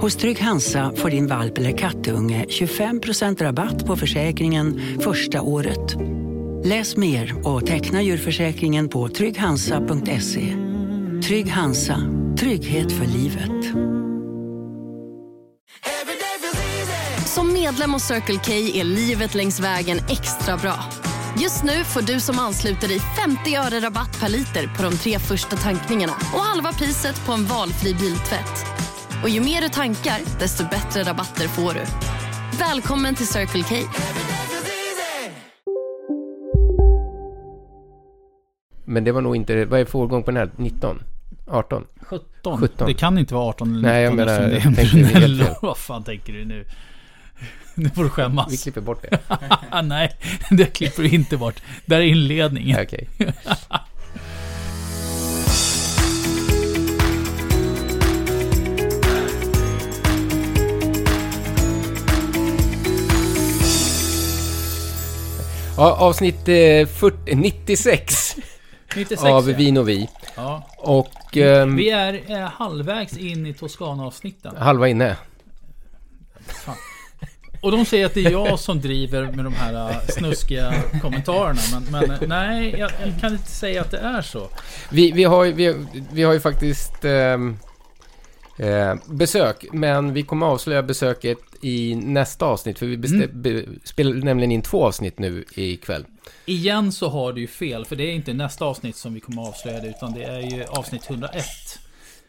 Hos 0.00 0.16
Trygg 0.16 0.40
Hansa 0.40 0.92
får 0.96 1.10
din 1.10 1.26
valp 1.26 1.58
eller 1.58 1.78
kattunge 1.78 2.44
25% 2.48 3.42
rabatt 3.42 3.86
på 3.86 3.96
försäkringen 3.96 4.80
första 5.00 5.42
året. 5.42 5.96
Läs 6.64 6.96
mer 6.96 7.46
och 7.48 7.66
teckna 7.66 8.02
djurförsäkringen 8.02 8.88
på 8.88 9.08
trygghansa.se. 9.08 10.56
Trygg 11.26 11.50
Hansa, 11.50 12.00
trygghet 12.38 12.92
för 12.92 13.06
livet. 13.06 13.76
Som 17.26 17.52
medlem 17.52 17.92
hos 17.92 18.02
Circle 18.02 18.40
K 18.46 18.52
är 18.52 18.84
livet 18.84 19.34
längs 19.34 19.60
vägen 19.60 19.98
extra 19.98 20.56
bra. 20.56 20.74
Just 21.40 21.64
nu 21.64 21.84
får 21.84 22.02
du 22.02 22.20
som 22.20 22.38
ansluter 22.38 22.88
dig 22.88 23.00
50 23.00 23.56
öre 23.56 23.80
rabatt 23.80 24.20
per 24.20 24.28
liter 24.28 24.76
på 24.76 24.82
de 24.82 24.96
tre 24.96 25.18
första 25.18 25.56
tankningarna 25.56 26.12
och 26.12 26.40
halva 26.40 26.72
priset 26.72 27.26
på 27.26 27.32
en 27.32 27.44
valfri 27.44 27.94
biltvätt. 27.94 28.85
Och 29.22 29.28
ju 29.28 29.40
mer 29.40 29.60
du 29.60 29.68
tankar, 29.68 30.18
desto 30.40 30.64
bättre 30.68 31.02
rabatter 31.02 31.48
får 31.48 31.72
du. 31.74 31.80
Välkommen 32.58 33.14
till 33.14 33.26
Circle 33.26 33.62
K. 33.62 33.74
Men 38.84 39.04
det 39.04 39.12
var 39.12 39.20
nog 39.20 39.36
inte, 39.36 39.64
vad 39.64 39.80
är 39.80 39.84
för 39.84 39.98
årgång 39.98 40.22
på 40.22 40.30
den 40.30 40.36
här? 40.40 40.50
19? 40.56 41.02
18? 41.46 41.84
17. 42.00 42.58
17. 42.58 42.86
Det 42.88 42.94
kan 42.94 43.18
inte 43.18 43.34
vara 43.34 43.44
18 43.44 43.68
eller 43.68 43.76
19 43.78 43.90
Nej, 43.92 44.02
jag 44.02 44.14
menar, 44.16 44.40
det 44.40 44.46
är 44.46 44.50
jag 44.52 44.66
en 44.66 44.74
tänkte 44.74 44.96
helt 44.96 45.12
Brunello. 45.12 45.44
fel. 45.44 45.54
Vad 45.62 45.78
fan 45.78 46.04
tänker 46.04 46.32
du 46.32 46.44
nu? 46.44 46.66
Nu 47.74 47.88
får 47.90 48.02
du 48.04 48.10
skämmas. 48.10 48.52
Vi 48.52 48.56
klipper 48.56 48.80
bort 48.80 49.02
det. 49.10 49.18
Nej, 49.82 50.16
det 50.50 50.66
klipper 50.66 51.02
du 51.02 51.08
inte 51.08 51.36
bort. 51.36 51.62
Där 51.86 51.96
är 52.00 52.04
inledningen. 52.04 52.80
Okej. 52.82 53.08
Ja, 53.18 53.80
avsnitt 65.76 66.48
eh, 66.48 66.86
40, 66.86 67.34
96 67.34 68.36
96 68.96 69.22
av 69.22 69.50
ja. 69.50 69.56
Vin 69.56 69.76
och 69.76 69.88
Vi. 69.88 70.08
ja. 70.36 70.62
Och 70.78 71.36
ehm, 71.36 71.76
Vi 71.76 71.90
är 71.90 72.20
eh, 72.30 72.38
halvvägs 72.38 73.16
in 73.16 73.46
i 73.46 73.54
Toscana-avsnitten. 73.54 74.56
halva 74.56 74.88
inne. 74.88 75.16
Och 77.62 77.72
de 77.72 77.84
säger 77.84 78.06
att 78.06 78.14
det 78.14 78.24
är 78.24 78.30
jag 78.30 78.58
som 78.58 78.80
driver 78.80 79.22
med 79.32 79.44
de 79.44 79.54
här 79.54 79.90
eh, 79.90 79.96
snuskiga 80.08 80.74
kommentarerna. 81.02 81.60
Men, 81.72 81.84
men 81.90 82.10
eh, 82.10 82.28
nej, 82.28 82.74
jag, 82.78 82.90
jag 83.04 83.20
kan 83.20 83.32
inte 83.32 83.50
säga 83.50 83.80
att 83.80 83.90
det 83.90 83.98
är 83.98 84.22
så. 84.22 84.48
Vi, 84.90 85.12
vi, 85.12 85.24
har, 85.24 85.44
vi, 85.46 85.86
vi 86.12 86.22
har 86.22 86.32
ju 86.32 86.40
faktiskt 86.40 87.04
ehm, 87.04 87.56
eh, 88.58 88.94
besök, 89.06 89.64
men 89.72 90.12
vi 90.14 90.22
kommer 90.22 90.46
avslöja 90.46 90.82
besöket 90.82 91.38
i 91.60 91.94
nästa 91.94 92.46
avsnitt, 92.46 92.78
för 92.78 92.86
vi 92.86 92.94
Mm. 93.14 93.42
be, 93.42 93.62
spelar 93.84 94.12
nämligen 94.12 94.52
in 94.52 94.62
två 94.62 94.84
avsnitt 94.84 95.18
nu 95.18 95.44
ikväll. 95.54 96.04
Igen 96.46 96.92
så 96.92 97.08
har 97.08 97.32
du 97.32 97.40
ju 97.40 97.46
fel, 97.46 97.84
för 97.84 97.96
det 97.96 98.04
är 98.04 98.12
inte 98.12 98.32
nästa 98.32 98.64
avsnitt 98.64 98.96
som 98.96 99.14
vi 99.14 99.20
kommer 99.20 99.42
avslöja 99.42 99.80
det, 99.80 99.88
utan 99.88 100.12
det 100.14 100.22
är 100.24 100.40
ju 100.40 100.64
avsnitt 100.64 101.10
101. 101.10 101.44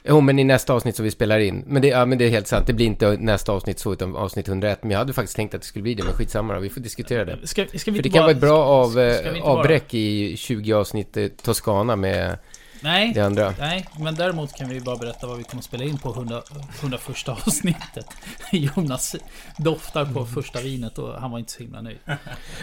Jo, 0.10 0.22
men 0.22 0.40
i 0.40 0.44
nästa 0.44 0.74
avsnitt 0.74 0.96
som 0.96 1.06
vi 1.06 1.12
spelar 1.12 1.40
in. 1.40 1.64
Men 1.68 1.82
det, 1.82 1.88
ja, 1.88 2.06
men 2.06 2.18
det 2.18 2.26
är 2.26 2.30
helt 2.30 2.48
sant, 2.48 2.68
det 2.68 2.74
blir 2.74 2.86
inte 2.86 3.12
nästa 3.18 3.52
avsnitt 3.52 3.80
så, 3.80 3.94
utan 3.94 4.16
avsnitt 4.16 4.48
101. 4.48 4.80
Men 4.84 4.92
jag 4.92 4.98
hade 5.00 5.14
faktiskt 5.14 5.36
tänkt 5.36 5.56
att 5.56 5.62
det 5.62 5.68
skulle 5.68 5.84
bli 5.84 5.94
det, 5.94 6.04
men 6.04 6.14
skitsamma 6.14 6.54
då, 6.54 6.60
vi 6.60 6.70
får 6.70 6.82
diskutera 6.82 7.26
det. 7.26 7.48
Ska, 7.48 7.66
ska 7.76 7.94
För 7.94 8.02
det 8.02 8.10
kan 8.10 8.12
bara- 8.12 8.22
vara 8.22 8.32
ett 8.32 8.40
bra 8.42 8.64
av, 8.64 9.00
eh, 9.00 9.18
inte 9.18 9.32
bara- 9.42 9.44
avbräck 9.44 9.94
i 9.94 10.38
20 10.38 10.74
avsnitt 10.74 11.18
eh, 11.18 11.28
Toscana 11.28 11.96
med 11.96 12.38
Nej, 12.82 13.14
det 13.14 13.22
andra. 13.22 13.54
nej, 13.60 13.86
men 14.00 14.16
däremot 14.16 14.54
kan 14.54 14.70
vi 14.70 14.82
bara 14.82 14.98
berätta 14.98 15.28
vad 15.28 15.38
vi 15.38 15.44
kommer 15.44 15.62
att 15.62 15.66
spela 15.66 15.84
in 15.84 15.98
på 15.98 16.10
100, 16.10 16.42
101 16.80 17.30
avsnittet. 17.30 18.06
Jonas 18.52 19.16
doftar 19.58 20.06
på 20.06 20.26
första 20.26 20.62
vinet 20.62 20.98
och 20.98 21.14
han 21.14 21.32
var 21.32 21.40
inte 21.40 21.52
så 21.52 21.60
himla 21.64 21.82
nöjd. 21.82 21.98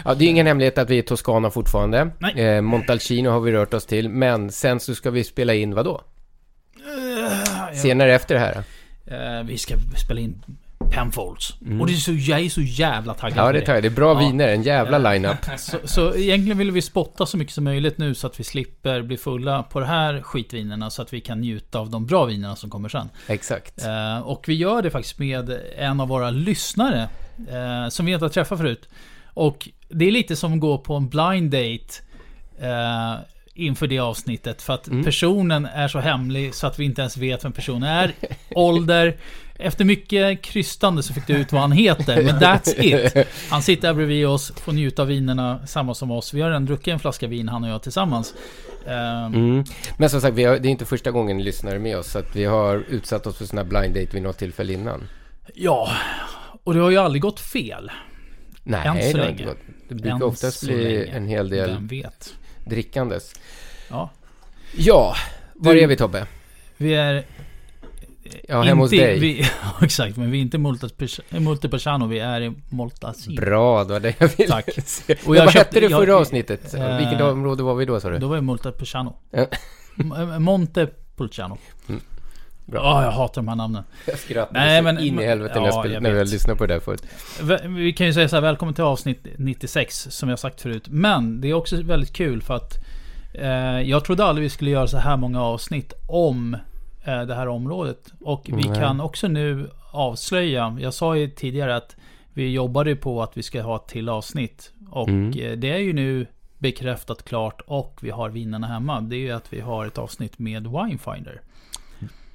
Ja, 0.05 0.15
det 0.15 0.25
är 0.25 0.29
ingen 0.29 0.47
hemlighet 0.47 0.77
att 0.77 0.89
vi 0.89 0.95
är 0.95 0.99
i 0.99 1.03
Toscana 1.03 1.51
fortfarande. 1.51 2.11
Nej. 2.19 2.39
Eh, 2.39 2.61
Montalcino 2.61 3.29
har 3.29 3.39
vi 3.39 3.51
rört 3.51 3.73
oss 3.73 3.85
till, 3.85 4.09
men 4.09 4.51
sen 4.51 4.79
så 4.79 4.95
ska 4.95 5.11
vi 5.11 5.23
spela 5.23 5.53
in 5.53 5.75
vad 5.75 5.85
då? 5.85 6.01
Senare 7.73 8.15
efter 8.15 8.35
det 8.35 8.41
här. 8.41 8.63
Eh, 9.05 9.43
vi 9.43 9.57
ska 9.57 9.75
spela 9.97 10.21
in 10.21 10.43
Penfolds. 10.91 11.53
Och 11.79 11.87
det 11.87 11.93
är 11.93 11.97
så, 11.97 12.11
jag 12.13 12.39
är 12.39 12.49
så 12.49 12.61
jävla 12.61 13.13
taggad 13.13 13.37
Ja, 13.47 13.51
det 13.51 13.61
tar 13.61 13.73
jag. 13.73 13.83
Det 13.83 13.87
är 13.87 13.89
bra 13.89 14.13
Ja. 14.21 14.27
viner, 14.27 14.47
en 14.47 14.63
jävla 14.63 14.97
line-up. 14.97 15.37
Så, 15.57 15.77
så 15.83 16.15
egentligen 16.15 16.57
vill 16.57 16.71
vi 16.71 16.81
spotta 16.81 17.25
så 17.25 17.37
mycket 17.37 17.53
som 17.53 17.63
möjligt 17.63 17.97
nu 17.97 18.15
så 18.15 18.27
att 18.27 18.39
vi 18.39 18.43
slipper 18.43 19.01
bli 19.01 19.17
fulla 19.17 19.63
på 19.63 19.79
de 19.79 19.85
här 19.85 20.21
skitvinerna 20.21 20.89
så 20.89 21.01
att 21.01 21.13
vi 21.13 21.21
kan 21.21 21.41
njuta 21.41 21.79
av 21.79 21.89
de 21.89 22.05
bra 22.05 22.25
vinerna 22.25 22.55
som 22.55 22.69
kommer 22.69 22.89
sen. 22.89 23.09
Exakt. 23.27 23.85
Eh, 23.85 24.19
och 24.19 24.43
vi 24.47 24.53
gör 24.53 24.81
det 24.81 24.89
faktiskt 24.91 25.19
med 25.19 25.59
en 25.77 25.99
av 25.99 26.07
våra 26.07 26.29
lyssnare 26.29 27.07
eh, 27.51 27.89
som 27.89 28.05
vi 28.05 28.11
inte 28.13 28.25
har 28.25 28.29
träffat 28.29 28.59
förut. 28.59 28.89
Och 29.33 29.69
det 29.89 30.05
är 30.05 30.11
lite 30.11 30.35
som 30.35 30.53
att 30.53 30.59
gå 30.59 30.77
på 30.77 30.95
en 30.95 31.09
blind 31.09 31.51
date 31.51 31.93
eh, 32.59 33.15
inför 33.53 33.87
det 33.87 33.99
avsnittet. 33.99 34.61
För 34.61 34.73
att 34.73 34.89
personen 35.03 35.65
är 35.65 35.87
så 35.87 35.99
hemlig 35.99 36.55
så 36.55 36.67
att 36.67 36.79
vi 36.79 36.85
inte 36.85 37.01
ens 37.01 37.17
vet 37.17 37.45
vem 37.45 37.51
personen 37.51 37.83
är. 37.89 38.13
Ålder. 38.55 39.15
Efter 39.59 39.85
mycket 39.85 40.41
krystande 40.41 41.03
så 41.03 41.13
fick 41.13 41.27
du 41.27 41.33
ut 41.33 41.51
vad 41.51 41.61
han 41.61 41.71
heter, 41.71 42.23
men 42.23 42.35
that's 42.39 42.79
it. 42.81 43.27
Han 43.49 43.61
sitter 43.61 43.87
här 43.87 43.95
bredvid 43.95 44.27
oss, 44.27 44.53
får 44.55 44.71
njuta 44.71 45.01
av 45.01 45.07
vinerna, 45.07 45.67
samma 45.67 45.93
som 45.93 46.11
oss. 46.11 46.33
Vi 46.33 46.41
har 46.41 46.49
redan 46.49 46.65
druckit 46.65 46.87
en 46.87 46.99
flaska 46.99 47.27
vin, 47.27 47.49
han 47.49 47.63
och 47.63 47.69
jag 47.69 47.83
tillsammans. 47.83 48.33
Eh, 48.87 49.25
Mm. 49.25 49.63
Men 49.97 50.09
som 50.09 50.21
sagt, 50.21 50.37
har, 50.37 50.43
det 50.59 50.67
är 50.67 50.71
inte 50.71 50.85
första 50.85 51.11
gången 51.11 51.37
ni 51.37 51.43
lyssnar 51.43 51.77
med 51.77 51.97
oss, 51.97 52.11
så 52.11 52.19
att 52.19 52.35
vi 52.35 52.45
har 52.45 52.77
utsatt 52.89 53.27
oss 53.27 53.37
för 53.37 53.45
sådana 53.45 53.61
här 53.63 53.69
blind 53.81 53.95
date 53.95 54.13
vid 54.13 54.23
något 54.23 54.37
tillfälle 54.37 54.73
innan. 54.73 55.07
Ja, 55.53 55.91
och 56.63 56.73
det 56.73 56.79
har 56.79 56.89
ju 56.89 56.97
aldrig 56.97 57.21
gått 57.21 57.39
fel. 57.39 57.91
Nej, 58.63 58.87
Än 58.87 59.11
så 59.11 59.17
det 59.17 59.23
länge. 59.23 59.31
inte 59.31 59.43
gått. 59.43 59.57
Det 59.89 59.95
brukar 59.95 60.15
Än 60.15 60.23
oftast 60.23 60.63
bli 60.63 60.83
länge. 60.83 61.17
en 61.17 61.27
hel 61.27 61.49
del 61.49 61.69
Vem 61.69 61.87
vet? 61.87 62.35
drickandes. 62.65 63.33
Ja. 63.89 64.09
Ja, 64.77 65.15
var 65.53 65.73
Du- 65.73 65.81
är 65.81 65.87
vi 65.87 65.95
Tobbe? 65.95 66.25
Vi 66.77 66.93
är... 66.93 67.23
Ja, 68.47 68.61
hemma 68.61 68.81
hos 68.81 68.89
dig. 68.91 69.19
Vi, 69.19 69.41
ja, 69.63 69.85
exakt, 69.85 70.17
men 70.17 70.31
vi 70.31 70.37
är 70.37 70.41
inte 70.41 70.57
Multipersano, 71.39 72.07
vi 72.07 72.19
är 72.19 72.41
i 72.41 72.53
Multasino. 72.69 73.35
Bra, 73.41 73.83
det 73.83 73.93
var 73.93 73.99
det 73.99 74.15
jag 74.19 74.27
ville 74.37 74.49
Tack. 74.49 74.69
se. 74.85 75.15
Och 75.25 75.35
jag 75.35 75.43
vad 75.45 75.53
köpte- 75.53 75.59
hette 75.59 75.79
det 75.79 75.89
förra 75.95 76.07
jag- 76.09 76.21
avsnittet? 76.21 76.73
eh, 76.73 76.97
Vilket 76.97 77.21
område 77.21 77.63
var 77.63 77.75
vi 77.75 77.85
då 77.85 77.99
sa 77.99 78.09
du? 78.09 78.17
Då 78.17 78.27
var 78.27 78.35
det 78.35 78.41
Multipersano. 78.41 79.15
M- 79.31 80.43
Montepulciano. 80.43 81.57
Mm. 81.89 82.01
Bra. 82.65 82.81
Ja, 82.83 83.03
jag 83.03 83.11
hatar 83.11 83.35
de 83.41 83.47
här 83.47 83.55
namnen. 83.55 83.83
Jag 84.07 84.19
skrattade 84.19 84.59
Nej, 84.59 84.81
men- 84.81 84.99
in 84.99 85.19
i 85.19 85.25
helvete 85.25 85.53
när, 85.55 85.61
jag 85.61 85.67
ja, 85.67 85.71
spelade, 85.81 85.93
jag 85.93 86.03
när 86.03 86.09
jag 86.19 86.27
lyssnade 86.27 86.57
på 86.57 86.65
det 86.65 86.73
där 86.73 86.79
förut. 86.79 87.03
Vi 87.67 87.93
kan 87.93 88.07
ju 88.07 88.13
säga 88.13 88.29
så 88.29 88.35
här, 88.35 88.41
välkommen 88.41 88.73
till 88.75 88.83
avsnitt 88.83 89.27
96, 89.37 90.07
som 90.09 90.29
jag 90.29 90.39
sagt 90.39 90.61
förut. 90.61 90.83
Men 90.89 91.41
det 91.41 91.49
är 91.49 91.53
också 91.53 91.81
väldigt 91.83 92.13
kul 92.13 92.41
för 92.41 92.53
att 92.55 92.77
eh, 93.33 93.49
jag 93.81 94.05
trodde 94.05 94.25
aldrig 94.25 94.43
vi 94.43 94.49
skulle 94.49 94.71
göra 94.71 94.87
så 94.87 94.97
här 94.97 95.17
många 95.17 95.41
avsnitt 95.41 95.93
om 96.07 96.53
eh, 96.53 96.59
det 97.05 97.35
här 97.35 97.47
området. 97.47 98.13
Och 98.21 98.41
vi 98.45 98.69
Nej. 98.69 98.79
kan 98.79 99.01
också 99.01 99.27
nu 99.27 99.69
avslöja, 99.91 100.77
jag 100.79 100.93
sa 100.93 101.15
ju 101.17 101.27
tidigare 101.29 101.75
att 101.75 101.95
vi 102.33 102.51
jobbade 102.51 102.95
på 102.95 103.23
att 103.23 103.37
vi 103.37 103.43
ska 103.43 103.61
ha 103.61 103.75
ett 103.75 103.87
till 103.87 104.09
avsnitt. 104.09 104.71
Och 104.91 105.07
Mm. 105.09 105.29
eh, 105.39 105.51
det 105.57 105.69
är 105.71 105.77
ju 105.77 105.93
nu 105.93 106.27
bekräftat 106.57 107.25
klart 107.25 107.61
och 107.67 107.99
vi 108.01 108.09
har 108.09 108.29
vinnarna 108.29 108.67
hemma. 108.67 109.01
Det 109.01 109.15
är 109.15 109.19
ju 109.19 109.31
att 109.31 109.53
vi 109.53 109.59
har 109.59 109.85
ett 109.85 109.97
avsnitt 109.97 110.39
med 110.39 110.67
Winefinder. 110.67 111.41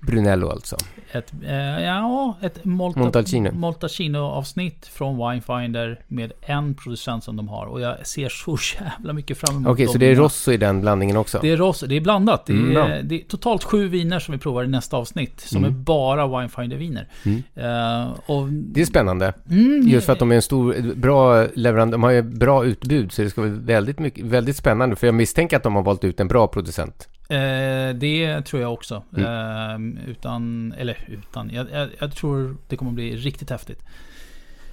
Brunello 0.00 0.48
alltså. 0.50 0.76
Ett, 1.12 1.32
eh, 1.46 1.54
ja, 1.84 2.36
ett 2.42 2.64
Molta, 2.64 3.00
Montalcino. 3.00 3.50
Montalcino-avsnitt 3.52 4.86
från 4.86 5.16
Winefinder 5.16 6.00
med 6.08 6.32
en 6.40 6.74
producent 6.74 7.24
som 7.24 7.36
de 7.36 7.48
har. 7.48 7.66
Och 7.66 7.80
jag 7.80 8.06
ser 8.06 8.28
så 8.28 8.58
jävla 8.80 9.12
mycket 9.12 9.38
fram 9.38 9.56
emot 9.56 9.72
Okej, 9.72 9.86
så 9.86 9.92
dem. 9.92 10.00
det 10.00 10.06
är 10.06 10.14
Rosso 10.14 10.52
i 10.52 10.56
den 10.56 10.80
blandningen 10.80 11.16
också? 11.16 11.38
Det 11.42 11.50
är 11.50 11.56
Rosso, 11.56 11.86
det 11.86 11.96
är 11.96 12.00
blandat. 12.00 12.46
Det 12.46 12.52
är, 12.52 12.56
Mm, 12.56 13.08
det 13.08 13.14
är 13.20 13.24
totalt 13.24 13.64
sju 13.64 13.88
viner 13.88 14.18
som 14.18 14.32
vi 14.32 14.38
provar 14.38 14.64
i 14.64 14.68
nästa 14.68 14.96
avsnitt. 14.96 15.40
Som 15.40 15.58
Mm. 15.64 15.70
är 15.70 15.78
bara 15.78 16.26
Winefinder-viner. 16.26 17.08
Mm. 17.24 17.42
Eh, 17.54 18.12
och, 18.26 18.48
Det 18.48 18.80
är 18.80 18.84
spännande. 18.86 19.32
mm, 19.50 19.88
Just 19.88 20.06
för 20.06 20.12
att 20.12 20.18
de 20.18 20.30
är 20.32 20.36
en 20.36 20.42
stor, 20.42 20.94
bra 20.94 21.46
leverantör. 21.54 21.92
De 21.92 22.02
har 22.02 22.10
ju 22.10 22.22
bra 22.22 22.64
utbud, 22.64 23.12
så 23.12 23.22
det 23.22 23.30
ska 23.30 23.40
vara 23.40 23.50
väldigt, 23.50 23.98
mycket, 23.98 24.24
väldigt 24.24 24.56
spännande. 24.56 24.96
För 24.96 25.06
jag 25.06 25.14
misstänker 25.14 25.56
att 25.56 25.62
de 25.62 25.74
har 25.74 25.82
valt 25.82 26.04
ut 26.04 26.20
en 26.20 26.28
bra 26.28 26.46
producent. 26.46 27.08
Eh, 27.30 27.94
det 27.94 28.42
tror 28.42 28.62
jag 28.62 28.72
också. 28.72 29.02
Mm. 29.16 29.98
Eh, 30.04 30.10
utan, 30.10 30.74
eller 30.78 30.98
utan, 31.08 31.50
jag, 31.52 31.66
jag, 31.72 31.88
jag 31.98 32.14
tror 32.16 32.56
det 32.68 32.76
kommer 32.76 32.90
bli 32.92 33.16
riktigt 33.16 33.50
häftigt. 33.50 33.80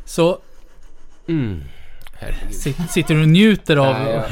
Så 0.05 0.39
Mm. 1.27 1.63
herregud. 2.13 2.51
Sit- 2.53 2.87
Sitter 2.89 3.15
du 3.15 3.21
och 3.21 3.27
njuter 3.27 3.77
av... 3.77 3.93
Nej, 3.93 4.13
jag, 4.13 4.23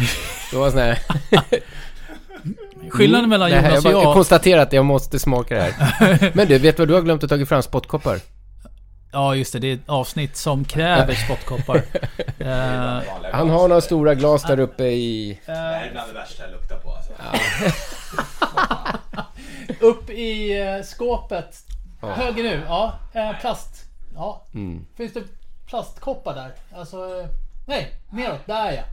det 0.52 0.58
var 0.58 0.70
sån 0.70 0.80
här... 0.80 1.00
Skillnaden 2.90 3.30
mellan 3.30 3.50
Nej, 3.50 3.60
Jonas 3.60 3.84
jag, 3.84 3.86
och 3.96 4.00
jag 4.02 4.08
jag... 4.08 4.14
konstaterar 4.14 4.62
att 4.62 4.74
jag 4.74 4.86
måste 4.86 5.20
smaka 5.20 5.56
det 5.56 5.62
här. 5.62 6.32
Men 6.36 6.48
du, 6.48 6.58
vet 6.58 6.78
du 6.78 6.82
vad 6.82 6.88
du 6.88 6.94
har 6.94 7.02
glömt 7.02 7.24
att 7.24 7.30
ta 7.30 7.46
fram 7.46 7.62
spottkoppar? 7.64 8.20
Ja, 9.12 9.36
just 9.36 9.54
det. 9.54 9.60
Det 9.60 9.68
är 9.68 9.74
ett 9.74 9.90
avsnitt 9.90 10.36
som 10.38 10.66
kräver 10.66 11.14
spottkoppar. 11.14 11.82
Eh, 12.40 13.02
Han 13.32 13.50
har 13.50 13.68
några 13.68 13.82
stora 13.82 14.16
glas 14.16 14.44
där 14.44 14.60
uppe 14.60 14.84
i... 14.84 15.40
Det 15.46 15.52
här 15.52 15.88
är 15.88 15.92
bland 15.92 16.10
det 16.10 16.14
värsta 16.20 16.44
jag 16.44 16.52
luktar 16.52 16.78
på 16.78 16.92
alltså. 16.92 17.12
upp 19.80 20.10
i 20.10 20.62
eh, 20.62 20.84
skåpet. 20.84 21.56
Ja. 22.02 22.12
Höger 22.12 22.44
nu. 22.44 22.62
Ja, 22.68 23.00
eh, 23.14 23.40
plast. 23.42 23.86
Ja. 24.16 24.46
Mm. 24.54 24.86
Finns 24.98 25.14
det 25.14 25.24
plastkoppar 25.66 26.36
där? 26.36 26.52
Alltså... 26.80 26.98
eh, 26.98 27.28
Nej, 27.68 27.92
neråt. 28.10 28.46
Där 28.46 28.72
ja. 28.72 28.84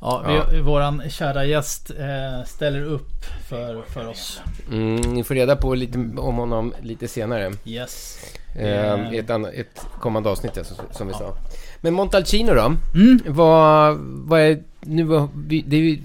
Ja, 0.00 0.46
vi, 0.50 0.60
våran 0.60 1.10
kära 1.10 1.44
gäst 1.44 1.90
eh, 1.90 2.44
ställer 2.46 2.82
upp 2.82 3.24
för, 3.48 3.82
för 3.82 4.08
oss. 4.08 4.40
Mm, 4.70 5.00
ni 5.00 5.24
får 5.24 5.34
reda 5.34 5.56
på 5.56 5.74
lite 5.74 5.98
om 5.98 6.36
honom 6.36 6.74
lite 6.82 7.08
senare. 7.08 7.52
Yes. 7.64 8.18
Eh, 8.56 9.12
i 9.12 9.18
ett, 9.18 9.30
annat, 9.30 9.52
ett 9.54 9.86
kommande 10.00 10.30
avsnitt 10.30 10.52
ja, 10.56 10.64
som, 10.64 10.76
som 10.90 11.08
vi 11.08 11.14
sa. 11.14 11.34
Men 11.80 11.94
Montalcino 11.94 12.54
då? 12.54 12.74
Mm. 12.94 13.20
Vad, 13.26 13.96
vad 14.00 14.40
är... 14.40 14.62
Nu 14.80 15.28
vi, 15.34 15.62
det 15.62 15.76
är 15.76 15.80
ju... 15.80 15.98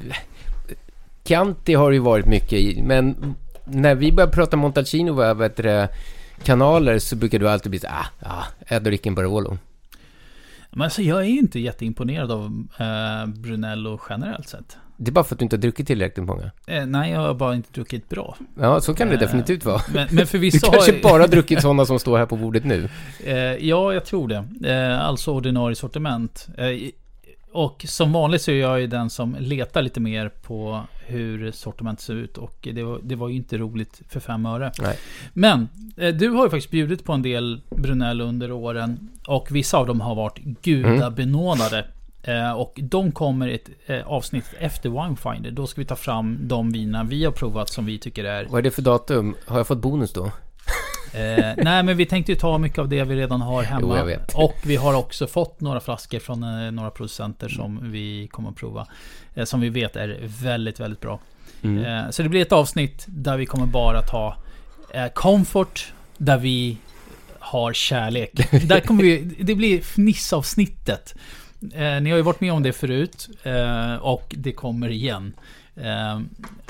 Chianti 1.27 1.73
har 1.73 1.91
ju 1.91 1.99
varit 1.99 2.25
mycket 2.25 2.53
i, 2.53 2.81
men 2.81 3.35
när 3.65 3.95
vi 3.95 4.11
börjar 4.11 4.29
prata 4.29 4.57
Montalcino 4.57 5.11
vad 5.11 5.37
vet 5.37 5.55
du, 5.57 5.63
det, 5.63 5.89
kanaler 6.43 6.99
så 6.99 7.15
brukar 7.15 7.39
du 7.39 7.49
alltid 7.49 7.69
bli 7.69 7.79
så 7.79 7.87
ah, 7.87 8.05
ah, 8.19 8.43
jag 8.69 8.83
dricker 8.83 9.09
en 9.09 9.15
Barolo. 9.15 9.57
Men 10.71 10.81
alltså 10.81 11.01
jag 11.01 11.19
är 11.19 11.27
ju 11.27 11.39
inte 11.39 11.59
jätteimponerad 11.59 12.31
av 12.31 12.67
eh, 12.79 13.25
Brunello 13.25 13.99
generellt 14.09 14.49
sett. 14.49 14.77
Det 14.97 15.09
är 15.09 15.13
bara 15.13 15.23
för 15.23 15.35
att 15.35 15.39
du 15.39 15.43
inte 15.43 15.55
har 15.55 15.61
druckit 15.61 15.87
tillräckligt 15.87 16.25
många. 16.25 16.51
Eh, 16.67 16.85
nej, 16.85 17.11
jag 17.11 17.19
har 17.19 17.33
bara 17.33 17.55
inte 17.55 17.71
druckit 17.73 18.09
bra. 18.09 18.37
Ja, 18.59 18.81
så 18.81 18.93
kan 18.93 19.07
det 19.07 19.13
Eh, 19.13 19.19
definitivt 19.19 19.65
vara. 19.65 19.81
Men, 19.93 20.07
men 20.11 20.27
för 20.27 20.37
Du 20.37 20.41
vissa 20.41 20.71
kanske 20.71 20.91
har... 20.91 21.01
bara 21.01 21.27
druckit 21.27 21.61
sådana 21.61 21.85
som 21.85 21.99
står 21.99 22.17
här 22.17 22.25
på 22.25 22.35
bordet 22.35 22.65
nu. 22.65 22.89
Eh, 23.25 23.35
ja, 23.35 23.93
jag 23.93 24.05
tror 24.05 24.27
det. 24.27 24.71
Eh, 24.73 25.07
alltså 25.07 25.31
ordinarie 25.31 25.75
sortiment. 25.75 26.47
Och 27.51 27.85
som 27.87 28.13
vanligt 28.13 28.41
så 28.41 28.51
är 28.51 28.55
jag 28.55 28.81
ju 28.81 28.87
den 28.87 29.09
som 29.09 29.35
letar 29.39 29.81
lite 29.81 29.99
mer 29.99 30.29
på 30.29 30.81
hur 31.05 31.51
sortimentet 31.51 32.05
ser 32.05 32.15
ut. 32.15 32.37
Och 32.37 32.67
det 32.73 32.83
var, 32.83 32.99
det 33.03 33.15
var 33.15 33.29
ju 33.29 33.35
inte 33.35 33.57
roligt 33.57 34.01
för 34.09 34.19
fem 34.19 34.45
öre. 34.45 34.71
Nej. 34.79 34.97
Men 35.33 35.69
eh, 35.97 36.15
du 36.15 36.29
har 36.29 36.43
ju 36.43 36.49
faktiskt 36.49 36.71
bjudit 36.71 37.03
på 37.03 37.13
en 37.13 37.21
del 37.21 37.61
Brunello 37.69 38.25
under 38.25 38.51
åren. 38.51 39.09
Och 39.27 39.47
vissa 39.51 39.77
av 39.77 39.87
dem 39.87 40.01
har 40.01 40.15
varit 40.15 40.39
gudabenådade. 40.61 41.85
Eh, 42.23 42.51
och 42.51 42.79
de 42.81 43.11
kommer 43.11 43.47
i 43.47 43.55
ett 43.55 43.69
eh, 43.85 44.07
avsnitt 44.07 44.45
efter 44.59 44.89
Winefinder. 44.89 45.51
Då 45.51 45.67
ska 45.67 45.81
vi 45.81 45.85
ta 45.85 45.95
fram 45.95 46.37
de 46.41 46.71
viner 46.71 47.03
vi 47.03 47.25
har 47.25 47.31
provat 47.31 47.69
som 47.69 47.85
vi 47.85 47.99
tycker 47.99 48.23
är 48.23 48.45
Vad 48.45 48.59
är 48.59 48.63
det 48.63 48.71
för 48.71 48.81
datum? 48.81 49.35
Har 49.45 49.57
jag 49.57 49.67
fått 49.67 49.81
bonus 49.81 50.13
då? 50.13 50.31
Eh, 51.13 51.53
nej 51.57 51.83
men 51.83 51.97
vi 51.97 52.05
tänkte 52.05 52.31
ju 52.31 52.35
ta 52.35 52.57
mycket 52.57 52.79
av 52.79 52.89
det 52.89 53.03
vi 53.03 53.15
redan 53.15 53.41
har 53.41 53.63
hemma. 53.63 54.03
Jo. 54.07 54.17
Och 54.33 54.55
vi 54.63 54.75
har 54.75 54.93
också 54.93 55.27
fått 55.27 55.61
några 55.61 55.79
flaskor 55.79 56.19
från 56.19 56.43
eh, 56.43 56.71
några 56.71 56.89
producenter 56.89 57.49
som 57.49 57.91
vi 57.91 58.27
kommer 58.31 58.49
att 58.49 58.55
prova. 58.55 58.87
Eh, 59.35 59.45
som 59.45 59.61
vi 59.61 59.69
vet 59.69 59.95
är 59.95 60.17
väldigt, 60.21 60.79
väldigt 60.79 61.01
bra. 61.01 61.19
Mm. 61.61 61.85
Eh, 61.85 62.09
så 62.09 62.23
det 62.23 62.29
blir 62.29 62.41
ett 62.41 62.51
avsnitt 62.51 63.05
där 63.07 63.37
vi 63.37 63.45
kommer 63.45 63.65
bara 63.65 64.01
ta 64.01 64.35
eh, 64.93 65.07
comfort, 65.07 65.93
där 66.17 66.37
vi 66.37 66.77
har 67.39 67.73
kärlek. 67.73 68.31
där 68.67 68.79
kommer 68.79 69.03
vi, 69.03 69.35
det 69.39 69.55
blir 69.55 69.79
fnissavsnittet. 69.81 71.15
Eh, 71.73 72.01
ni 72.01 72.09
har 72.09 72.17
ju 72.17 72.21
varit 72.21 72.41
med 72.41 72.53
om 72.53 72.63
det 72.63 72.73
förut 72.73 73.29
eh, 73.43 73.95
och 73.95 74.35
det 74.37 74.51
kommer 74.51 74.89
igen. 74.89 75.33
Eh, 75.81 76.21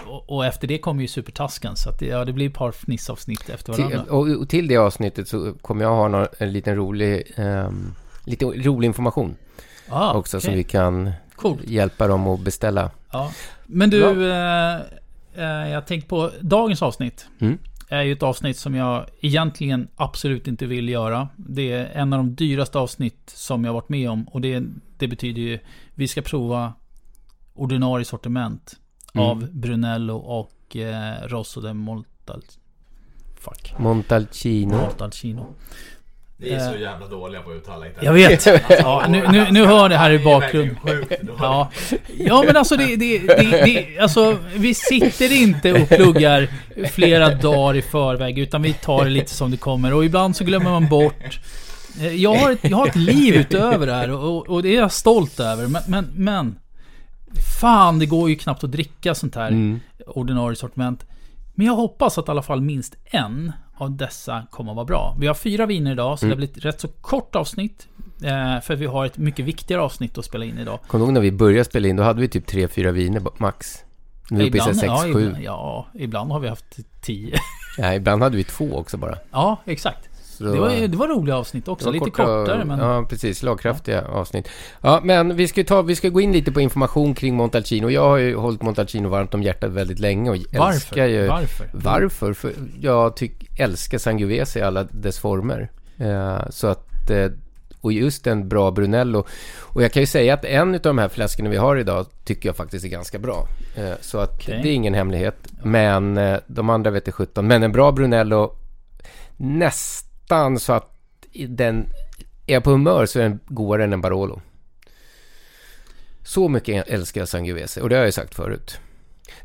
och, 0.08 0.30
och 0.30 0.46
efter 0.46 0.68
det 0.68 0.78
kommer 0.78 1.02
ju 1.02 1.08
Supertasken 1.08 1.76
så 1.76 1.90
att 1.90 2.00
det, 2.00 2.06
ja, 2.06 2.26
det 2.26 2.34
blir 2.34 2.48
ett 2.48 2.54
par 2.54 2.72
fnissavsnitt 2.72 3.50
efter 3.50 3.74
varandra. 3.74 4.04
Till, 4.04 4.10
och, 4.10 4.42
och 4.42 4.50
till 4.50 4.68
det 4.68 4.78
avsnittet 4.78 5.28
så 5.28 5.54
kommer 5.54 5.84
jag 5.84 5.96
ha 5.96 6.08
någon, 6.08 6.28
en 6.38 6.52
liten 6.52 6.76
rolig, 6.76 7.34
ehm, 7.36 7.94
lite 8.26 8.46
rolig 8.46 8.88
information 8.88 9.36
ah, 9.90 10.14
också 10.14 10.40
som 10.40 10.50
okej. 10.50 10.58
vi 10.58 10.64
kan 10.64 11.12
Coolt. 11.36 11.68
hjälpa 11.68 12.08
dem 12.08 12.28
att 12.28 12.40
beställa. 12.40 12.92
Ja. 13.12 13.32
Men 13.66 13.90
du, 13.90 14.32
eh, 14.32 14.76
eh, 15.36 15.70
jag 15.72 15.88
tänkte 15.88 16.10
på 16.10 16.32
dagens 16.42 16.82
avsnitt. 16.82 17.28
Mm. 17.40 17.58
är 17.90 18.02
ju 18.04 18.14
ett 18.14 18.24
avsnitt 18.24 18.58
som 18.58 18.76
jag 18.76 19.06
egentligen 19.22 19.88
absolut 19.96 20.48
inte 20.48 20.66
vill 20.66 20.90
göra. 20.90 21.30
Det 21.36 21.72
är 21.72 21.86
en 21.86 22.14
av 22.14 22.20
de 22.20 22.36
dyraste 22.36 22.80
avsnitt 22.80 23.34
som 23.36 23.66
jag 23.66 23.74
varit 23.74 23.90
med 23.90 24.10
om. 24.10 24.24
Och 24.24 24.42
det, 24.42 24.64
det 24.98 25.08
betyder 25.08 25.42
ju, 25.42 25.60
vi 25.96 26.08
ska 26.08 26.22
prova 26.22 26.74
ordinarie 27.54 28.06
sortiment 28.06 28.76
Mm. 29.14 29.28
av 29.28 29.48
Brunello 29.52 30.16
och 30.18 30.76
eh, 30.76 31.14
Rosso 31.28 31.62
de 31.62 31.78
Montal... 31.78 32.42
Fuck. 33.42 33.74
Montalcino. 33.78 34.78
Montalcino. 34.78 35.46
Ni 36.40 36.50
är 36.50 36.60
så 36.60 36.74
Eh. 36.76 36.82
jävla 36.82 37.08
dåliga 37.08 37.42
på 37.42 37.50
att 37.52 37.56
uttala 37.58 37.88
inte 37.88 38.06
Jag 38.06 38.14
vet! 38.14 38.46
Ja, 38.70 39.06
nu, 39.10 39.28
nu, 39.32 39.48
nu 39.52 39.66
hör 39.66 39.90
det 39.90 39.98
här 39.98 40.12
i 40.12 40.20
bakgrunden. 40.20 40.78
bakgrunden. 40.86 41.36
Ja. 41.40 41.70
ja, 42.18 42.44
men 42.48 42.58
alltså 42.58 42.76
det, 42.78 42.96
det, 42.96 43.18
det, 43.20 43.66
det, 43.66 44.00
alltså 44.00 44.38
vi 44.56 44.74
sitter 44.74 45.42
inte 45.42 45.74
och 45.74 45.90
pluggar 45.90 46.48
flera 46.92 47.36
dagar 47.36 47.76
i 47.76 47.82
förväg, 47.82 48.40
utan 48.40 48.62
vi 48.62 48.74
tar 48.74 49.04
det 49.04 49.10
lite 49.10 49.32
som 49.32 49.52
det 49.52 49.58
kommer. 49.58 49.94
Och 49.94 50.06
ibland 50.06 50.36
så 50.36 50.44
glömmer 50.44 50.72
man 50.72 50.88
bort. 50.88 51.40
Eh, 52.02 52.08
Jag 52.16 52.36
har 52.36 52.52
ett, 52.52 52.60
jag 52.64 52.78
har 52.78 52.88
ett 52.88 52.96
liv 52.96 53.36
utöver 53.36 53.86
det 53.88 53.94
här 53.94 54.12
och, 54.12 54.50
och 54.50 54.64
det 54.64 54.70
är 54.76 54.80
jag 54.80 54.92
stolt 54.92 55.40
över. 55.40 55.68
Men, 55.68 55.82
men, 55.88 56.10
men 56.16 56.60
Fan, 57.62 58.00
det 58.00 58.06
går 58.06 58.30
ju 58.30 58.36
knappt 58.36 58.64
att 58.64 58.72
dricka 58.72 59.16
sånt 59.16 59.36
här 59.36 59.48
Mm. 59.48 59.80
ordinarie 60.08 60.56
sortiment. 60.56 61.06
Men 61.56 61.66
jag 61.66 61.74
hoppas 61.76 62.18
att 62.18 62.28
i 62.28 62.32
alla 62.32 62.42
fall 62.42 62.62
minst 62.62 62.96
en 63.06 63.52
av 63.78 63.92
dessa 63.98 64.44
kommer 64.52 64.72
att 64.72 64.76
vara 64.76 64.86
bra. 64.86 65.16
Vi 65.20 65.28
har 65.28 65.34
fyra 65.34 65.66
viner 65.66 65.92
idag, 65.92 66.20
så 66.20 66.26
Mm. 66.26 66.30
det 66.40 66.48
blir 66.48 66.58
ett 66.58 66.66
rätt 66.66 66.80
så 66.82 66.88
kort 66.88 67.36
avsnitt. 67.36 67.88
Eh, 68.24 68.62
för 68.62 68.76
vi 68.76 68.86
har 68.86 69.06
ett 69.06 69.18
mycket 69.18 69.46
viktigare 69.46 69.82
avsnitt 69.82 70.18
att 70.18 70.26
spela 70.26 70.46
in 70.46 70.58
idag. 70.58 70.80
Kommer 70.88 71.00
du 71.00 71.06
ihåg 71.06 71.14
när 71.14 71.22
vi 71.22 71.32
började 71.32 71.66
spela 71.66 71.88
in? 71.88 71.96
Då 71.96 72.04
hade 72.04 72.22
vi 72.22 72.28
typ 72.28 72.46
tre 72.48 72.68
fyra 72.68 72.92
viner 72.92 73.22
max. 73.38 73.78
Nu 74.30 74.40
är 74.40 74.44
vi 74.44 74.50
uppe 74.50 74.58
i 74.58 74.62
så 74.74 74.80
här 74.82 74.86
ja, 74.88 74.98
sex, 75.02 75.14
sju. 75.14 75.22
ibland, 75.26 75.44
ja, 75.44 75.88
ibland 75.94 76.32
har 76.32 76.40
vi 76.40 76.48
haft 76.48 76.66
tio. 77.02 77.38
Nej, 77.78 77.98
ibland 77.98 78.24
hade 78.24 78.38
vi 78.38 78.44
två 78.44 78.74
också 78.78 78.98
bara. 78.98 79.18
ja, 79.32 79.58
exakt. 79.66 80.10
Så 80.38 80.44
Det 80.44 80.60
var, 80.60 80.88
det 80.88 80.98
var 80.98 81.08
roliga 81.08 81.38
avsnitt 81.38 81.68
också. 81.68 81.92
Lite 81.92 82.06
korta- 82.06 82.26
kortare, 82.26 82.66
men... 82.66 82.80
Ja, 82.80 83.06
precis. 83.10 83.40
Slagkraftiga 83.40 84.08
avsnitt. 84.08 84.50
Ja, 84.82 85.00
men 85.04 85.36
vi 85.36 85.48
ska, 85.48 85.64
ta, 85.64 85.82
vi 85.82 85.96
ska 85.96 86.10
gå 86.10 86.22
in 86.22 86.32
lite 86.32 86.52
på 86.52 86.62
information 86.62 87.16
kring 87.16 87.36
Montalcino. 87.36 87.90
Jag 87.90 88.10
har 88.10 88.18
ju 88.18 88.36
hållit 88.36 88.62
Montalcino 88.62 89.10
varmt 89.10 89.34
om 89.34 89.44
hjärtat 89.44 89.72
väldigt 89.72 90.00
länge 90.00 90.30
och 90.30 90.38
varför? 90.54 90.74
älskar 90.74 91.06
ju... 91.06 91.28
Varför? 91.28 91.70
Varför? 91.74 92.34
För 92.34 92.54
jag 92.82 93.16
tyck, 93.16 93.60
älskar 93.60 93.98
Sangiovese 93.98 94.60
i 94.60 94.62
alla 94.62 94.84
dess 94.84 95.20
former. 95.20 95.70
Eh, 95.98 96.50
så 96.50 96.68
att... 96.68 97.10
Eh, 97.10 97.28
och 97.82 97.94
just 97.94 98.28
en 98.28 98.50
bra 98.50 98.72
Brunello. 98.72 99.26
Och 99.60 99.84
jag 99.84 99.92
kan 99.92 100.02
ju 100.02 100.08
säga 100.08 100.34
att 100.34 100.46
en 100.46 100.74
av 100.76 100.82
de 100.82 100.98
här 100.98 101.10
flaskorna 101.10 101.50
vi 101.50 101.58
har 101.58 101.76
idag 101.76 102.06
tycker 102.26 102.50
jag 102.50 102.56
faktiskt 102.56 102.86
är 102.86 102.90
ganska 102.90 103.20
bra. 103.20 103.48
Eh, 103.76 103.92
så 104.02 104.18
att 104.18 104.34
Okej. 104.34 104.60
det 104.64 104.70
är 104.70 104.74
ingen 104.74 104.94
hemlighet. 104.94 105.38
Men 105.64 106.20
de 106.48 106.70
andra 106.70 106.92
vet 106.92 107.08
jag 107.08 107.16
17. 107.16 107.48
Men 107.48 107.64
en 107.64 107.72
bra 107.72 107.92
Brunello 107.92 108.56
nästan 109.38 110.07
så 110.60 110.74
att 110.74 110.94
den... 111.48 111.90
Är 112.48 112.54
jag 112.54 112.64
på 112.64 112.72
humör 112.72 113.06
så 113.06 113.20
är 113.20 113.24
den 113.24 113.40
godare 113.48 113.84
än 113.84 113.94
en 113.94 114.02
Barolo. 114.02 114.42
Så 116.24 116.50
mycket 116.50 116.88
älskar 116.88 117.22
jag 117.22 117.28
Sangiovese. 117.28 117.82
Och 117.82 117.90
det 117.90 117.96
har 117.96 118.00
jag 118.00 118.08
ju 118.08 118.12
sagt 118.12 118.36
förut. 118.36 118.80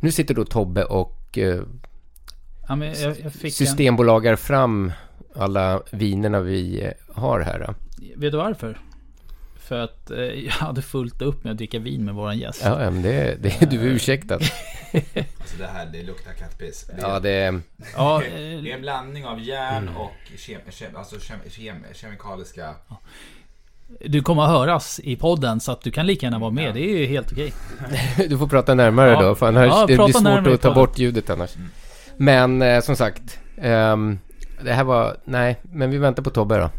Nu 0.00 0.12
sitter 0.12 0.34
då 0.34 0.44
Tobbe 0.44 0.84
och 0.84 1.38
eh, 1.38 1.60
Ja, 2.68 2.84
jag, 2.84 3.20
jag 3.20 3.32
fick 3.32 3.44
en, 3.44 3.50
systembolagar 3.50 4.36
fram 4.36 4.92
alla 5.34 5.82
vinerna 5.90 6.40
vi 6.40 6.82
eh, 6.82 6.92
har 7.14 7.40
här. 7.40 7.74
Vet 8.16 8.32
du 8.32 8.38
varför? 8.38 8.78
För 9.64 9.78
att 9.78 10.10
eh, 10.10 10.18
jag 10.44 10.52
hade 10.52 10.82
fullt 10.82 11.22
upp 11.22 11.44
med 11.44 11.50
att 11.50 11.56
dricka 11.56 11.78
vin 11.78 12.04
med 12.04 12.14
våran 12.14 12.38
gäst. 12.38 12.62
Ja, 12.64 12.78
men 12.78 13.02
det, 13.02 13.42
det, 13.42 13.70
du 13.70 13.80
är 13.80 13.86
ursäktad. 13.86 14.38
Alltså 15.40 15.56
det 15.58 15.66
här, 15.66 15.86
det 15.92 16.02
luktar 16.02 16.32
kattpiss. 16.32 16.86
Det 16.86 17.02
är, 17.02 17.08
Ja, 17.08 17.20
det... 17.20 17.60
Ja, 17.96 18.22
det 18.34 18.42
är 18.42 18.66
eh, 18.66 18.74
en 18.74 18.80
blandning 18.80 19.26
av 19.26 19.40
järn 19.40 19.88
och 19.88 20.38
kem, 20.38 20.60
kem, 20.70 20.96
alltså 20.96 21.16
kem, 21.20 21.36
kem, 21.50 21.76
kemikaliska... 21.94 22.74
du 24.00 24.22
kommer 24.22 24.42
att 24.42 24.48
höras 24.48 25.00
i 25.04 25.16
podden 25.16 25.60
så 25.60 25.72
att 25.72 25.80
du 25.82 25.90
kan 25.90 26.06
lika 26.06 26.26
gärna 26.26 26.38
vara 26.38 26.50
med. 26.50 26.74
Det 26.74 26.80
är 26.80 26.98
ju 26.98 27.06
helt 27.06 27.32
okej. 27.32 27.52
Du 28.28 28.38
får 28.38 28.46
prata 28.48 28.74
närmare 28.74 29.10
Ja. 29.10 29.22
då, 29.22 29.34
för 29.34 29.48
annars 29.48 29.68
Ja, 29.68 29.86
det 29.86 29.96
blir 29.96 30.12
svårt 30.12 30.54
att 30.54 30.60
ta 30.60 30.74
bort 30.74 30.98
ljudet 30.98 31.30
annars. 31.30 31.50
Men 32.16 32.62
eh, 32.62 32.80
som 32.80 32.96
sagt, 32.96 33.38
ehm, 33.56 34.18
det 34.64 34.72
här 34.72 34.84
var... 34.84 35.16
Nej, 35.24 35.56
men 35.62 35.90
vi 35.90 35.98
väntar 35.98 36.22
på 36.22 36.30
Tobbe 36.30 36.58
då. 36.58 36.70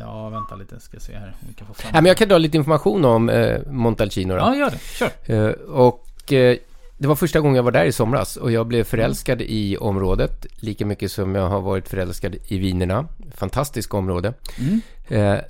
Ja, 0.00 0.28
vänta 0.28 0.54
lite. 0.54 0.80
Ska 0.80 1.00
se 1.00 1.12
här 1.12 1.34
vi 1.48 1.54
kan 1.54 1.66
få 1.66 1.74
fram. 1.74 1.90
Nej, 1.92 2.02
men 2.02 2.08
jag 2.08 2.16
kan 2.16 2.28
dra 2.28 2.38
lite 2.38 2.56
information 2.56 3.04
om 3.04 3.28
eh, 3.28 3.58
Montalcino 3.70 4.34
då. 4.34 4.38
Ja, 4.38 4.56
gör 4.56 4.70
det. 4.70 4.78
Kör. 4.78 5.10
Eh, 5.26 5.52
och 5.60 6.32
eh, 6.32 6.56
det 6.98 7.08
var 7.08 7.14
första 7.14 7.40
gången 7.40 7.56
jag 7.56 7.62
var 7.62 7.72
där 7.72 7.84
i 7.84 7.92
somras 7.92 8.36
och 8.36 8.52
jag 8.52 8.66
blev 8.66 8.84
förälskad 8.84 9.42
i 9.42 9.76
området 9.76 10.46
lika 10.56 10.86
mycket 10.86 11.12
som 11.12 11.34
jag 11.34 11.48
har 11.48 11.60
varit 11.60 11.88
förälskad 11.88 12.36
i 12.46 12.58
vinerna. 12.58 13.08
Fantastiskt 13.34 13.94
område. 13.94 14.34
Mm. 14.58 14.80
Eh, 15.08 15.40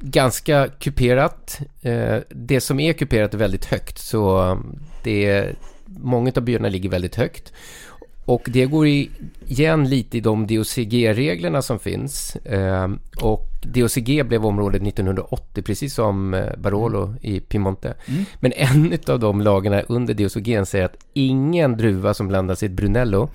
ganska 0.00 0.68
kuperat. 0.68 1.60
Eh, 1.82 2.16
det 2.28 2.60
som 2.60 2.80
är 2.80 2.92
kuperat 2.92 3.34
är 3.34 3.38
väldigt 3.38 3.64
högt, 3.64 3.98
så 3.98 4.42
um, 4.42 4.78
det 5.04 5.26
är, 5.26 5.56
många 5.84 6.32
av 6.36 6.42
byarna 6.42 6.68
ligger 6.68 6.88
väldigt 6.88 7.16
högt. 7.16 7.52
Och 8.28 8.42
det 8.52 8.66
går 8.66 8.86
igen 9.46 9.88
lite 9.88 10.16
i 10.18 10.20
de 10.20 10.46
DOCG-reglerna 10.46 11.62
som 11.62 11.78
finns. 11.78 12.36
Eh, 12.36 12.88
och 13.22 13.44
DOCG 13.62 14.22
blev 14.26 14.46
området 14.46 14.82
1980, 14.82 15.62
precis 15.62 15.94
som 15.94 16.34
eh, 16.34 16.56
Barolo 16.58 17.14
i 17.22 17.40
Piemonte. 17.40 17.94
Mm. 18.06 18.24
Men 18.40 18.52
en 18.56 18.98
av 19.08 19.20
de 19.20 19.40
lagarna 19.40 19.80
under 19.88 20.14
DOCG 20.14 20.66
säger 20.68 20.84
att 20.84 20.96
ingen 21.12 21.76
druva 21.76 22.14
som 22.14 22.28
blandas 22.28 22.62
i 22.62 22.66
ett 22.66 22.72
Brunello 22.72 23.28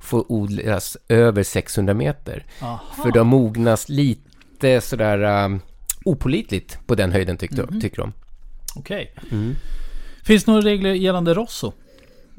får 0.00 0.32
odlas 0.32 0.96
över 1.08 1.42
600 1.42 1.94
meter. 1.94 2.44
Aha. 2.62 2.80
För 3.02 3.12
de 3.12 3.26
mognas 3.28 3.88
lite 3.88 4.80
sådär 4.80 5.44
um, 5.44 5.60
opolitligt 6.04 6.78
på 6.86 6.94
den 6.94 7.12
höjden 7.12 7.36
tyckte, 7.36 7.62
Mhm. 7.62 7.80
tycker 7.80 7.96
de. 8.02 8.12
Okej. 8.76 9.14
Mm. 9.32 9.54
Finns 10.24 10.44
det 10.44 10.50
några 10.50 10.64
regler 10.64 10.92
gällande 10.94 11.34
Rosso? 11.34 11.72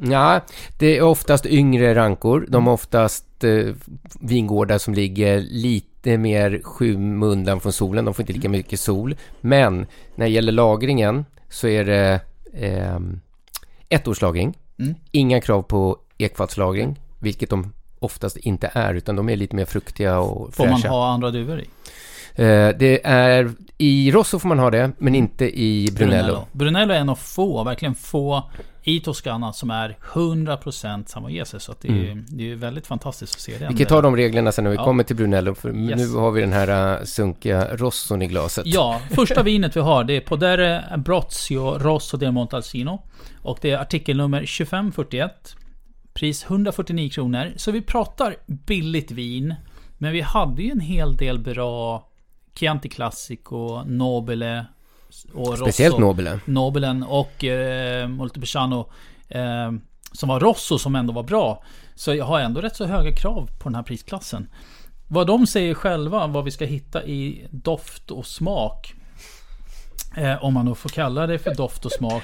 Ja, 0.01 0.41
det 0.77 0.97
är 0.97 1.01
oftast 1.01 1.45
yngre 1.45 1.95
rankor. 1.95 2.45
De 2.49 2.67
har 2.67 2.73
oftast 2.73 3.43
eh, 3.43 3.73
vingårdar 4.19 4.77
som 4.77 4.93
ligger 4.93 5.39
lite 5.39 6.17
mer 6.17 6.61
skymundan 6.63 7.59
från 7.59 7.73
solen. 7.73 8.05
De 8.05 8.13
får 8.13 8.23
inte 8.23 8.33
lika 8.33 8.49
mycket 8.49 8.79
sol. 8.79 9.15
Men 9.41 9.85
när 10.15 10.25
det 10.25 10.31
gäller 10.31 10.51
lagringen 10.51 11.25
så 11.49 11.67
är 11.67 11.85
det 11.85 12.19
eh, 12.53 12.99
ettårslagring. 13.89 14.57
Mm. 14.79 14.95
Inga 15.11 15.41
krav 15.41 15.61
på 15.61 15.97
ekfatslagring, 16.17 16.99
vilket 17.19 17.49
de 17.49 17.73
oftast 17.99 18.37
inte 18.37 18.71
är, 18.73 18.93
utan 18.93 19.15
de 19.15 19.29
är 19.29 19.35
lite 19.35 19.55
mer 19.55 19.65
fruktiga 19.65 20.19
och 20.19 20.53
Får 20.55 20.63
fräscha. 20.63 20.71
man 20.71 20.81
ha 20.81 21.07
andra 21.13 21.31
druvor 21.31 21.59
i? 21.59 21.65
Eh, 22.35 22.69
det 22.79 23.05
är, 23.07 23.51
I 23.77 24.11
Rosso 24.11 24.39
får 24.39 24.49
man 24.49 24.59
ha 24.59 24.69
det, 24.69 24.91
men 24.97 25.15
inte 25.15 25.59
i 25.59 25.89
Brunello. 25.97 26.45
Brunello 26.51 26.93
är 26.93 26.97
en 26.99 27.09
av 27.09 27.15
få, 27.15 27.63
verkligen 27.63 27.95
få 27.95 28.49
i 28.83 28.99
Toscana 28.99 29.53
som 29.53 29.71
är 29.71 29.97
100% 30.13 31.05
Sangiovese. 31.07 31.59
Så 31.59 31.71
att 31.71 31.81
det, 31.81 31.87
är, 31.87 31.91
ju- 31.93 32.23
det 32.27 32.51
är 32.51 32.55
väldigt 32.55 32.87
fantastiskt 32.87 33.35
att 33.35 33.41
se 33.41 33.57
det. 33.57 33.67
Vi 33.71 33.77
kan 33.77 33.87
ta 33.87 34.01
de 34.01 34.15
reglerna 34.15 34.51
sen 34.51 34.63
när 34.63 34.71
vi 34.71 34.77
Ja. 34.77 34.83
kommer 34.83 35.03
till 35.03 35.15
Brunello, 35.15 35.55
för 35.55 35.75
Yes. 35.75 35.99
nu 35.99 36.19
har 36.19 36.31
vi 36.31 36.41
den 36.41 36.53
här 36.53 36.99
uh, 36.99 37.03
sunkiga 37.05 37.75
Rosson 37.75 38.21
i 38.21 38.27
glaset. 38.27 38.65
Ja, 38.65 39.01
första 39.15 39.43
vinet 39.43 39.75
vi 39.75 39.79
har 39.79 40.03
det 40.03 40.13
är 40.13 40.21
Podere 40.21 40.83
Abruzzo 40.91 41.77
Rosso 41.79 42.17
del 42.17 42.31
Montalcino. 42.31 43.01
Och 43.41 43.57
det 43.61 43.71
är 43.71 43.77
artikelnummer 43.77 44.39
2541. 44.39 45.55
Pris 46.13 46.43
149 46.45 47.09
kronor. 47.09 47.53
Så 47.55 47.71
vi 47.71 47.81
pratar 47.81 48.35
billigt 48.47 49.11
vin. 49.11 49.55
Men 49.97 50.11
vi 50.11 50.21
hade 50.21 50.61
ju 50.63 50.71
en 50.71 50.79
hel 50.79 51.17
del 51.17 51.39
bra 51.39 52.05
Chianti 52.59 52.89
Classico, 52.89 53.83
Nobile 53.85 54.65
och 55.33 55.47
Rosso. 55.47 55.63
Speciellt 55.65 55.97
Nobile. 55.97 56.39
Nobelen 56.45 57.03
och 57.03 57.43
eh, 57.43 58.07
Montepulciano 58.07 58.89
eh, 59.27 59.71
som 60.11 60.29
var 60.29 60.39
Rosso 60.39 60.77
som 60.77 60.95
ändå 60.95 61.13
var 61.13 61.23
bra. 61.23 61.63
Så 61.95 62.15
jag 62.15 62.25
har 62.25 62.39
ändå 62.39 62.61
rätt 62.61 62.75
så 62.75 62.85
höga 62.85 63.11
krav 63.11 63.49
på 63.59 63.69
den 63.69 63.75
här 63.75 63.83
prisklassen. 63.83 64.49
Vad 65.07 65.27
de 65.27 65.47
säger 65.47 65.73
själva, 65.73 66.27
vad 66.27 66.43
vi 66.43 66.51
ska 66.51 66.65
hitta 66.65 67.03
i 67.05 67.47
doft 67.51 68.11
och 68.11 68.25
smak. 68.25 68.93
Eh, 70.17 70.43
om 70.43 70.53
man 70.53 70.65
då 70.65 70.75
får 70.75 70.89
kalla 70.89 71.27
det 71.27 71.39
för 71.39 71.55
doft 71.55 71.85
och 71.85 71.91
smak. 71.91 72.23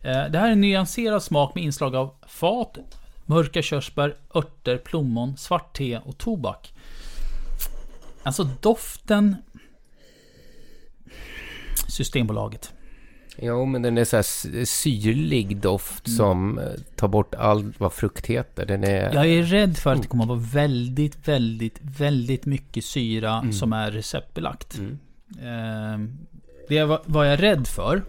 Eh, 0.00 0.24
det 0.30 0.38
här 0.38 0.48
är 0.48 0.52
en 0.52 0.60
nyanserad 0.60 1.22
smak 1.22 1.54
med 1.54 1.64
inslag 1.64 1.96
av 1.96 2.14
fat, 2.26 2.78
mörka 3.26 3.62
körsbär, 3.62 4.16
örter, 4.34 4.78
plommon, 4.78 5.36
svart 5.36 5.76
te 5.76 5.98
och 5.98 6.18
tobak. 6.18 6.72
Alltså 8.22 8.44
doften... 8.60 9.36
Systembolaget. 11.88 12.72
Jo, 13.38 13.64
men 13.66 13.82
den 13.82 13.98
är 13.98 14.04
så 14.04 14.16
här 14.16 14.64
syrlig 14.64 15.56
doft 15.56 16.16
som 16.16 16.58
eh, 16.58 16.64
tar 16.96 17.08
bort 17.08 17.34
allt 17.34 17.80
vad 17.80 17.92
frukt 17.92 18.26
heter. 18.26 18.66
Den 18.66 18.84
är... 18.84 19.14
Jag 19.14 19.26
är 19.26 19.42
rädd 19.42 19.76
för 19.76 19.92
att 19.92 20.02
det 20.02 20.08
kommer 20.08 20.24
att 20.24 20.28
vara 20.28 20.38
väldigt, 20.38 21.28
väldigt, 21.28 21.78
väldigt 21.82 22.46
mycket 22.46 22.84
syra 22.84 23.44
som 23.52 23.72
är 23.72 23.90
receptbelagt. 23.90 24.78
Eh, 25.40 25.98
det 26.68 26.84
var, 26.84 27.02
var 27.04 27.24
jag 27.24 27.42
rädd 27.42 27.66
för. 27.66 28.02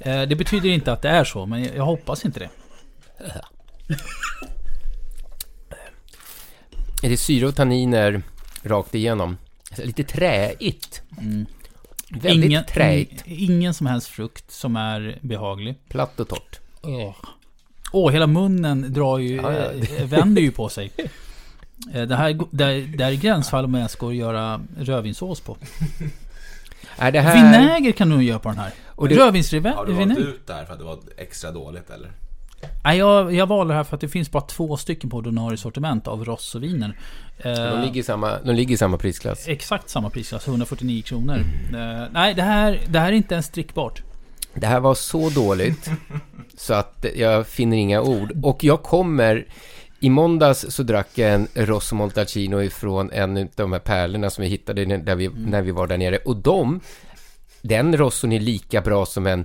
Eh, 0.00 0.22
det 0.22 0.36
betyder 0.36 0.68
inte 0.68 0.92
att 0.92 1.02
det 1.02 1.08
är 1.08 1.24
så, 1.24 1.46
men 1.46 1.64
jag, 1.64 1.76
jag 1.76 1.84
hoppas 1.84 2.24
inte 2.24 2.40
det. 2.40 2.50
Är 7.02 7.08
det 7.08 7.16
syra 7.16 7.48
och 7.48 7.54
tanniner 7.56 8.22
rakt 8.62 8.94
igenom? 8.94 9.36
Lite 9.78 10.04
träigt. 10.04 11.02
Väldigt 12.10 12.44
ingen, 12.50 12.64
träigt. 12.64 13.22
ingen 13.26 13.74
som 13.74 13.86
helst 13.86 14.06
frukt 14.08 14.50
som 14.50 14.76
är 14.76 15.18
behaglig. 15.20 15.74
Platt 15.88 16.20
och 16.20 16.28
torrt. 16.28 16.60
Åh, 17.92 18.10
hela 18.12 18.26
munnen 18.26 18.92
drar 18.92 19.18
ju, 19.18 19.36
Ja, 19.36 19.52
ja. 19.52 19.72
eh, 19.98 20.04
vänder 20.06 20.42
ju 20.42 20.50
på 20.50 20.68
sig. 20.68 20.90
Eh, 21.94 22.02
Det 22.02 22.16
här, 22.16 22.38
det, 22.50 22.64
här- 22.64 22.96
det 22.96 23.04
här 23.04 23.12
är 23.12 23.16
gränsfall 23.16 23.64
om 23.64 23.74
jag 23.74 23.84
att 23.84 24.14
göra 24.14 24.60
rödvinssås 24.78 25.40
på. 25.40 25.56
Är 26.96 27.12
det 27.12 27.20
här... 27.20 27.34
Vinäger 27.34 27.92
kan 27.92 28.08
du 28.08 28.14
nog 28.14 28.24
göra 28.24 28.38
på 28.38 28.48
den 28.48 28.58
här. 28.58 28.72
Och 28.86 29.08
det- 29.08 29.14
Har 29.74 29.86
du 29.86 29.92
valt 29.92 30.18
ut 30.28 30.46
där 30.46 30.64
för 30.64 30.72
att 30.72 30.78
det 30.78 30.84
var 30.84 30.98
extra 31.16 31.50
dåligt 31.52 31.90
eller? 31.90 32.10
Nej, 32.84 32.98
jag, 32.98 33.34
jag 33.34 33.46
valde 33.46 33.72
det 33.72 33.76
här 33.76 33.84
för 33.84 33.94
att 33.96 34.00
det 34.00 34.08
finns 34.08 34.30
bara 34.30 34.42
två 34.42 34.76
stycken 34.76 35.10
på 35.10 35.16
ordinarie 35.16 35.56
sortiment 35.56 36.08
av 36.08 36.24
Rosso-viner. 36.24 36.98
Eh, 37.38 37.52
De 37.52 37.80
ligger, 37.80 38.00
i 38.00 38.02
samma, 38.02 38.38
de 38.38 38.52
ligger 38.54 38.74
i 38.74 38.78
samma 38.78 38.98
prisklass. 38.98 39.48
Exakt 39.48 39.88
samma 39.88 40.10
prisklass, 40.10 40.48
149 40.48 41.02
kronor. 41.02 41.36
Eh, 41.74 42.08
nej, 42.12 42.34
det 42.34 42.42
här, 42.42 42.80
det 42.88 42.98
här 42.98 43.08
är 43.08 43.12
inte 43.12 43.34
ens 43.34 43.48
drickbart. 43.48 44.02
Det 44.54 44.66
här 44.66 44.80
var 44.80 44.94
så 44.94 45.30
dåligt 45.30 45.90
så 46.56 46.74
att 46.74 47.06
jag 47.16 47.46
finner 47.46 47.76
inga 47.76 48.00
ord. 48.02 48.32
Och 48.42 48.64
jag 48.64 48.82
kommer... 48.82 49.46
I 50.00 50.10
måndags 50.10 50.66
så 50.68 50.82
drack 50.82 51.08
jag 51.14 51.34
en 51.34 51.48
Rosso 51.54 51.94
Montalcino 51.94 52.62
ifrån 52.62 53.10
en 53.12 53.36
av 53.36 53.48
de 53.56 53.72
här 53.72 53.78
pärlorna 53.78 54.30
som 54.30 54.42
vi 54.42 54.48
hittade 54.48 54.86
när 54.86 55.14
vi, 55.14 55.28
när 55.36 55.62
vi 55.62 55.70
var 55.70 55.86
där 55.86 55.98
nere. 55.98 56.16
Och 56.16 56.36
de... 56.36 56.80
Den 57.62 57.96
Rosson 57.96 58.32
är 58.32 58.40
lika 58.40 58.80
bra 58.80 59.06
som 59.06 59.26
en... 59.26 59.44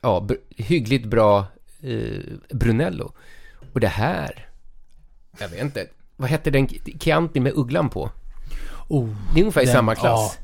Ja, 0.00 0.28
hyggligt 0.56 1.06
bra 1.06 1.44
eh, 1.86 2.56
Brunello. 2.56 3.12
Och 3.72 3.80
det 3.80 3.88
här... 3.88 4.48
Jag 5.38 5.48
vet 5.48 5.60
inte. 5.62 5.86
Vad 6.16 6.28
hette 6.30 6.50
den 6.50 6.68
Chianti 7.00 7.40
med 7.40 7.52
ugglan 7.56 7.88
på? 7.90 8.10
Oh, 8.88 9.08
Det 9.34 9.40
är 9.40 9.42
ungefär 9.42 9.62
i 9.62 9.64
Den- 9.64 9.74
samma 9.74 9.94
klass. 9.94 10.38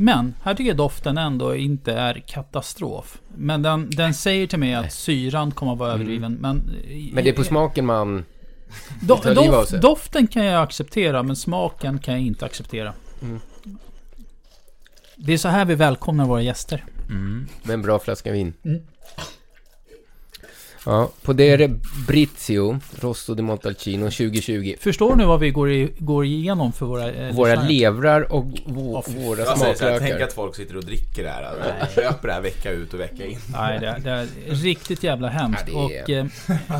Men 0.00 0.34
här 0.42 0.54
tycker 0.54 0.68
jag 0.70 0.76
doften 0.76 1.18
ändå 1.18 1.56
inte 1.56 1.92
är 1.92 2.22
katastrof. 2.26 3.18
Men 3.36 3.62
den, 3.62 3.90
den 3.90 4.14
säger 4.14 4.46
till 4.46 4.58
mig 4.58 4.74
att 4.74 4.92
syran 4.92 5.50
kommer 5.50 5.72
att 5.72 5.78
vara 5.78 5.92
överdriven. 5.92 6.32
Men, 6.32 6.60
Mm. 6.60 7.10
Men 7.14 7.24
det 7.24 7.30
är 7.30 7.34
på 7.34 7.44
smaken 7.44 7.86
man... 7.86 8.24
Do, 9.00 9.16
dof, 9.34 9.70
doften 9.70 10.26
kan 10.26 10.44
jag 10.44 10.62
acceptera, 10.62 11.22
men 11.22 11.36
smaken 11.36 11.98
kan 11.98 12.14
jag 12.14 12.22
inte 12.22 12.44
acceptera. 12.44 12.92
Mm. 13.22 13.40
Det 15.16 15.32
är 15.32 15.38
så 15.38 15.48
här 15.48 15.64
vi 15.64 15.74
välkomnar 15.74 16.26
våra 16.26 16.42
gäster. 16.42 16.84
Med 17.62 17.74
en 17.74 17.82
bra 17.82 17.98
flaska 17.98 18.32
vin. 18.32 18.52
Mm. 18.64 18.82
Ja, 20.88 21.10
Podere 21.22 21.68
Brizio, 22.06 22.78
Rosso 23.00 23.34
di 23.34 23.42
Montalcino 23.42 24.10
2020. 24.10 24.74
Förstår 24.80 25.16
ni 25.16 25.24
vad 25.24 25.40
vi 25.40 25.50
går, 25.50 25.70
i, 25.70 25.92
går 25.98 26.24
igenom 26.24 26.72
för 26.72 26.86
våra 26.86 27.12
eh, 27.12 27.34
Våra 27.34 27.50
lyssnare? 27.50 27.68
levrar 27.68 28.32
och 28.32 28.44
vå- 28.44 29.02
fy 29.06 29.18
våra 29.26 29.40
Jag 29.40 29.46
här, 29.46 29.56
tänk 29.64 29.76
smaklökar. 29.78 30.24
att 30.24 30.32
folk 30.32 30.56
sitter 30.56 30.76
och 30.76 30.84
dricker 30.84 31.22
det 31.22 31.28
här. 31.30 31.42
Alltså, 31.42 32.00
köper 32.00 32.28
det 32.28 32.34
här 32.34 32.40
vecka 32.40 32.70
ut 32.70 32.94
och 32.94 33.00
vecka 33.00 33.26
in. 33.26 33.38
Nej, 33.52 33.78
det 33.80 33.86
är, 33.86 33.98
det 33.98 34.10
är 34.10 34.26
riktigt 34.54 35.02
jävla 35.02 35.28
hemskt. 35.28 35.64
Ja, 35.72 35.90
är- 35.90 36.02
Och 36.02 36.10
eh, 36.10 36.26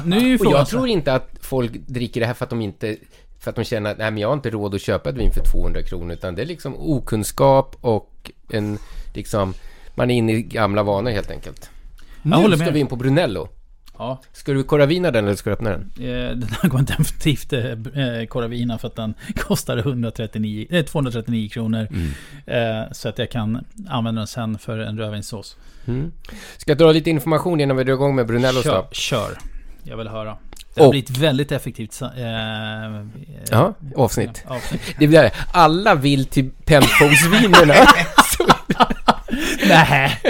nu 0.05 0.17
är 0.17 0.21
ju 0.21 0.39
Och 0.39 0.53
jag 0.53 0.69
tror 0.69 0.89
inte 0.89 1.13
att 1.15 1.31
folk 1.41 1.73
dricker 1.87 2.21
det 2.21 2.27
här 2.27 2.35
för 2.35 2.45
att 2.45 2.51
de 2.51 2.61
inte... 2.61 2.97
För 3.41 3.51
att 3.51 3.57
de 3.57 3.65
känner 3.65 3.91
att 3.91 3.99
nej, 3.99 4.11
men 4.11 4.21
jag 4.21 4.29
har 4.29 4.35
inte 4.35 4.51
råd 4.51 4.75
att 4.75 4.81
köpa 4.81 5.11
ett 5.11 5.17
vin 5.17 5.31
för 5.33 5.45
200 5.53 5.83
kronor. 5.83 6.13
Utan 6.13 6.35
det 6.35 6.43
är 6.43 6.47
liksom 6.47 6.75
okunskap 6.79 7.77
och 7.81 8.31
en 8.51 8.79
liksom... 9.15 9.55
Man 9.95 10.11
är 10.11 10.15
inne 10.15 10.33
i 10.33 10.43
gamla 10.43 10.83
vanor 10.83 11.11
helt 11.11 11.31
enkelt. 11.31 11.71
Jag 12.23 12.51
Nu 12.51 12.57
ska 12.57 12.65
med. 12.65 12.73
vi 12.75 12.81
in 12.81 12.87
på 12.87 12.97
Brunello. 12.97 13.49
Ja, 13.99 14.21
Ska 14.33 14.53
du 14.53 14.63
koravina 14.65 15.11
den 15.11 15.25
eller 15.25 15.37
ska 15.37 15.51
du 15.51 15.55
öppna 15.55 15.71
den? 15.71 15.81
eh, 16.01 16.31
den 16.37 16.49
här 16.63 16.69
går 16.69 16.79
definitivt 16.79 17.53
eh, 17.53 18.27
Coravina 18.29 18.79
för 18.79 18.89
att 18.89 18.97
den 18.97 19.15
kostar 19.37 19.77
139, 19.77 20.67
eh, 20.71 20.85
239 20.85 21.49
kronor. 21.49 21.89
Mm. 21.91 22.83
Eh, 22.83 22.93
så 22.93 23.09
att 23.09 23.19
jag 23.19 23.31
kan 23.31 23.65
använda 23.89 24.21
den 24.21 24.27
sen 24.27 24.59
för 24.59 24.79
en 24.79 24.99
rödvinssås. 24.99 25.57
Mm. 25.87 26.13
Ska 26.57 26.71
jag 26.71 26.79
dra 26.79 26.93
lite 26.93 27.11
information 27.11 27.61
innan 27.61 27.77
vi 27.77 27.85
drar 27.85 27.93
igång 27.93 28.15
med 28.17 28.27
Brunello 28.27 28.63
Kör, 28.63 28.77
då? 28.77 28.89
kör. 28.93 29.39
Jag 29.85 29.97
vill 29.97 30.09
höra. 30.09 30.37
Det 30.75 30.83
har 30.83 30.91
blivit 30.91 31.11
väldigt 31.11 31.53
effektivt. 31.53 32.03
Eh, 32.03 32.09
eh, 32.19 33.05
Ja, 33.51 33.75
avsnitt. 33.97 34.45
avsnitt. 34.47 34.81
Det 34.99 35.07
blir 35.07 35.23
det. 35.23 35.31
Alla 35.53 35.95
vill 35.95 36.27
till 36.27 36.51
Penfoldsvinerna. 36.65 37.75
Nej. 39.69 40.21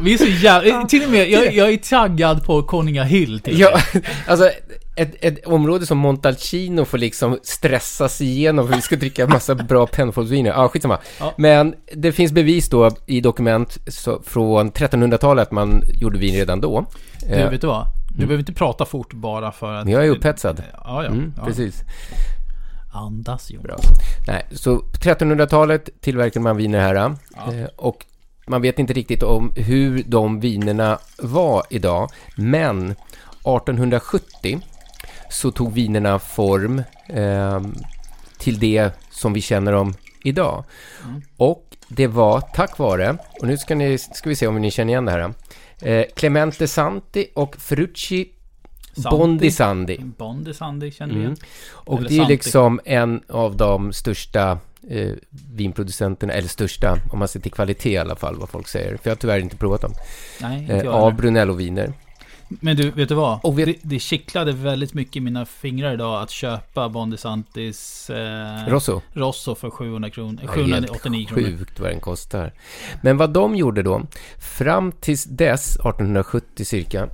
Vi 0.00 0.14
är 0.14 0.18
så 0.18 0.26
jävla... 0.26 0.84
Till 0.84 1.04
och 1.04 1.10
med, 1.10 1.30
jag, 1.30 1.54
jag 1.54 1.72
är 1.72 1.76
taggad 1.76 2.44
på 2.44 2.62
Konungahyll 2.62 3.40
till 3.40 3.60
ja, 3.60 3.78
alltså, 4.26 4.50
ett, 4.96 5.14
ett 5.20 5.46
område 5.46 5.86
som 5.86 5.98
Montalcino 5.98 6.84
får 6.84 6.98
liksom 6.98 7.38
stressas 7.42 8.20
igenom 8.20 8.68
för 8.68 8.74
vi 8.76 8.82
ska 8.82 8.96
dricka 8.96 9.26
massa 9.26 9.54
bra 9.54 9.86
Penfoldsviner. 9.86 10.50
Ja, 10.50 10.68
skitsamma. 10.68 10.98
Ja. 11.20 11.34
Men 11.36 11.74
det 11.92 12.12
finns 12.12 12.32
bevis 12.32 12.68
då 12.68 12.90
i 13.06 13.20
dokument 13.20 13.78
så, 13.86 14.22
från 14.22 14.72
1300-talet 14.72 15.42
att 15.42 15.52
man 15.52 15.82
gjorde 16.00 16.18
vin 16.18 16.34
redan 16.34 16.60
då. 16.60 16.86
Du, 17.20 17.34
Eh, 17.34 17.50
vet 17.50 17.60
du 17.60 17.66
vad? 17.66 17.86
Du 18.10 18.26
behöver 18.26 18.38
inte 18.38 18.52
prata 18.52 18.84
fort 18.84 19.12
bara 19.12 19.52
för 19.52 19.74
att... 19.74 19.88
Jag 19.88 20.06
är 20.06 20.10
upphetsad. 20.10 20.62
Ja, 20.72 21.04
ja. 21.04 21.10
Mm, 21.10 21.32
ja. 21.36 21.44
Precis. 21.44 21.82
Andas 22.92 23.50
Jon. 23.50 23.62
Bra. 23.62 23.76
Nej, 24.26 24.46
så 24.52 24.78
på 24.78 24.98
1300-talet 24.98 25.88
tillverkade 26.00 26.42
man 26.42 26.56
viner 26.56 26.80
här. 26.80 26.94
Eh, 26.94 27.68
och 27.76 28.04
man 28.46 28.62
vet 28.62 28.78
inte 28.78 28.92
riktigt 28.92 29.22
om 29.22 29.52
hur 29.56 30.02
de 30.06 30.40
vinerna 30.40 30.98
var 31.18 31.62
idag. 31.70 32.10
Men 32.36 32.90
1870 32.90 34.60
så 35.30 35.50
tog 35.50 35.72
vinerna 35.72 36.18
form 36.18 36.82
eh, 37.08 37.60
till 38.38 38.58
det 38.58 38.90
som 39.10 39.32
vi 39.32 39.40
känner 39.40 39.72
dem 39.72 39.94
idag. 40.24 40.64
Och 41.36 41.76
det 41.88 42.06
var 42.06 42.40
tack 42.40 42.78
vare, 42.78 43.18
och 43.40 43.46
nu 43.46 43.58
ska, 43.58 43.74
ni, 43.74 43.98
ska 43.98 44.28
vi 44.28 44.36
se 44.36 44.46
om 44.46 44.60
ni 44.60 44.70
känner 44.70 44.92
igen 44.92 45.04
det 45.04 45.12
här. 45.12 45.34
Eh, 45.82 46.06
Clemente 46.16 46.68
Santi 46.68 47.26
och 47.34 47.56
Ferrucci 47.56 48.28
Santi. 49.02 49.10
Bondisandi. 49.10 49.98
Bondi 49.98 50.54
Sandy 50.54 50.90
känner 50.90 51.14
vi 51.14 51.20
igen. 51.20 51.32
Mm. 51.32 51.38
Och 51.70 51.98
Eller 51.98 52.08
det 52.08 52.14
är 52.14 52.18
Santi. 52.18 52.32
liksom 52.32 52.80
en 52.84 53.22
av 53.28 53.56
de 53.56 53.92
största 53.92 54.58
eh, 54.90 55.12
vinproducenterna, 55.54 56.32
eller 56.32 56.48
största, 56.48 56.98
om 57.12 57.18
man 57.18 57.28
ser 57.28 57.40
till 57.40 57.52
kvalitet 57.52 57.90
i 57.92 57.96
alla 57.98 58.16
fall, 58.16 58.36
vad 58.36 58.48
folk 58.48 58.68
säger. 58.68 58.96
För 58.96 59.00
jag 59.02 59.10
har 59.10 59.16
tyvärr 59.16 59.38
inte 59.38 59.56
provat 59.56 59.80
dem. 59.80 59.92
Nej, 60.40 60.60
inte 60.60 60.74
Eh, 60.74 60.88
av. 60.94 61.14
Brunello-viner. 61.14 61.92
Men 62.48 62.76
du, 62.76 62.90
vet 62.90 63.08
du 63.08 63.14
vad? 63.14 63.38
Och 63.42 63.58
vet- 63.58 63.66
Det, 63.66 63.76
det 63.82 63.98
kittlade 63.98 64.52
väldigt 64.52 64.94
mycket 64.94 65.16
i 65.16 65.20
mina 65.20 65.46
fingrar 65.46 65.94
idag 65.94 66.22
att 66.22 66.30
köpa 66.30 66.88
Bondi 66.88 67.16
Santis 67.16 68.10
eh, 68.10 68.68
Rosso. 68.68 69.00
Rosso 69.12 69.54
för 69.54 69.70
700 69.70 70.10
kronor. 70.10 70.40
Ja, 70.42 70.50
helt 70.52 70.56
789 70.66 71.26
kronor. 71.26 71.42
Sjukt 71.42 71.80
vad 71.80 71.90
den 71.90 72.00
kostar. 72.00 72.52
Men 73.02 73.16
vad 73.16 73.30
de 73.30 73.56
gjorde 73.56 73.82
då, 73.82 74.02
fram 74.38 74.92
tills 74.92 75.24
dess, 75.24 75.76
1870 75.76 76.64
cirka, 76.64 77.08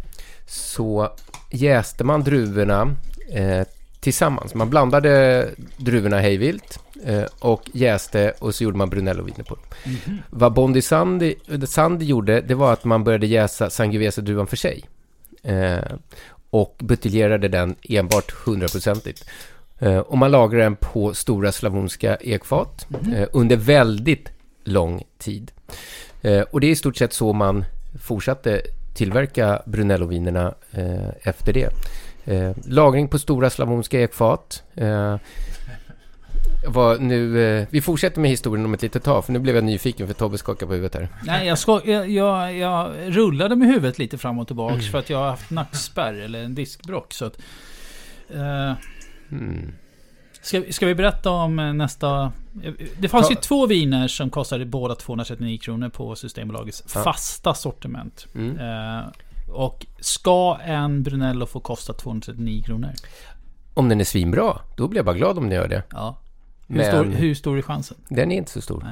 så 0.47 1.11
jäste 1.50 2.05
man 2.05 2.23
druvorna 2.25 2.97
eh, 3.31 3.67
tillsammans. 4.00 4.55
Man 4.55 4.71
blandade 4.71 5.49
druvorna 5.76 6.21
hejvilt 6.21 6.79
och 7.38 7.71
jäste 7.73 8.32
och 8.38 8.54
så 8.54 8.64
gjorde 8.64 8.78
man 8.78 8.90
Brunello-viner 8.90 9.44
på 9.44 9.54
dem. 9.54 9.64
Vad 10.30 10.52
Bondi 10.52 10.82
Sandi, 10.82 11.35
Sandi 11.66 12.04
gjorde, 12.04 12.40
det 12.40 12.54
var 12.54 12.73
att 12.73 12.85
man 12.85 13.04
började 13.04 13.26
jäsa 13.26 13.71
Sangiovese-druvan 13.71 14.47
för 14.47 14.56
sig. 14.56 14.85
Eh, 15.42 15.78
och 16.50 16.76
buteljerade 16.78 17.49
den 17.49 17.76
enbart 17.82 18.30
hundraprocentigt. 18.30 19.25
Eh, 19.78 19.99
och 19.99 20.18
man 20.18 20.30
lagrade 20.30 20.64
den 20.64 20.76
på 20.76 21.14
stora 21.14 21.52
slavonska 21.52 22.16
ekfat 22.16 22.87
eh, 23.14 23.28
under 23.32 23.56
väldigt 23.56 24.28
lång 24.64 25.02
tid. 25.18 25.50
Eh, 26.23 26.40
och 26.40 26.61
det 26.61 26.66
är 26.66 26.71
i 26.71 26.76
stort 26.76 26.97
sett 26.97 27.12
så 27.12 27.32
man 27.32 27.64
fortsatte 28.02 28.62
tillverka 28.94 29.62
Brunello-vinerna 29.66 30.54
eh, 30.71 31.09
efter 31.23 31.52
det. 31.52 31.68
Eh, 32.25 32.52
lagring 32.64 33.09
på 33.09 33.18
stora 33.18 33.50
slavonska 33.50 34.00
ekfat. 34.00 34.62
Var 36.69 36.99
nu, 36.99 37.42
eh, 37.59 37.66
vi 37.71 37.81
fortsätter 37.81 38.21
med 38.21 38.31
historien 38.31 38.64
om 38.64 38.75
ett 38.75 38.83
litet 38.83 39.04
tag, 39.04 39.25
för 39.25 39.33
nu 39.33 39.38
blev 39.38 39.54
jag 39.54 39.64
nyfiken 39.64 40.07
för 40.07 40.14
Tobbe 40.14 40.38
skakar 40.38 40.66
på 40.66 40.73
huvudet 40.73 40.95
här. 40.95 41.09
Nej, 41.25 41.47
jag, 41.47 41.59
ska, 41.59 41.81
jag, 41.85 42.11
jag, 42.11 42.57
jag 42.57 42.90
rullade 43.16 43.57
med 43.57 43.69
huvudet 43.69 43.99
lite 43.99 44.19
fram 44.19 44.38
och 44.38 44.47
tillbaks 44.47 44.75
Mm. 44.75 44.90
för 44.92 44.99
att 44.99 45.11
jag 45.11 45.19
har 45.19 45.31
haft 45.31 45.50
nackspärr 45.50 46.14
eller 46.14 46.42
en 46.42 46.54
diskbrock. 46.54 47.12
Så 47.12 47.25
att, 47.25 47.38
eh, 48.35 48.73
Mm. 49.33 49.73
ska, 50.42 50.62
ska 50.71 50.87
vi 50.87 50.95
berätta 50.95 51.31
om 51.31 51.59
eh, 51.59 51.73
nästa... 51.73 52.33
Det 52.99 53.09
fanns 53.09 53.26
Ta- 53.28 53.33
ju 53.35 53.40
två 53.40 53.66
viner 53.66 54.09
som 54.09 54.31
kostade 54.31 54.64
båda 54.64 54.95
239 54.95 55.59
kronor 55.62 55.88
på 55.88 56.16
Systembolagets 56.16 56.85
Ja. 56.95 57.02
fasta 57.02 57.54
sortiment. 57.54 58.27
Mm. 58.35 58.59
Eh, 58.59 59.05
och 59.53 59.87
ska 60.01 60.59
en 60.64 61.03
Brunello 61.03 61.46
få 61.46 61.61
kosta 61.61 61.92
239 61.92 62.62
kronor? 62.66 62.90
Om 63.75 63.88
den 63.88 64.01
är 64.01 64.05
svinbra, 64.05 64.59
då 64.77 64.88
blir 64.88 64.98
jag 64.98 65.07
bara 65.07 65.16
glad 65.16 65.38
om 65.38 65.44
den 65.48 65.53
gör 65.59 65.68
det. 65.68 65.83
Ja. 65.90 66.16
Hur, 66.72 66.82
stor, 66.85 67.04
hur 67.04 67.35
stor 67.35 67.58
är 67.58 67.62
chansen? 67.62 67.96
Den 68.08 68.32
är 68.32 68.37
inte 68.37 68.50
så 68.50 68.61
stor. 68.61 68.87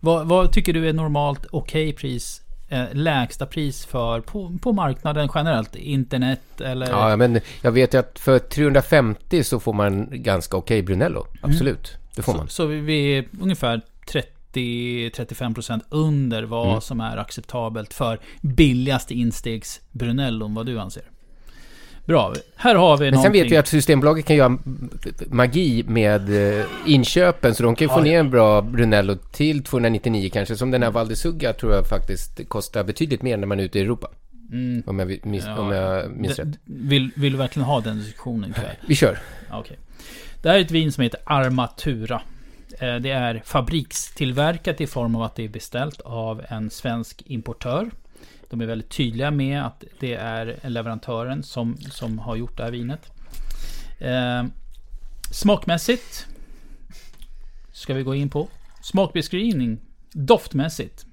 Vad, 0.00 0.26
vad 0.26 0.52
tycker 0.52 0.72
du 0.72 0.88
är 0.88 0.92
normalt 0.92 1.46
okej 1.50 1.92
pris? 1.92 2.42
Eh, 2.68 2.84
lägsta 2.92 3.46
pris 3.46 3.86
för 3.86 4.20
på, 4.20 4.58
på 4.62 4.72
marknaden 4.72 5.28
generellt? 5.34 5.76
Internet 5.76 6.60
eller? 6.60 6.90
Ja, 6.90 7.16
men 7.16 7.40
jag 7.62 7.72
vet 7.72 7.94
ju 7.94 7.98
att 7.98 8.18
för 8.18 8.38
350 8.38 9.44
så 9.44 9.60
får 9.60 9.72
man 9.72 10.08
ganska 10.12 10.56
okej 10.56 10.82
Brunello. 10.82 11.26
Absolut, 11.42 11.96
det 12.16 12.22
får 12.22 12.34
man. 12.34 12.48
Så, 12.48 12.52
så 12.54 12.66
vi- 12.66 13.18
är 13.18 13.24
ungefär 13.40 13.80
30-35% 14.12 15.80
under 15.88 16.42
vad 16.42 16.68
Mm. 16.68 16.80
som 16.80 17.00
är 17.00 17.16
acceptabelt 17.16 17.94
för 17.94 18.18
billigaste 18.40 19.14
instegs 19.14 19.80
Brunellon, 19.92 20.54
vad 20.54 20.66
du 20.66 20.78
anser. 20.80 21.02
Bra, 22.06 22.34
här 22.56 22.74
har 22.74 22.96
vi 22.96 23.04
Men 23.04 23.12
sen 23.12 23.16
någonting. 23.18 23.42
vet 23.42 23.52
vi 23.52 23.56
att 23.56 23.68
Systembolaget 23.68 24.26
kan 24.26 24.36
göra 24.36 24.58
magi 25.26 25.84
med 25.88 26.58
eh, 26.58 26.64
inköpen, 26.86 27.54
så 27.54 27.62
de 27.62 27.76
kan 27.76 27.84
ju 27.84 27.88
få 27.88 28.00
Ja. 28.00 28.04
ner 28.04 28.18
en 28.20 28.30
bra 28.30 28.62
Brunello 28.62 29.16
till 29.32 29.64
299 29.64 30.30
kanske. 30.32 30.56
Som 30.56 30.70
den 30.70 30.82
här 30.82 30.90
Valdesugga 30.90 31.52
tror 31.52 31.72
jag 31.74 31.86
faktiskt 31.88 32.48
kostar 32.48 32.84
betydligt 32.84 33.22
mer 33.22 33.36
när 33.36 33.46
man 33.46 33.60
är 33.60 33.64
ute 33.64 33.78
i 33.78 33.82
Europa. 33.82 34.08
Mm. 34.52 34.82
Om 34.86 34.98
jag, 34.98 35.26
minns, 35.26 35.44
Ja. 35.46 35.58
om 35.58 35.70
jag 35.72 36.10
minns 36.10 36.38
rätt. 36.38 36.48
Vill, 36.64 37.10
vill 37.16 37.32
du 37.32 37.38
verkligen 37.38 37.66
ha 37.66 37.80
den 37.80 37.98
diskussionen 37.98 38.50
ikväll? 38.50 38.76
Vi 38.88 38.94
kör. 38.94 39.18
Okej. 39.52 39.78
Det 40.42 40.48
här 40.48 40.56
är 40.56 40.60
ett 40.60 40.70
vin 40.70 40.92
som 40.92 41.02
heter 41.02 41.20
Armatura. 41.24 42.22
Eh, 42.80 42.94
Det 42.96 43.10
är 43.10 43.42
fabrikstillverkat 43.44 44.80
i 44.80 44.86
form 44.86 45.16
av 45.16 45.22
att 45.22 45.34
det 45.36 45.44
är 45.44 45.48
beställt 45.48 46.00
av 46.00 46.42
en 46.48 46.70
svensk 46.70 47.22
importör. 47.26 47.90
De 48.50 48.60
är 48.60 48.66
väldigt 48.66 48.90
tydliga 48.90 49.30
med 49.30 49.66
att 49.66 49.84
det 50.00 50.14
är 50.14 50.58
leverantören 50.62 51.42
som, 51.42 51.76
som 51.76 52.18
har 52.18 52.36
gjort 52.36 52.56
det 52.56 52.62
här 52.62 52.70
vinet. 52.70 53.10
Eh, 53.98 54.44
smakmässigt 55.30 56.26
ska 57.72 57.94
vi 57.94 58.02
gå 58.02 58.14
in 58.14 58.30
på. 58.30 58.48
Smakbeskrivning. 58.82 59.78
Doftmässigt. 60.12 61.06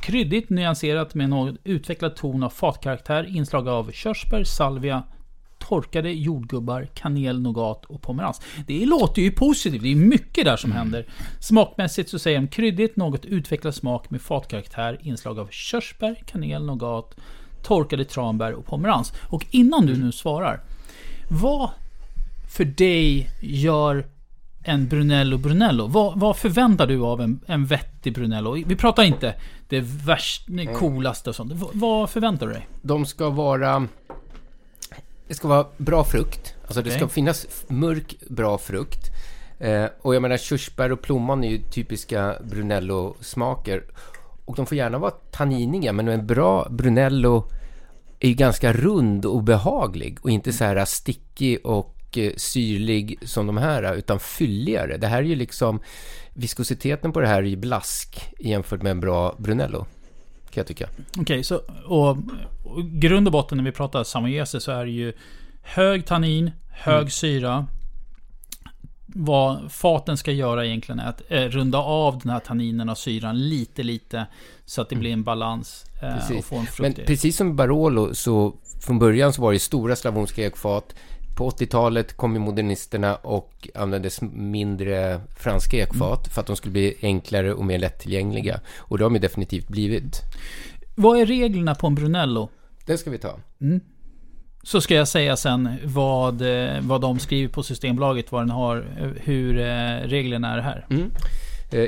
Kryddigt 0.00 0.50
nyanserat 0.50 1.14
med 1.14 1.28
något 1.28 1.56
utvecklad 1.64 2.16
ton 2.16 2.42
av 2.42 2.50
fatkaraktär, 2.50 3.24
inslag 3.36 3.68
av 3.68 3.92
körsbär, 3.92 4.44
salvia, 4.44 5.02
torkade 5.72 6.12
jordgubbar, 6.12 6.88
kanel, 6.94 7.40
nougat 7.40 7.84
och 7.84 8.02
pomerans. 8.02 8.40
Det 8.66 8.86
låter 8.86 9.22
ju 9.22 9.30
positivt, 9.30 9.82
det 9.82 9.92
är 9.92 9.96
mycket 9.96 10.44
där 10.44 10.56
som 10.56 10.72
händer. 10.72 11.06
Smakmässigt 11.40 12.10
så 12.10 12.18
säger 12.18 12.40
de 12.40 12.48
kryddigt, 12.48 12.96
något 12.96 13.24
utvecklad 13.24 13.74
smak 13.74 14.10
med 14.10 14.20
fatkaraktär, 14.20 14.98
inslag 15.02 15.38
av 15.38 15.48
körsbär, 15.50 16.22
kanel, 16.26 16.64
nougat, 16.64 17.14
torkade 17.62 18.04
tranbär 18.04 18.52
och 18.52 18.66
pomerans. 18.66 19.12
Och 19.20 19.46
innan 19.50 19.86
du 19.86 19.96
nu 19.96 20.12
svarar, 20.12 20.60
vad 21.30 21.70
för 22.56 22.64
dig 22.64 23.30
gör 23.40 24.06
en 24.64 24.88
Brunello 24.88 25.38
Brunello? 25.38 25.86
Vad, 25.86 26.20
vad 26.20 26.36
förväntar 26.36 26.86
du 26.86 27.00
av 27.00 27.20
en, 27.20 27.40
en 27.46 27.66
vettig 27.66 28.14
Brunello? 28.14 28.52
Vi 28.66 28.76
pratar 28.76 29.02
inte 29.02 29.34
det 29.68 29.80
värst, 29.80 30.44
det 30.46 30.66
coolaste 30.66 31.30
och 31.30 31.36
sånt. 31.36 31.52
V- 31.52 31.66
vad 31.72 32.10
förväntar 32.10 32.46
du 32.46 32.52
dig? 32.52 32.68
De 32.82 33.06
ska 33.06 33.30
vara... 33.30 33.88
Det 35.28 35.34
ska 35.34 35.48
vara 35.48 35.66
bra 35.76 36.04
frukt. 36.04 36.54
Alltså 36.62 36.82
det 36.82 36.90
Okej. 36.90 36.98
ska 36.98 37.08
finnas 37.08 37.46
mörk, 37.68 38.16
bra 38.28 38.58
frukt. 38.58 39.10
Eh, 39.58 39.86
och 40.02 40.14
jag 40.14 40.22
menar 40.22 40.36
körsbär 40.36 40.92
och 40.92 41.02
plommon 41.02 41.44
är 41.44 41.48
ju 41.48 41.58
typiska 41.58 42.36
Brunello-smaker. 42.44 43.84
Och 44.44 44.56
de 44.56 44.66
får 44.66 44.76
gärna 44.76 44.98
vara 44.98 45.10
tanniniga, 45.10 45.92
men 45.92 46.08
en 46.08 46.26
bra 46.26 46.66
Brunello 46.70 47.50
är 48.20 48.28
ju 48.28 48.34
ganska 48.34 48.72
rund 48.72 49.26
och 49.26 49.42
behaglig. 49.42 50.18
Och 50.22 50.30
inte 50.30 50.52
så 50.52 50.64
här 50.64 50.84
stickig 50.84 51.66
och 51.66 52.18
eh, 52.18 52.32
syrlig 52.36 53.18
som 53.22 53.46
de 53.46 53.56
här, 53.56 53.94
utan 53.94 54.20
fylligare. 54.20 54.96
Det 54.96 55.06
här 55.06 55.18
är 55.18 55.22
ju 55.26 55.34
liksom... 55.34 55.80
Viskositeten 56.34 57.12
på 57.12 57.20
det 57.20 57.26
här 57.26 57.38
är 57.38 57.46
ju 57.46 57.56
blask 57.56 58.34
jämfört 58.38 58.82
med 58.82 58.90
en 58.90 59.00
bra 59.00 59.36
Brunello. 59.38 59.86
Kan 60.52 60.60
jag 60.60 60.66
tycka. 60.66 60.88
Okej, 61.18 61.44
så 61.44 61.60
och, 61.86 62.08
och 62.64 62.84
grund 62.84 63.28
och 63.28 63.32
botten 63.32 63.58
när 63.58 63.64
vi 63.64 63.72
pratar 63.72 64.04
Samoyese 64.04 64.60
så 64.62 64.72
är 64.72 64.84
det 64.84 64.90
ju 64.90 65.12
hög 65.62 66.06
tannin, 66.06 66.50
hög 66.70 66.94
Mm. 66.96 67.10
syra. 67.10 67.66
Vad 69.06 69.72
faten 69.72 70.16
ska 70.16 70.32
göra 70.32 70.66
egentligen 70.66 70.98
är 71.00 71.08
att 71.08 71.22
eh, 71.28 71.40
runda 71.42 71.78
av 71.78 72.18
den 72.18 72.32
här 72.32 72.38
tanninen 72.40 72.88
och 72.88 72.98
syran 72.98 73.48
lite, 73.48 73.82
lite. 73.82 74.26
Så 74.64 74.82
att 74.82 74.88
det 74.88 74.96
blir 74.96 75.12
en 75.12 75.22
balans 75.22 75.84
eh, 76.02 76.08
och 76.08 76.20
Precis. 76.20 76.46
få 76.46 76.56
en 76.56 76.66
Men 76.78 76.94
precis 76.94 77.36
som 77.36 77.56
Barolo 77.56 78.14
så 78.14 78.54
från 78.80 78.98
början 78.98 79.32
så 79.32 79.42
var 79.42 79.52
det 79.52 79.58
stora 79.58 79.96
slavonska 79.96 80.46
ekfat. 80.46 80.94
På 81.36 81.50
80-talet 81.50 82.16
kom 82.16 82.34
ju 82.34 82.38
modernisterna 82.38 83.16
och 83.16 83.68
använde 83.74 84.10
mindre 84.32 85.20
franska 85.36 85.76
ekfat 85.76 86.28
för 86.28 86.40
att 86.40 86.46
de 86.46 86.56
skulle 86.56 86.72
bli 86.72 86.96
enklare 87.02 87.54
och 87.54 87.64
mer 87.64 87.78
lättillgängliga. 87.78 88.60
Och 88.78 88.98
det 88.98 89.04
har 89.04 89.10
de 89.10 89.14
ju 89.14 89.20
definitivt 89.20 89.68
blivit. 89.68 90.20
Vad 90.94 91.18
är 91.18 91.26
reglerna 91.26 91.74
på 91.74 91.86
en 91.86 91.94
Brunello? 91.94 92.48
Det 92.86 92.98
ska 92.98 93.10
vi 93.10 93.18
ta. 93.18 93.38
Så 94.62 94.80
ska 94.80 94.94
jag 94.94 95.08
säga 95.08 95.36
sen 95.36 95.68
vad, 95.84 96.42
eh, 96.42 96.80
vad 96.80 97.00
de 97.00 97.18
skriver 97.18 97.48
på 97.48 97.62
Systembolaget, 97.62 98.32
vad 98.32 98.42
den 98.42 98.50
har, 98.50 98.76
eh, 98.76 99.08
hur 99.16 99.58
eh, 99.58 100.08
reglerna 100.08 100.54
är 100.54 100.58
här. 100.58 100.86
Mm. 100.90 101.10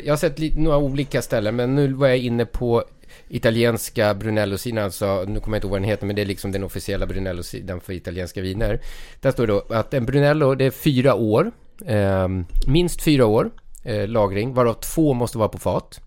Jag 0.04 0.12
har 0.12 0.16
sett 0.16 0.56
några 0.56 0.78
olika 0.78 1.22
ställen, 1.22 1.56
men 1.56 1.74
nu 1.74 1.92
var 1.92 2.08
jag 2.08 2.18
inne 2.18 2.46
på 2.46 2.84
italienska 3.28 4.14
Brunello-sidan, 4.14 4.84
alltså, 4.84 5.24
nu 5.28 5.40
kommer 5.40 5.56
jag 5.56 5.58
inte 5.58 5.66
ihåg 5.66 5.70
vad 5.70 5.80
den 5.80 5.88
heter, 5.88 6.06
men 6.06 6.16
det 6.16 6.22
är 6.22 6.26
liksom 6.26 6.52
den 6.52 6.64
officiella 6.64 7.06
Brunello-sidan 7.06 7.80
för 7.80 7.92
italienska 7.92 8.40
viner. 8.40 8.80
Där 9.20 9.30
står 9.30 9.46
det 9.46 9.52
då 9.52 9.74
att 9.74 9.94
en 9.94 10.06
Brunello, 10.06 10.54
det 10.54 10.64
är 10.64 10.70
fyra 10.70 11.14
år, 11.14 11.52
eh, 11.86 12.28
minst 12.66 13.02
fyra 13.02 13.26
år 13.26 13.50
eh, 13.82 14.08
lagring, 14.08 14.54
varav 14.54 14.74
två 14.74 15.14
måste 15.14 15.38
vara 15.38 15.48
på 15.48 15.58
fat. 15.58 16.00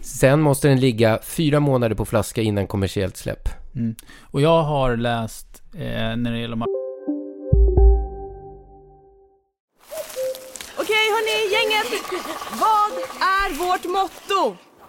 Sen 0.00 0.40
måste 0.40 0.68
den 0.68 0.80
ligga 0.80 1.18
fyra 1.22 1.60
månader 1.60 1.96
på 1.96 2.04
flaska 2.04 2.42
innan 2.42 2.66
kommersiellt 2.66 3.16
släpp. 3.16 3.48
Mm. 3.74 3.94
Och 4.20 4.40
jag 4.40 4.62
har 4.62 4.96
läst 4.96 5.62
eh, 5.74 6.16
när 6.16 6.32
det 6.32 6.38
gäller 6.38 6.56
de 6.56 6.66
Okej 10.76 11.06
hörni, 11.14 11.52
gänget! 11.52 12.02
Vad 12.60 12.92
är 13.20 13.54
vårt 13.58 13.84
motto? 13.84 14.56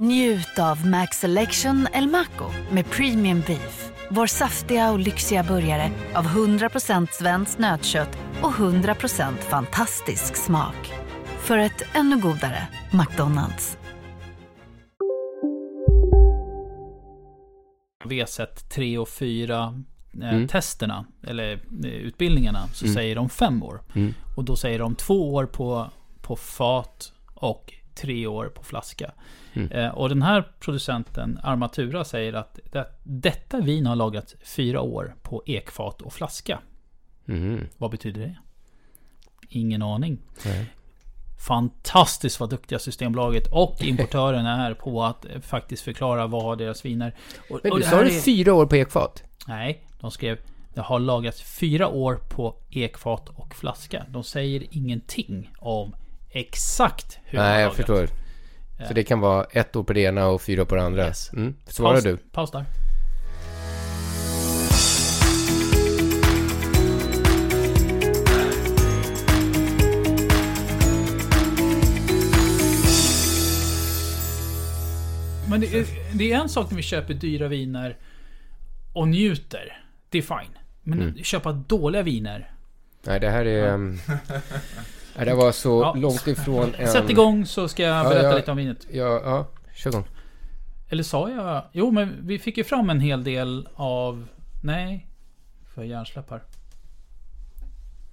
Njut 0.00 0.58
av 0.58 0.86
Max 0.86 1.16
Selection 1.20 1.88
El 1.92 2.06
Maco 2.08 2.50
med 2.72 2.90
Premium 2.90 3.40
Beef. 3.46 3.90
Vår 4.10 4.26
saftiga 4.26 4.92
och 4.92 4.98
lyxiga 4.98 5.42
burgare 5.42 5.90
av 6.14 6.24
100% 6.24 7.06
svenskt 7.12 7.58
nötkött 7.58 8.18
och 8.42 8.50
100% 8.52 9.36
fantastisk 9.36 10.36
smak. 10.36 10.92
För 11.38 11.58
ett 11.58 11.82
ännu 11.94 12.16
godare 12.20 12.68
McDonalds. 12.92 13.78
V-set 18.04 18.70
3 18.70 18.98
och 18.98 19.08
4 19.08 19.82
eh, 20.22 20.28
Mm. 20.34 20.48
testerna, 20.48 21.06
eller 21.26 21.52
eh, 21.84 21.90
utbildningarna, 21.90 22.68
så 22.72 22.84
Mm. 22.84 22.94
säger 22.94 23.14
de 23.16 23.28
fem 23.28 23.62
år. 23.62 23.80
Mm. 23.94 24.14
Och 24.36 24.44
då 24.44 24.56
säger 24.56 24.78
de 24.78 24.94
två 24.94 25.34
år 25.34 25.46
på, 25.46 25.90
på 26.22 26.36
fat 26.36 27.12
och 27.34 27.72
tre 27.94 28.26
år 28.26 28.46
på 28.46 28.62
flaska. 28.62 29.12
Mm. 29.54 29.72
Eh, 29.72 29.88
och 29.88 30.08
den 30.08 30.22
här 30.22 30.52
producenten, 30.60 31.40
Armatura, 31.42 32.04
säger 32.04 32.32
att 32.32 32.58
det, 32.72 32.86
detta 33.02 33.60
vin 33.60 33.86
har 33.86 33.96
lagrats 33.96 34.34
fyra 34.44 34.80
år 34.80 35.14
på 35.22 35.42
ekfat 35.46 36.02
och 36.02 36.12
flaska. 36.12 36.58
Mhm. 37.24 37.66
Vad 37.78 37.90
betyder 37.90 38.20
det? 38.20 38.36
Ingen 39.48 39.82
aning. 39.82 40.18
Nej. 40.44 40.66
Fantastiskt 41.46 42.40
vad 42.40 42.50
duktiga 42.50 42.78
Systembolaget 42.78 43.46
och 43.52 43.82
importören 43.82 44.46
är 44.46 44.74
på 44.74 45.02
att 45.04 45.24
eh, 45.24 45.40
faktiskt 45.40 45.82
förklara 45.82 46.26
vad 46.26 46.58
deras 46.58 46.84
viner... 46.84 47.14
Och, 47.50 47.60
Men 47.62 47.72
du 47.72 47.78
det 47.78 47.86
sa 47.86 48.02
du 48.02 48.16
är- 48.16 48.20
fyra 48.20 48.54
år 48.54 48.66
på 48.66 48.76
ekfat? 48.76 49.22
Nej, 49.48 49.86
de 50.00 50.10
skrev 50.10 50.38
det 50.74 50.80
har 50.80 50.98
lagrats 51.00 51.42
fyra 51.42 51.88
år 51.88 52.14
på 52.28 52.54
ekfat 52.70 53.28
och 53.28 53.54
flaska. 53.54 54.04
De 54.08 54.24
säger 54.24 54.66
ingenting 54.70 55.50
om 55.58 55.94
exakt 56.30 57.18
hur 57.24 57.38
det 57.38 57.44
har 57.44 57.50
Nej, 57.50 57.60
jag 57.62 57.68
lagrats. 57.68 57.76
förstår. 57.76 58.23
Så 58.88 58.94
det 58.94 59.04
kan 59.04 59.20
vara 59.20 59.44
ett 59.44 59.76
år 59.76 59.84
på 59.84 59.92
det 59.92 60.00
ena 60.00 60.26
och 60.26 60.42
fyra 60.42 60.64
på 60.64 60.74
det 60.74 60.82
andra? 60.82 61.06
Yes. 61.06 61.32
Mm. 61.32 61.54
Svarar 61.66 62.00
du? 62.00 62.16
Paus 62.16 62.50
där. 62.50 62.64
Men 75.48 75.60
det 75.60 75.74
är, 75.78 75.86
det 76.18 76.32
är 76.32 76.40
en 76.40 76.48
sak 76.48 76.70
när 76.70 76.76
vi 76.76 76.82
köper 76.82 77.14
dyra 77.14 77.48
viner 77.48 77.96
och 78.92 79.08
njuter. 79.08 79.82
Det 80.08 80.18
är 80.18 80.22
fine. 80.22 80.58
Men 80.82 81.02
Mm. 81.02 81.16
köpa 81.24 81.52
dåliga 81.52 82.02
viner. 82.02 82.50
Nej, 83.02 83.20
det 83.20 83.30
här 83.30 83.44
är... 83.44 83.78
nej, 85.16 85.26
det 85.26 85.34
var 85.34 85.52
så 85.52 85.80
Ja. 85.82 85.94
långt 86.00 86.26
ifrån 86.26 86.74
en... 86.78 86.88
Sätt 86.88 87.10
igång 87.10 87.46
så 87.46 87.68
ska 87.68 87.82
jag 87.82 88.04
Ja, 88.04 88.08
berätta 88.08 88.26
jag- 88.28 88.36
lite 88.36 88.50
om 88.50 88.56
vinet. 88.56 88.86
Ja, 88.92 89.20
ja, 89.24 89.46
kör 89.74 89.90
igång. 89.90 90.04
Eller 90.88 91.02
sa 91.02 91.30
jag? 91.30 91.62
Jo, 91.72 91.90
men 91.90 92.14
vi 92.22 92.38
fick 92.38 92.56
ju 92.58 92.64
fram 92.64 92.90
en 92.90 93.00
hel 93.00 93.24
del 93.24 93.68
av... 93.74 94.26
Nej. 94.62 95.06
Jag 95.76 95.86
hjärnsläpp 95.86 96.30
här? 96.30 96.42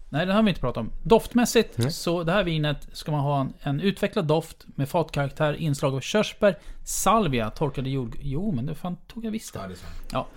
Nej, 0.09 0.25
det 0.25 0.33
har 0.33 0.43
vi 0.43 0.49
inte 0.49 0.61
pratat 0.61 0.77
om. 0.81 0.91
Doftmässigt, 1.03 1.77
Nej. 1.77 1.91
så 1.91 2.23
det 2.23 2.31
här 2.31 2.43
vinet 2.43 2.87
ska 2.93 3.11
man 3.11 3.19
ha 3.21 3.41
en, 3.41 3.53
en 3.61 3.79
utvecklad 3.79 4.25
doft 4.25 4.65
med 4.75 4.89
fatkaraktär, 4.89 5.53
inslag 5.53 5.95
av 5.95 5.99
körsbär, 5.99 6.57
salvia, 6.83 7.49
torkade 7.49 7.89
jord... 7.89 8.15
Jo, 8.21 8.51
men 8.51 8.65
det 8.65 8.75
fan 8.75 8.97
tog 9.07 9.25
jag 9.25 9.31
visst 9.31 9.53
det. 9.53 9.59
Ja, 9.59 9.67
det 9.67 9.73
är 9.73 9.75
så. 9.75 9.85
Ja. 10.11 10.27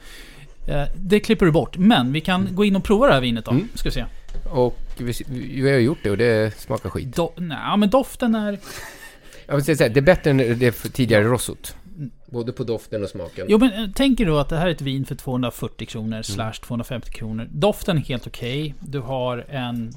Eh, 0.74 0.88
Det 0.96 1.20
klipper 1.20 1.46
du 1.46 1.52
bort. 1.52 1.76
Men 1.76 2.12
vi 2.12 2.20
kan 2.20 2.48
gå 2.50 2.64
in 2.64 2.76
och 2.76 2.84
prova 2.84 3.06
det 3.06 3.12
här 3.14 3.20
vinet 3.20 3.44
då. 3.44 3.50
Mm. 3.50 3.68
Ska 3.74 3.88
vi 3.88 3.92
se. 3.92 4.04
Och 4.44 4.78
vi, 4.98 5.12
vi 5.28 5.70
har 5.70 5.78
gjort 5.78 5.98
det 6.02 6.10
och 6.10 6.16
det 6.16 6.58
smakar 6.58 6.90
skit. 6.90 7.16
Do, 7.16 7.32
nej, 7.36 7.76
men 7.78 7.90
doften 7.90 8.34
är... 8.34 8.58
Jag 9.46 9.54
vill 9.54 9.64
säga 9.64 9.76
så 9.76 9.82
här, 9.82 9.90
det 9.90 10.00
är 10.00 10.02
bättre 10.02 10.30
än 10.30 10.36
det 10.36 10.72
tidigare 10.72 11.24
rossot. 11.24 11.76
Både 12.26 12.52
på 12.52 12.64
doften 12.64 13.02
och 13.02 13.08
smaken. 13.08 13.46
Jo 13.48 13.58
men 13.58 13.72
eh, 13.72 13.90
tänker 13.90 14.26
du 14.26 14.38
att 14.40 14.48
det 14.48 14.56
här 14.56 14.66
är 14.66 14.70
ett 14.70 14.80
vin 14.80 15.04
för 15.04 15.14
240 15.14 15.86
kronor 15.86 16.22
slash 16.22 16.52
250 16.52 17.10
kronor. 17.10 17.48
Doften 17.50 17.98
är 17.98 18.02
helt 18.02 18.26
okej. 18.26 18.74
Du 18.80 19.00
har 19.00 19.46
en 19.48 19.92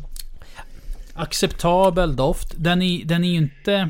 acceptabel 1.13 2.15
doft. 2.15 2.53
Den 2.57 2.81
är, 2.81 3.05
den 3.05 3.23
är 3.23 3.29
ju 3.29 3.37
inte... 3.37 3.89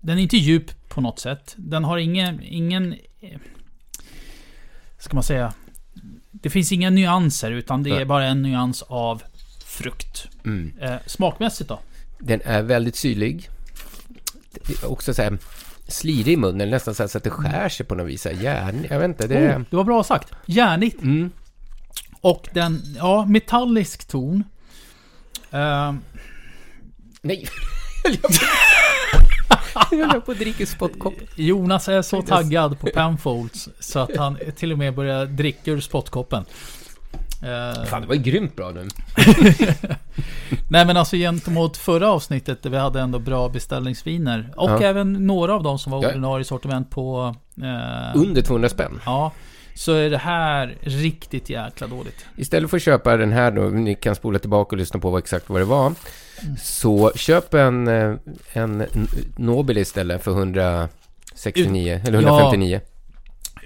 Den 0.00 0.18
är 0.18 0.22
inte 0.22 0.36
djup 0.36 0.88
på 0.88 1.00
något 1.00 1.18
sätt. 1.18 1.54
Den 1.56 1.84
har 1.84 1.98
ingen... 1.98 2.40
ingen 2.42 2.92
eh, 3.20 3.38
ska 4.98 5.14
man 5.14 5.22
säga? 5.22 5.52
Det 6.32 6.50
finns 6.50 6.72
inga 6.72 6.90
nyanser 6.90 7.50
utan 7.50 7.82
det 7.82 7.90
är 7.90 8.04
bara 8.04 8.24
en 8.24 8.42
nyans 8.42 8.82
av 8.82 9.22
frukt. 9.76 10.28
Mm. 10.44 10.72
Eh, 10.80 10.96
smakmässigt 11.06 11.68
då? 11.68 11.80
Den 12.18 12.40
är 12.44 12.62
väldigt 12.62 12.96
syrlig. 12.96 13.50
Också 14.84 15.14
så 15.14 15.22
här 15.22 15.38
slirig 15.88 16.32
i 16.32 16.36
munnen, 16.36 16.70
nästan 16.70 16.94
så, 16.94 17.08
så 17.08 17.18
att 17.18 17.24
det 17.24 17.30
skär 17.30 17.68
sig 17.68 17.86
på 17.86 17.94
något 17.94 18.06
vis. 18.06 18.26
Järn, 18.26 18.86
jag 18.90 18.98
vet 18.98 19.08
inte. 19.08 19.26
Det. 19.26 19.56
Oh, 19.56 19.62
det 19.70 19.76
var 19.76 19.84
bra 19.84 20.04
sagt. 20.04 20.32
Järnigt. 20.46 21.02
Mm. 21.02 21.30
Och 22.20 22.48
den, 22.52 22.82
ja, 22.96 23.24
metallisk 23.26 24.08
ton. 24.08 24.44
Eh, 25.50 25.94
Nej! 27.22 27.48
Jag 29.90 30.08
höll 30.08 30.20
på 30.20 30.32
att 30.32 30.38
dricka 30.38 30.66
spottkopp. 30.66 31.14
Jonas 31.36 31.88
är 31.88 32.02
så 32.02 32.22
taggad 32.22 32.80
på 32.80 32.86
Penfolds 32.94 33.68
så 33.80 33.98
att 33.98 34.16
han 34.16 34.38
till 34.56 34.72
och 34.72 34.78
med 34.78 34.94
börjar 34.94 35.26
dricka 35.26 35.70
ur 35.70 35.80
spottkoppen. 35.80 36.44
Eh, 37.46 37.84
Fan, 37.84 38.02
det 38.02 38.08
var 38.08 38.14
ju 38.14 38.22
grymt 38.22 38.56
bra 38.56 38.70
nu. 38.70 38.88
nej 40.70 40.86
men 40.86 40.96
alltså 40.96 41.16
gentemot 41.16 41.76
förra 41.76 42.10
avsnittet 42.10 42.62
där 42.62 42.70
vi 42.70 42.76
hade 42.78 43.00
ändå 43.00 43.18
bra 43.18 43.48
beställningsviner. 43.48 44.52
Och 44.56 44.70
Ja. 44.70 44.82
även 44.82 45.12
några 45.26 45.54
av 45.54 45.62
dem 45.62 45.78
som 45.78 45.92
var 45.92 46.02
Ja. 46.02 46.08
ordinarie 46.08 46.44
sortiment 46.44 46.90
på... 46.90 47.34
Eh, 47.62 48.20
Under 48.20 48.42
200 48.42 48.68
spänn. 48.68 49.00
Ja. 49.06 49.32
Så 49.74 49.92
är 49.92 50.10
det 50.10 50.18
här 50.18 50.76
riktigt 50.80 51.50
jäkla 51.50 51.86
dåligt. 51.86 52.26
Istället 52.36 52.70
för 52.70 52.76
att 52.76 52.82
köpa 52.82 53.16
den 53.16 53.32
här 53.32 53.50
då, 53.50 53.62
ni 53.62 53.94
kan 53.94 54.14
spola 54.14 54.38
tillbaka 54.38 54.74
och 54.74 54.78
lyssna 54.78 55.00
på 55.00 55.10
vad 55.10 55.18
exakt 55.18 55.48
vad 55.50 55.60
det 55.60 55.64
var. 55.64 55.92
Så 56.62 57.12
köp 57.14 57.54
en, 57.54 57.88
eh, 57.88 58.14
en 58.52 58.86
Nobel 59.36 59.78
istället 59.78 60.24
för 60.24 60.30
169, 60.30 62.00
eller 62.06 62.18
159. 62.22 62.80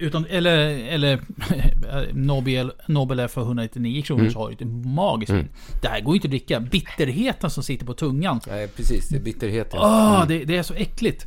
Utan, 0.01 0.25
eller, 0.29 0.57
eller 0.89 1.19
Nobel, 2.13 2.71
Nobel 2.87 3.19
är 3.19 3.27
för 3.27 3.41
199 3.41 4.01
kronor 4.01 4.21
Mm. 4.21 4.33
så 4.33 4.39
har 4.39 4.47
du 4.49 4.53
ett 4.53 4.85
magiskt 4.85 5.29
Mm. 5.29 5.47
Det 5.81 5.87
här 5.87 6.01
går 6.01 6.13
ju 6.13 6.17
inte 6.17 6.27
att 6.27 6.31
dricka. 6.31 6.59
Bitterheten 6.59 7.49
som 7.49 7.63
sitter 7.63 7.85
på 7.85 7.93
tungan. 7.93 8.39
Nej, 8.47 8.67
precis. 8.67 9.09
Det 9.09 9.15
är 9.15 9.21
bitterheten. 9.21 9.79
Mm. 9.79 10.27
det, 10.27 10.45
det 10.45 10.57
är 10.57 10.63
så 10.63 10.73
äckligt. 10.73 11.25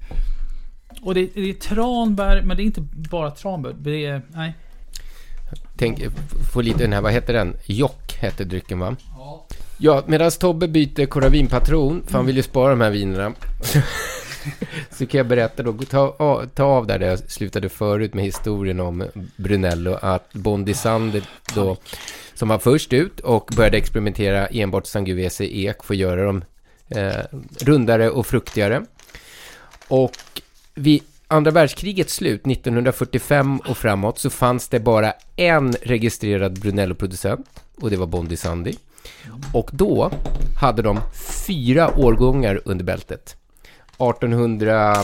Och 1.02 1.14
det, 1.14 1.30
det 1.34 1.50
är 1.50 1.54
tranbär, 1.54 2.42
men 2.42 2.56
det 2.56 2.62
är 2.62 2.64
inte 2.64 2.80
bara 3.10 3.30
tranbär. 3.30 3.74
Det 3.78 4.06
är, 4.06 4.22
nej. 4.34 4.54
Tänk, 5.76 6.00
få 6.52 6.60
lite 6.60 6.78
den 6.78 6.92
här, 6.92 7.00
vad 7.00 7.12
heter 7.12 7.32
den? 7.32 7.56
Jock 7.66 8.12
hette 8.20 8.44
drycken 8.44 8.78
va? 8.78 8.96
Ja, 9.78 10.02
medan 10.06 10.30
Tobbe 10.30 10.68
byter 10.68 11.06
koravinpatron, 11.06 12.02
för 12.06 12.16
han 12.18 12.26
vill 12.26 12.36
ju 12.36 12.42
spara 12.42 12.70
de 12.70 12.80
här 12.80 12.90
vinerna. 12.90 13.32
Så 14.90 15.06
kan 15.06 15.18
jag 15.18 15.26
berätta 15.26 15.62
då, 15.62 15.72
ta, 15.72 16.46
ta 16.54 16.64
av 16.64 16.86
där 16.86 17.00
jag 17.00 17.18
slutade 17.18 17.68
förut 17.68 18.14
med 18.14 18.24
historien 18.24 18.80
om 18.80 19.04
Brunello, 19.36 19.98
att 20.02 20.32
Bondi 20.32 20.74
Sander 20.74 21.22
då, 21.54 21.76
som 22.34 22.48
var 22.48 22.58
först 22.58 22.92
ut 22.92 23.20
och 23.20 23.50
började 23.56 23.76
experimentera 23.76 24.46
enbart 24.46 24.86
Sangiovese 24.86 25.44
ek, 25.44 25.84
får 25.84 25.96
göra 25.96 26.24
dem 26.24 26.44
eh, 26.88 27.38
rundare 27.60 28.10
och 28.10 28.26
fruktigare. 28.26 28.84
Och 29.88 30.12
vid 30.74 31.02
andra 31.28 31.50
världskrigets 31.50 32.14
slut, 32.14 32.46
1945 32.46 33.58
och 33.58 33.78
framåt, 33.78 34.18
så 34.18 34.30
fanns 34.30 34.68
det 34.68 34.80
bara 34.80 35.12
en 35.36 35.72
registrerad 35.72 36.60
Brunello-producent 36.60 37.46
och 37.76 37.90
det 37.90 37.96
var 37.96 38.06
Bondi 38.06 38.36
Sandi. 38.36 38.76
Och 39.52 39.70
då 39.72 40.10
hade 40.60 40.82
de 40.82 41.00
fyra 41.46 41.98
årgångar 41.98 42.60
under 42.64 42.84
bältet. 42.84 43.36
1800, 43.98 44.96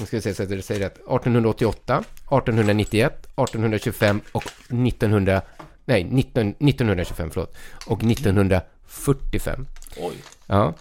nu 0.00 0.06
ska 0.06 0.16
vi 0.16 0.22
se 0.22 0.34
så 0.34 0.42
att 0.42 0.50
jag 0.50 0.64
säger 0.64 0.80
rätt, 0.80 0.94
1888, 0.94 1.96
1891, 1.96 3.26
1825 3.26 4.20
och 4.32 4.44
1900, 4.44 5.42
nej, 5.84 6.04
19, 6.04 6.48
1925, 6.48 7.30
förlåt, 7.30 7.56
och 7.86 8.04
1945. 8.04 9.66
Oj. 9.96 10.14
Ja. 10.46 10.74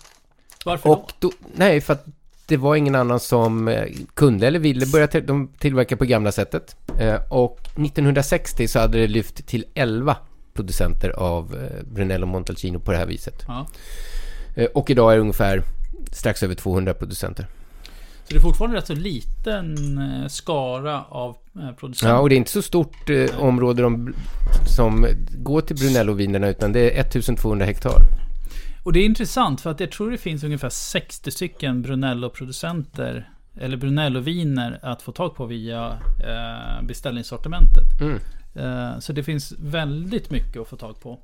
Varför 0.65 0.89
Och 0.89 1.11
då, 1.19 1.31
nej, 1.55 1.81
för 1.81 1.93
att 1.93 2.05
det 2.45 2.57
var 2.57 2.75
ingen 2.75 2.95
annan 2.95 3.19
som 3.19 3.67
eh, 3.67 3.85
kunde 4.13 4.47
eller 4.47 4.59
ville 4.59 4.85
börja 4.85 5.07
till, 5.07 5.25
de 5.25 5.47
tillverka 5.59 5.97
på 5.97 6.05
gamla 6.05 6.31
sättet. 6.31 6.75
Eh, 6.99 7.15
och 7.29 7.59
1960 7.61 8.67
så 8.67 8.79
hade 8.79 8.97
det 8.97 9.07
lyft 9.07 9.47
till 9.47 9.65
11 9.73 10.17
producenter 10.53 11.09
av 11.09 11.55
eh, 11.55 11.83
Brunello 11.85 12.25
Montalcino 12.25 12.79
på 12.79 12.91
det 12.91 12.97
här 12.97 13.05
viset. 13.05 13.43
Ja. 13.47 13.67
Och 14.73 14.89
idag 14.89 15.11
är 15.11 15.15
det 15.15 15.21
ungefär 15.21 15.63
strax 16.11 16.43
över 16.43 16.55
200 16.55 16.93
producenter. 16.93 17.47
Så 18.23 18.33
det 18.33 18.35
är 18.35 18.41
fortfarande 18.41 18.77
rätt 18.77 18.87
så 18.87 18.93
liten 18.93 19.97
eh, 19.97 20.27
skara 20.27 21.03
av 21.03 21.37
eh, 21.55 21.71
producenter. 21.71 22.15
Ja, 22.15 22.19
och 22.19 22.29
det 22.29 22.35
är 22.35 22.37
inte 22.37 22.51
så 22.51 22.61
stort 22.61 23.09
eh, 23.09 23.39
område 23.39 23.81
de, 23.81 24.13
som 24.75 25.07
går 25.37 25.61
till 25.61 25.75
Brunello-vinerna 25.75 26.47
utan 26.47 26.71
det 26.71 26.97
är 26.97 27.01
1200 27.01 27.65
hektar. 27.65 28.01
Och 28.83 28.93
det 28.93 28.99
är 28.99 29.05
intressant 29.05 29.61
för 29.61 29.71
att 29.71 29.79
jag 29.79 29.91
tror 29.91 30.11
det 30.11 30.17
finns 30.17 30.43
ungefär 30.43 30.69
60 30.69 31.31
stycken 31.31 31.81
Brunello-producenter 31.81 33.29
eller 33.59 33.77
Brunello-viner 33.77 34.79
att 34.81 35.01
få 35.01 35.11
tag 35.11 35.35
på 35.35 35.45
via 35.45 35.99
eh, 36.27 36.85
beställningssortimentet. 36.85 38.01
Mm. 38.01 38.19
Eh, 38.55 38.99
så 38.99 39.13
det 39.13 39.23
finns 39.23 39.53
väldigt 39.59 40.31
mycket 40.31 40.61
att 40.61 40.67
få 40.67 40.75
tag 40.75 40.99
på. 40.99 41.19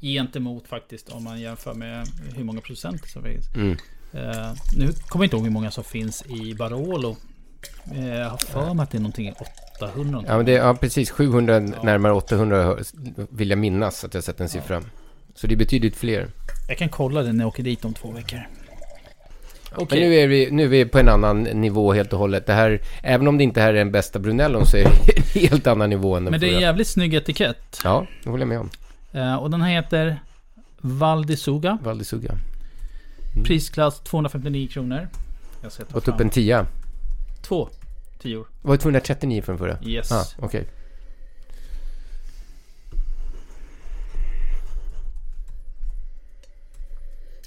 Gentemot 0.00 0.68
faktiskt 0.68 1.08
om 1.08 1.24
man 1.24 1.40
jämför 1.40 1.74
med 1.74 2.08
hur 2.34 2.44
många 2.44 2.60
producenter 2.60 3.08
som 3.08 3.22
finns. 3.22 3.54
Mm. 3.54 3.76
Eh, 4.14 4.52
nu 4.76 4.92
kommer 5.08 5.24
jag 5.24 5.26
inte 5.26 5.36
ihåg 5.36 5.44
hur 5.44 5.52
många 5.52 5.70
som 5.70 5.84
finns 5.84 6.24
i 6.26 6.54
Barolo. 6.54 7.16
Eh, 7.94 8.08
jag 8.08 8.30
har 8.30 8.38
för 8.38 8.74
mig 8.74 8.82
att 8.82 8.90
det 8.90 8.98
är 8.98 9.00
någonting 9.00 9.34
800 9.78 10.10
någonting. 10.10 10.30
Ja, 10.30 10.36
men 10.36 10.46
det, 10.46 10.52
ja 10.52 10.74
precis. 10.74 11.10
700, 11.10 11.60
närmare 11.60 12.12
800 12.12 12.76
vill 13.30 13.50
jag 13.50 13.58
minnas 13.58 14.04
att 14.04 14.14
jag 14.14 14.24
sett 14.24 14.40
en 14.40 14.48
siffra. 14.48 14.82
Så 15.34 15.46
det 15.46 15.54
är 15.54 15.56
betydligt 15.56 15.96
fler. 15.96 16.26
Jag 16.68 16.78
kan 16.78 16.88
kolla 16.88 17.22
det 17.22 17.32
när 17.32 17.44
jag 17.44 17.48
åker 17.48 17.62
dit 17.62 17.84
om 17.84 17.94
två 17.94 18.10
veckor. 18.10 18.40
Men 19.76 19.98
nu 19.98 20.14
är, 20.14 20.26
vi, 20.26 20.50
nu 20.50 20.64
är 20.64 20.68
vi 20.68 20.84
på 20.84 20.98
en 20.98 21.08
annan 21.08 21.42
nivå 21.42 21.92
helt 21.92 22.12
och 22.12 22.18
hållet. 22.18 22.46
Det 22.46 22.52
här, 22.52 22.80
även 23.02 23.28
om 23.28 23.38
det 23.38 23.44
inte 23.44 23.60
här 23.60 23.68
är 23.68 23.78
den 23.78 23.92
bästa 23.92 24.18
Brunellon 24.18 24.66
så 24.66 24.76
är 24.76 24.84
det 24.84 25.16
en 25.16 25.48
helt 25.48 25.66
annan 25.66 25.90
nivå 25.90 26.16
än 26.16 26.24
den 26.24 26.30
Men 26.30 26.40
det 26.40 26.48
är 26.48 26.54
en 26.54 26.60
jävligt 26.60 26.88
snygg 26.88 27.14
etikett. 27.14 27.80
Ja, 27.84 28.06
det 28.24 28.30
håller 28.30 28.42
jag 28.42 28.48
med 28.48 28.60
om. 28.60 28.70
Eh, 29.12 29.36
och 29.36 29.50
den 29.50 29.62
här 29.62 29.70
heter 29.70 30.20
Valdisuga. 30.78 31.78
Valdisuga. 31.82 32.34
Prisklass 33.42 34.00
259 34.00 34.68
kronor. 34.68 35.08
Jag 35.62 35.72
ska 35.72 35.84
ta 35.84 35.94
Gått 35.94 36.04
fram 36.04 36.14
upp 36.14 36.20
en 36.20 36.30
tia. 36.30 36.66
två 37.42 37.68
tior. 38.18 38.46
Var 38.62 38.76
det 38.76 38.82
239 38.82 39.42
för 39.42 39.52
den 39.52 39.58
förra? 39.58 39.78
Yes. 39.82 40.12
Ah, 40.12 40.24
okej. 40.38 40.68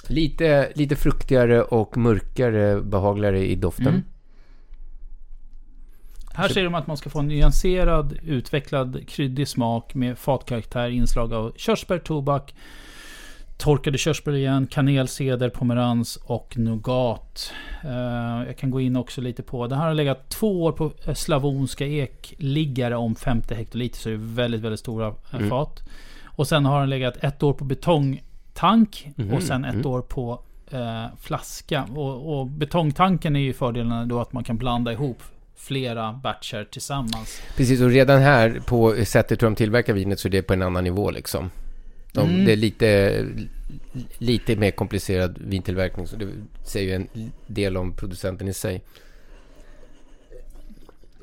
Lite, 0.08 0.71
lite 0.76 0.95
fruktigare 0.95 1.63
och 1.63 1.97
mörkare, 1.97 2.82
behagligare 2.82 3.47
i 3.47 3.56
doften. 3.56 3.88
Mm. 3.88 4.04
Här 6.34 6.50
ser 6.50 6.63
de 6.63 6.76
att 6.76 6.88
man 6.88 6.97
ska 6.97 7.10
få 7.10 7.19
en 7.19 7.28
nyanserad, 7.28 8.17
utvecklad, 8.23 9.08
kryddig 9.08 9.47
smak 9.47 9.95
med 9.95 10.17
fatkaraktär, 10.17 10.89
inslag 10.89 11.34
av 11.34 11.54
körsbär, 11.56 12.00
tobak, 12.00 12.56
torkade 13.58 13.98
körsbär 13.98 14.36
igen, 14.36 14.67
kanel, 14.67 15.08
ceder, 15.08 15.50
pomerans 15.50 16.15
och 16.15 16.58
nougat. 16.58 17.54
Eh, 17.84 18.48
jag 18.48 18.58
kan 18.58 18.72
gå 18.72 18.82
in 18.82 18.96
också 18.96 19.22
lite 19.22 19.43
på... 19.43 19.67
Det 19.67 19.76
här 19.76 19.88
har 19.88 19.93
legat 19.93 20.30
två 20.30 20.63
år 20.63 20.72
på 20.72 20.91
slavonska 21.15 21.86
ekliggare 21.86 22.96
om 22.96 23.15
50 23.15 23.56
hektoliter, 23.56 24.00
så 24.00 24.10
det 24.10 24.15
är 24.15 24.36
väldigt, 24.36 24.62
väldigt 24.62 24.80
stora 24.80 25.08
eh, 25.08 25.13
Mm. 25.36 25.50
fat. 25.50 25.84
Och 26.26 26.48
sen 26.48 26.65
har 26.65 26.80
den 26.80 26.89
legat 26.89 27.17
ett 27.24 27.43
år 27.43 27.54
på 27.54 27.65
betongtank 27.65 29.08
Mhm, 29.15 29.34
och 29.34 29.43
sen 29.43 29.65
ett 29.65 29.74
mm. 29.74 29.88
år 29.88 30.02
på 30.02 30.39
eh, 30.72 31.06
flaska. 31.20 31.84
Och, 31.96 32.39
och 32.39 32.48
betongtanken 32.48 33.36
är 33.36 33.39
ju 33.39 33.54
fördelen 33.54 34.08
då 34.08 34.20
att 34.22 34.34
man 34.34 34.43
kan 34.43 34.58
blanda 34.58 34.91
ihop 34.91 35.22
flera 35.56 36.13
batcher 36.13 36.67
tillsammans. 36.72 37.41
Precis, 37.58 37.82
och 37.82 37.89
redan 37.89 38.22
här 38.22 38.60
på 38.65 38.96
sättet 39.06 39.41
hur 39.41 39.48
de 39.48 39.56
tillverkar 39.56 39.93
vinet 39.93 40.20
så 40.20 40.28
är 40.28 40.30
det 40.30 40.41
på 40.41 40.54
en 40.54 40.62
annan 40.62 40.84
nivå 40.84 41.12
liksom. 41.12 41.50
De, 42.17 42.30
Mm. 42.30 42.45
Det 42.45 42.51
är 42.51 42.56
lite, 42.56 43.25
lite 44.17 44.56
mer 44.56 44.71
komplicerad 44.71 45.38
vintillverkning, 45.41 46.08
så 46.08 46.15
det 46.15 46.27
säger 46.65 46.88
ju 46.89 46.95
en 46.95 47.32
del 47.47 47.77
om 47.77 47.93
producenten 47.93 48.47
i 48.47 48.53
sig. 48.53 48.82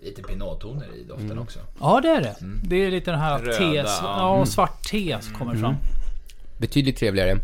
Lite 0.02 0.22
pinottoner 0.22 0.86
i 0.96 1.02
doften 1.04 1.26
Mm. 1.30 1.38
också. 1.42 1.58
Ja, 1.80 2.00
det 2.00 2.08
är 2.08 2.20
det. 2.20 2.36
Det 2.64 2.76
är 2.76 2.90
lite 2.90 3.10
den 3.10 3.20
här 3.20 3.38
Röda, 3.38 3.58
te, 3.58 3.64
ja. 4.02 4.34
Mm. 4.34 4.46
svart 4.46 4.82
te 4.90 5.16
som 5.20 5.34
kommer 5.34 5.54
fram. 5.56 5.74
Betydligt 6.58 6.96
trevligare. 6.96 7.38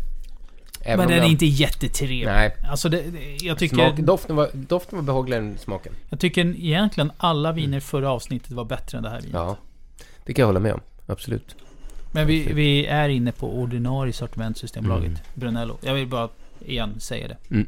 Även 0.83 0.97
Men 0.97 1.07
den 1.07 1.17
är 1.17 1.21
jag- 1.21 1.31
inte 1.31 1.45
jättetrevlig. 1.45 2.25
Nej. 2.25 2.55
Alltså 2.71 2.89
det, 2.89 3.01
det- 3.01 3.45
jag 3.45 3.57
tycker... 3.59 3.75
Smak, 3.75 3.99
doften, 3.99 4.35
var, 4.35 4.49
doften 4.53 4.97
var 4.99 5.03
behagligare 5.03 5.43
än 5.43 5.57
smaken. 5.57 5.93
Jag 6.09 6.19
tycker 6.19 6.41
egentligen 6.45 7.11
alla 7.17 7.51
viner 7.51 7.77
i 7.77 7.81
förra 7.81 8.11
avsnittet 8.11 8.51
var 8.51 8.65
bättre 8.65 8.97
än 8.97 9.03
det 9.03 9.09
här 9.09 9.17
vinet. 9.21 9.33
Ja, 9.33 9.57
det 10.25 10.33
kan 10.33 10.41
jag 10.43 10.47
hålla 10.47 10.59
med 10.59 10.73
om. 10.73 10.81
Absolut. 11.07 11.55
Men 12.11 12.27
vi, 12.27 12.53
vi 12.53 12.85
är 12.85 13.09
inne 13.09 13.31
på 13.31 13.59
ordinarie 13.59 14.13
sortiment 14.13 14.57
Systembolaget. 14.57 15.09
Mm. 15.09 15.21
Brunello. 15.33 15.77
Jag 15.81 15.93
vill 15.93 16.07
bara 16.07 16.29
igen 16.59 16.99
säga 16.99 17.27
det. 17.27 17.37
Mm. 17.49 17.67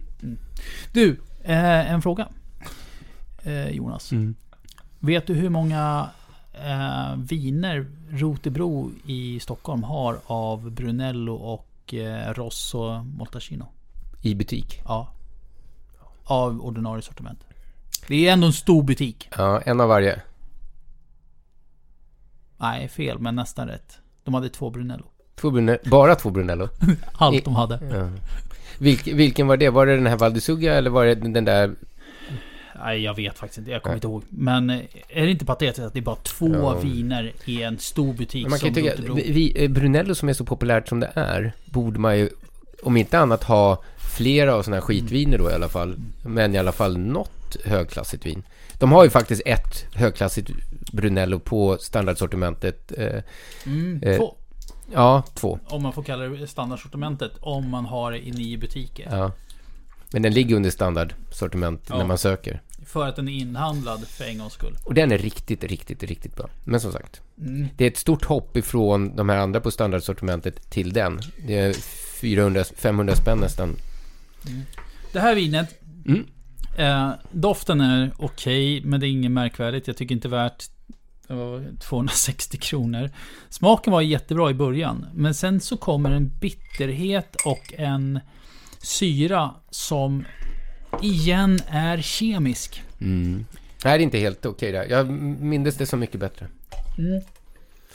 Du, 0.92 1.20
eh, 1.44 1.92
en 1.92 2.02
fråga. 2.02 2.28
Eh, 3.44 3.70
Jonas. 3.70 4.12
Mm. 4.12 4.36
Vet 5.00 5.28
du 5.28 5.34
hur 5.34 5.50
många 5.50 6.10
eh, 6.54 7.16
viner 7.18 7.88
Rotebro 8.10 8.92
i 9.06 9.40
Stockholm 9.40 9.84
har 9.84 10.20
av 10.26 10.72
Brunello 10.72 11.34
och 11.34 11.94
eh, 11.94 12.34
Rosso 12.34 13.04
Montalcino? 13.04 13.68
I 14.22 14.36
butik. 14.36 14.82
Ja. 14.86 15.14
Av 16.24 16.62
ordinarie 16.62 17.02
sortiment. 17.02 17.40
Det 18.08 18.28
är 18.28 18.34
ändå 18.34 18.48
en 18.48 18.54
stor 18.54 18.84
butik. 18.84 19.30
Ja, 19.38 19.62
en 19.62 19.82
av 19.82 19.90
varje. 19.90 20.22
Nej, 22.58 22.88
fel, 22.88 23.20
men 23.20 23.36
nästan 23.36 23.68
rätt. 23.68 24.00
De 24.24 24.34
hade 24.34 24.50
två 24.50 24.70
Brunello. 24.70 25.04
Två 25.36 25.52
Brunello, 25.52 25.80
bara 25.84 26.16
två 26.16 26.30
Brunello. 26.30 26.70
Allt 27.14 27.36
I- 27.36 27.42
de 27.42 27.56
hade. 27.56 27.80
Ja. 27.92 28.10
Vilk, 28.78 29.08
vilken 29.08 29.48
var 29.48 29.58
det? 29.58 29.70
Var 29.70 29.86
det 29.86 29.96
den 29.96 30.08
här 30.08 30.18
Valdisuga 30.18 30.74
eller 30.74 30.90
var 30.90 31.06
det 31.06 31.16
den 31.16 31.46
där... 31.46 31.72
Nej, 32.86 33.02
jag 33.04 33.16
vet 33.16 33.38
faktiskt 33.38 33.58
inte. 33.58 33.72
Jag 33.72 33.82
kommer 33.84 33.92
Nej. 33.94 33.98
inte 33.98 34.08
ihåg. 34.08 34.24
Men 34.30 34.70
eh, 34.70 34.80
är 35.10 35.26
det 35.26 35.32
inte 35.32 35.46
patetiskt 35.46 35.80
att 35.86 35.94
det 35.94 36.00
är 36.00 36.04
bara 36.04 36.16
två 36.16 36.54
Ja. 36.54 36.74
viner 36.84 37.32
i 37.46 37.64
en 37.64 37.78
stor 37.80 38.14
butik 38.14 38.44
Men 38.44 38.50
man 38.50 38.60
kan 38.60 38.74
ju 38.74 38.92
som 38.96 39.06
tycka, 39.06 39.14
vi- 39.34 39.64
eh, 39.66 39.70
Brunello 39.72 40.16
som 40.16 40.30
är 40.30 40.34
så 40.34 40.46
populärt 40.46 40.88
som 40.88 41.00
det 41.00 41.12
är, 41.16 41.52
borde 41.66 42.00
man 42.00 42.18
ju, 42.18 42.30
om 42.84 42.98
inte 42.98 43.20
annat 43.20 43.44
ha 43.44 43.84
flera 43.98 44.56
av 44.56 44.64
sådana 44.64 44.76
här 44.76 44.82
skitviner 44.82 45.38
då 45.38 45.50
i 45.50 45.54
alla 45.54 45.70
fall. 45.70 45.96
Men 46.26 46.56
i 46.56 46.58
alla 46.58 46.72
fall 46.72 46.98
något 46.98 47.58
högklassigt 47.66 48.26
vin. 48.26 48.44
De 48.80 48.92
har 48.92 49.04
ju 49.04 49.10
faktiskt 49.10 49.42
ett 49.46 49.86
högklassigt 49.94 50.50
Brunello 50.92 51.40
på 51.40 51.78
standardsortimentet. 51.82 52.92
Eh, 52.98 53.22
Mm, 53.66 54.04
eh, 54.04 54.18
två. 54.18 54.36
Ja, 54.94 55.24
två. 55.34 55.60
Om 55.68 55.84
man 55.84 55.94
får 55.94 56.04
kalla 56.04 56.24
det 56.24 56.48
standardsortimentet. 56.48 57.32
Om 57.42 57.70
man 57.70 57.86
har 57.86 58.12
det 58.12 58.28
i 58.28 58.32
nio 58.32 58.58
butiker. 58.58 59.08
Ja. 59.12 59.32
Men 60.12 60.22
den 60.22 60.34
ligger 60.34 60.56
under 60.56 60.70
standardsortiment 60.70 61.82
Ja. 61.90 61.98
när 61.98 62.06
man 62.06 62.18
söker. 62.18 62.62
För 62.86 63.08
att 63.08 63.16
den 63.16 63.28
är 63.30 63.34
inhandlad 63.34 64.08
för 64.08 64.24
en 64.26 64.38
gångs 64.38 64.54
skull. 64.54 64.78
Och 64.86 64.94
den 64.94 65.12
är 65.12 65.18
riktigt, 65.18 65.64
riktigt, 65.64 66.04
riktigt 66.04 66.36
bra. 66.36 66.50
Men 66.64 66.80
som 66.80 66.92
sagt, 66.92 67.22
Mm. 67.38 67.68
det 67.78 67.84
är 67.84 67.88
ett 67.92 67.98
stort 67.98 68.26
hopp 68.26 68.58
ifrån 68.58 69.16
de 69.16 69.30
här 69.30 69.38
andra 69.38 69.60
på 69.62 69.72
standardsortimentet 69.72 70.70
till 70.70 70.94
den. 70.94 71.20
Det 71.48 71.58
är 71.60 71.74
400-500 72.22 73.16
spänn 73.16 73.38
nästan. 73.38 73.76
Det 75.12 75.20
här 75.20 75.36
vinet. 75.36 75.82
Mm. 76.08 76.26
Eh, 76.78 77.12
doften 77.32 77.82
är 77.82 78.12
okej, 78.18 78.82
men 78.84 79.00
det 79.00 79.08
är 79.08 79.10
inget 79.10 79.32
märkvärdigt. 79.32 79.88
Jag 79.88 79.98
tycker 79.98 80.16
inte 80.16 80.28
värt 80.28 80.64
det 81.28 81.34
var 81.34 81.80
260 81.80 82.58
kronor. 82.58 83.10
Smaken 83.50 83.94
var 83.94 84.02
jättebra 84.02 84.50
i 84.50 84.54
början. 84.54 85.06
Men 85.14 85.34
sen 85.34 85.60
så 85.60 85.78
kommer 85.78 86.12
en 86.12 86.32
bitterhet 86.40 87.36
och 87.46 87.74
en 87.78 88.20
syra 88.82 89.52
som 89.70 90.26
igen 91.02 91.60
är 91.68 92.02
kemisk. 92.02 92.84
Mm. 93.02 93.46
Det 93.82 93.90
här 93.90 93.96
är 93.96 94.00
inte 94.00 94.18
helt 94.18 94.46
okej 94.46 94.72
där. 94.72 94.86
Jag 94.90 95.10
minns 95.10 95.76
det 95.76 95.86
så 95.86 95.98
mycket 95.98 96.20
bättre. 96.20 96.48
Mm. 96.98 97.22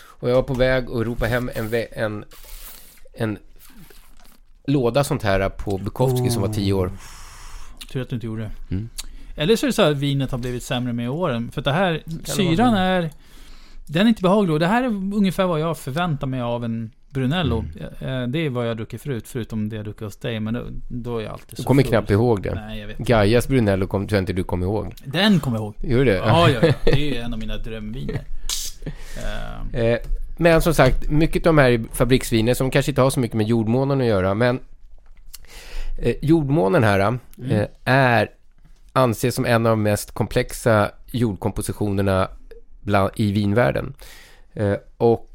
Och 0.01 0.31
jag 0.31 0.35
var 0.35 0.43
på 0.43 0.55
väg 0.55 0.85
att 0.85 1.07
ropa 1.07 1.27
hem 1.27 1.51
en, 1.55 1.75
en, 1.93 2.25
en 3.13 3.39
låda 4.65 5.05
sånt 5.05 5.23
här 5.23 5.49
på 5.49 5.79
Bukowski 5.79 6.31
som 6.31 6.43
var 6.43 6.53
tio 6.53 6.73
år. 6.73 6.93
Tur 7.93 8.03
att 8.03 8.09
du 8.09 8.15
inte 8.17 8.27
gjorde 8.27 8.43
det. 8.43 8.75
Mm. 8.75 8.89
Eller 9.37 9.57
så 9.57 9.67
är 9.67 9.69
det 9.69 9.73
så 9.73 9.83
att 9.83 9.97
vinet 9.97 10.31
har 10.31 10.39
blivit 10.39 10.63
sämre 10.63 10.93
med 10.93 11.11
åren. 11.11 11.51
För 11.53 11.61
att 11.61 11.65
det 11.65 11.73
här, 11.73 12.03
det 12.07 12.31
syran 12.31 12.73
vara. 12.73 12.83
är... 12.83 13.11
Den 13.87 14.07
är 14.07 14.09
inte 14.09 14.23
behaglig. 14.23 14.53
Och 14.55 14.61
det 14.61 14.67
här 14.67 14.83
är 14.83 14.87
ungefär 14.89 15.47
vad 15.47 15.61
jag 15.61 15.79
förväntar 15.79 16.27
mig 16.27 16.41
av 16.41 16.65
en 16.65 16.91
Brunello. 17.11 17.65
Mm. 18.01 18.23
Eh, 18.23 18.29
Det 18.29 18.39
är 18.39 18.51
vad 18.51 18.69
jag 18.69 18.77
druckit 18.77 19.03
förut, 19.03 19.25
förutom 19.29 19.69
det 19.69 19.77
jag 19.77 19.85
druckit 19.85 20.03
hos 20.03 20.17
dig. 20.17 20.41
Men 20.41 20.55
då, 20.55 20.63
då 20.89 21.19
är 21.19 21.23
jag 21.23 21.33
alltid 21.33 21.47
Du 21.51 21.63
så 21.63 21.69
kommer 21.69 21.83
full. 21.83 21.91
knappt 21.91 22.11
ihåg 22.11 22.43
det. 22.43 22.55
Nej, 22.55 22.81
jag 22.81 22.87
vet. 22.87 22.99
Gaias 22.99 23.49
Brunello 23.49 23.87
kom, 23.87 24.07
tror 24.09 24.17
jag 24.17 24.23
inte 24.23 24.33
du 24.33 24.45
kom 24.45 24.63
ihåg. 24.63 24.95
Den 25.05 25.41
kommer 25.41 25.57
jag 25.57 25.65
ihåg. 25.65 25.75
Gör 25.83 25.99
du 25.99 26.05
det? 26.05 26.17
Ja, 26.17 26.49
ja, 26.51 26.59
ja. 26.67 26.73
Det 26.85 26.91
är 26.93 26.97
ju 27.15 27.17
en 27.17 27.33
av 27.33 27.39
mina 27.39 27.57
drömviner. 27.57 28.21
Eh, 29.17 29.81
Eh, 29.85 29.99
men 30.37 30.63
som 30.63 30.75
sagt, 30.75 31.11
mycket 31.11 31.47
av 31.47 31.55
de 31.55 31.63
här 31.63 31.85
fabriksviner 31.93 32.55
som 32.55 32.71
kanske 32.71 32.91
inte 32.91 33.01
har 33.01 33.11
så 33.11 33.21
mycket 33.21 33.37
med 33.37 33.47
jordmånen 33.47 34.01
att 34.01 34.07
göra, 34.07 34.35
men 34.35 34.61
eh, 35.99 36.15
jordmånen 36.23 36.85
här 36.85 37.19
eh, 37.51 37.67
är 37.85 38.31
anses 38.93 39.35
som 39.35 39.47
en 39.47 39.67
av 39.67 39.71
de 39.71 39.83
mest 39.83 40.11
komplexa 40.11 40.91
jordkompositionerna 41.07 42.29
bland, 42.81 43.11
i 43.17 43.33
vinvärlden. 43.33 43.95
Eh, 44.55 44.77
och 44.97 45.31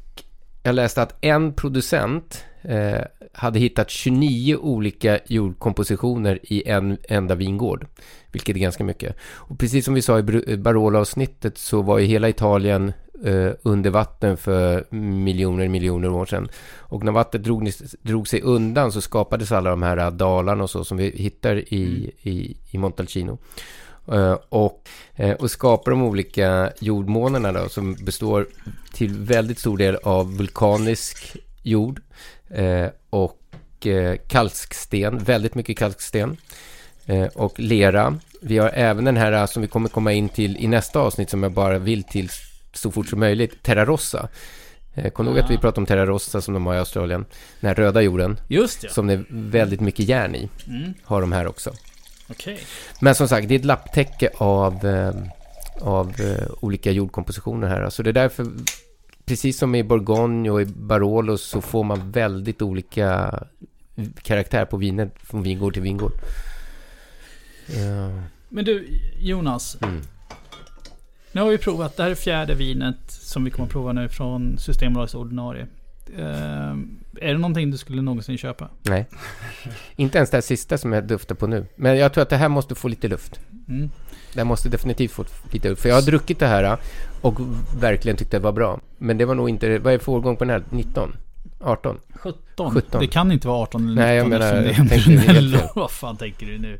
jag 0.62 0.74
läste 0.74 1.02
att 1.02 1.24
en 1.24 1.52
producent 1.52 2.44
eh, 2.62 3.00
hade 3.32 3.58
hittat 3.58 3.90
29 3.90 4.56
olika 4.56 5.18
jordkompositioner 5.26 6.38
i 6.42 6.68
en 6.68 6.98
enda 7.08 7.34
vingård. 7.34 7.86
Vilket 8.32 8.56
är 8.56 8.60
ganska 8.60 8.84
mycket. 8.84 9.16
Och 9.22 9.58
precis 9.58 9.84
som 9.84 9.94
vi 9.94 10.02
sa 10.02 10.18
i 10.18 10.56
Barolo-avsnittet 10.56 11.58
så 11.58 11.82
var 11.82 11.98
ju 11.98 12.06
hela 12.06 12.28
Italien 12.28 12.92
eh, 13.24 13.50
under 13.62 13.90
vatten 13.90 14.36
för 14.36 14.84
miljoner, 14.94 15.68
miljoner 15.68 16.08
år 16.08 16.26
sedan. 16.26 16.48
Och 16.78 17.04
när 17.04 17.12
vattnet 17.12 17.44
drog, 17.44 17.70
drog 18.02 18.28
sig 18.28 18.40
undan 18.40 18.92
så 18.92 19.00
skapades 19.00 19.52
alla 19.52 19.70
de 19.70 19.82
här 19.82 20.10
dalarna 20.10 20.62
och 20.62 20.70
så 20.70 20.84
som 20.84 20.96
vi 20.96 21.10
hittar 21.10 21.56
i, 21.56 22.12
i, 22.22 22.56
i 22.70 22.78
Montalcino. 22.78 23.38
Eh, 24.12 24.38
och, 24.48 24.88
eh, 25.14 25.30
och 25.32 25.50
skapar 25.50 25.90
de 25.90 26.02
olika 26.02 26.72
jordmånerna 26.80 27.52
då, 27.52 27.68
som 27.68 27.94
består 27.94 28.46
till 28.92 29.18
väldigt 29.18 29.58
stor 29.58 29.78
del 29.78 29.96
av 29.96 30.36
vulkanisk 30.36 31.36
jord 31.62 32.00
eh, 32.50 32.88
och 33.10 33.40
kalksten, 34.28 35.18
väldigt 35.18 35.54
mycket 35.54 35.78
kalksten 35.78 36.36
och 37.34 37.60
lera. 37.60 38.18
Vi 38.40 38.58
har 38.58 38.70
även 38.74 39.04
den 39.04 39.16
här 39.16 39.46
som 39.46 39.62
vi 39.62 39.68
kommer 39.68 39.88
komma 39.88 40.12
in 40.12 40.28
till 40.28 40.56
i 40.56 40.66
nästa 40.66 41.00
avsnitt 41.00 41.30
som 41.30 41.42
jag 41.42 41.52
bara 41.52 41.78
vill 41.78 42.04
till 42.04 42.28
så 42.74 42.90
fort 42.90 43.08
som 43.08 43.20
möjligt, 43.20 43.62
Terra 43.62 43.84
Rossa. 43.84 44.28
Eh, 44.94 45.10
Kommer 45.10 45.30
du 45.30 45.36
ihåg 45.36 45.44
att 45.44 45.50
vi 45.50 45.58
pratade 45.58 45.80
om 45.80 45.86
Terra 45.86 46.06
Rossa 46.06 46.40
som 46.40 46.54
de 46.54 46.66
har 46.66 46.74
i 46.74 46.78
Australien? 46.78 47.24
Den 47.60 47.68
här 47.68 47.74
röda 47.74 48.02
jorden. 48.02 48.40
Just 48.48 48.80
det. 48.80 48.90
Som 48.92 49.06
det 49.06 49.12
är 49.12 49.24
väldigt 49.30 49.80
mycket 49.80 50.08
järn 50.08 50.34
i. 50.34 50.48
Mm. 50.66 50.94
Har 51.02 51.20
de 51.20 51.32
här 51.32 51.46
också. 51.46 51.72
Okej. 52.30 52.60
Men 53.00 53.14
som 53.14 53.28
sagt, 53.28 53.48
det 53.48 53.54
är 53.54 53.58
ett 53.58 53.64
lapptäcke 53.64 54.30
av, 54.36 54.86
eh, 54.86 55.14
av 55.80 56.20
eh, 56.20 56.46
olika 56.60 56.90
jordkompositioner 56.90 57.68
här. 57.68 57.90
Så 57.90 58.02
det 58.02 58.10
är 58.10 58.12
därför, 58.12 58.46
precis 59.24 59.58
som 59.58 59.74
i 59.74 59.84
Bourgogne 59.84 60.50
och 60.50 60.62
i 60.62 60.64
Barolo, 60.64 61.38
så 61.38 61.60
får 61.60 61.84
man 61.84 62.10
väldigt 62.10 62.62
olika 62.62 63.40
karaktär 64.22 64.64
på 64.64 64.76
vinet 64.76 65.14
från 65.22 65.42
vingård 65.42 65.72
till 65.72 65.82
vingård. 65.82 66.12
Men 68.48 68.64
du, 68.64 68.88
Jonas. 69.18 69.76
Mm. 69.82 70.02
Nu 71.34 71.40
har 71.40 71.50
vi 71.50 71.58
provat, 71.58 71.96
det 71.96 72.02
här 72.02 72.10
är 72.10 72.14
fjärde 72.14 72.54
vinet 72.54 72.96
som 73.06 73.44
vi 73.44 73.50
kommer 73.50 73.66
att 73.66 73.72
prova 73.72 73.92
nu 73.92 74.08
från 74.08 74.58
Systembolagets 74.58 75.14
ordinarie. 75.14 75.66
Eh, 76.16 76.24
är 77.20 77.32
det 77.32 77.38
någonting 77.38 77.70
du 77.70 77.78
skulle 77.78 78.02
någonsin 78.02 78.38
köpa? 78.38 78.68
Nej, 78.82 79.06
inte 79.96 80.18
ens 80.18 80.30
det 80.30 80.36
här 80.36 80.42
sista 80.42 80.78
som 80.78 80.92
jag 80.92 81.06
duftar 81.06 81.34
på 81.34 81.46
nu. 81.46 81.66
Men 81.76 81.98
jag 81.98 82.12
tror 82.12 82.22
att 82.22 82.28
det 82.28 82.36
här 82.36 82.48
måste 82.48 82.74
få 82.74 82.88
lite 82.88 83.08
luft. 83.08 83.40
Mm. 83.68 83.90
Det 84.32 84.40
här 84.40 84.44
måste 84.44 84.68
definitivt 84.68 85.10
få 85.10 85.24
lite 85.52 85.68
luft. 85.68 85.82
För 85.82 85.88
jag 85.88 85.96
har 85.96 86.02
druckit 86.02 86.38
det 86.38 86.46
här 86.46 86.78
och 87.20 87.40
verkligen 87.80 88.16
tyckte 88.16 88.36
det 88.36 88.42
var 88.42 88.52
bra. 88.52 88.80
Men 88.98 89.18
det 89.18 89.24
var 89.24 89.34
nog 89.34 89.48
inte, 89.48 89.78
vad 89.78 89.92
är 89.92 89.98
det 89.98 90.04
för 90.04 90.12
årgång 90.12 90.36
på 90.36 90.44
den 90.44 90.50
här? 90.50 90.64
19? 90.70 91.16
18? 91.60 91.98
17. 92.14 92.70
17. 92.70 93.00
Det 93.00 93.06
kan 93.06 93.32
inte 93.32 93.48
vara 93.48 93.58
18 93.58 93.80
eller 93.80 93.90
19 93.90 94.04
Nej, 94.04 94.16
jag 94.16 94.28
menar, 94.28 94.52
det 94.52 94.70
jag 94.70 94.88
tänkte 94.88 95.18
fel. 95.18 95.58
Vad 95.74 95.90
fan 95.90 96.16
tänker 96.16 96.46
du 96.46 96.58
nu? 96.58 96.78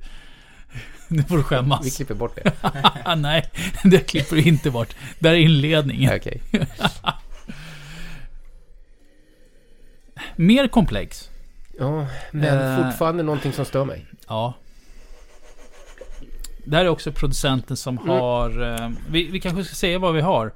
Nu 1.08 1.22
får 1.22 1.36
du 1.36 1.42
skämmas. 1.42 1.86
Vi 1.86 1.90
klipper 1.90 2.14
bort 2.14 2.36
det. 2.42 2.52
Nej, 3.16 3.50
det 3.84 3.98
klipper 3.98 4.36
du 4.36 4.42
inte 4.42 4.70
bort. 4.70 4.94
Det 5.18 5.28
här 5.28 5.34
är 5.34 5.40
inledningen. 5.40 6.16
Okej. 6.16 6.40
Mer 10.36 10.68
komplex. 10.68 11.30
Ja, 11.78 12.06
men 12.30 12.58
Eh. 12.58 12.84
fortfarande 12.84 13.22
någonting 13.22 13.52
som 13.52 13.64
stör 13.64 13.84
mig. 13.84 14.06
Ja. 14.28 14.54
Det 16.64 16.76
här 16.76 16.84
är 16.84 16.88
också 16.88 17.12
producenten 17.12 17.76
som 17.76 17.98
Mm. 17.98 18.08
har... 18.10 18.62
Eh, 18.82 18.90
vi, 19.10 19.24
vi 19.24 19.40
kanske 19.40 19.64
ska 19.64 19.74
säga 19.74 19.98
vad 19.98 20.14
vi 20.14 20.20
har. 20.20 20.52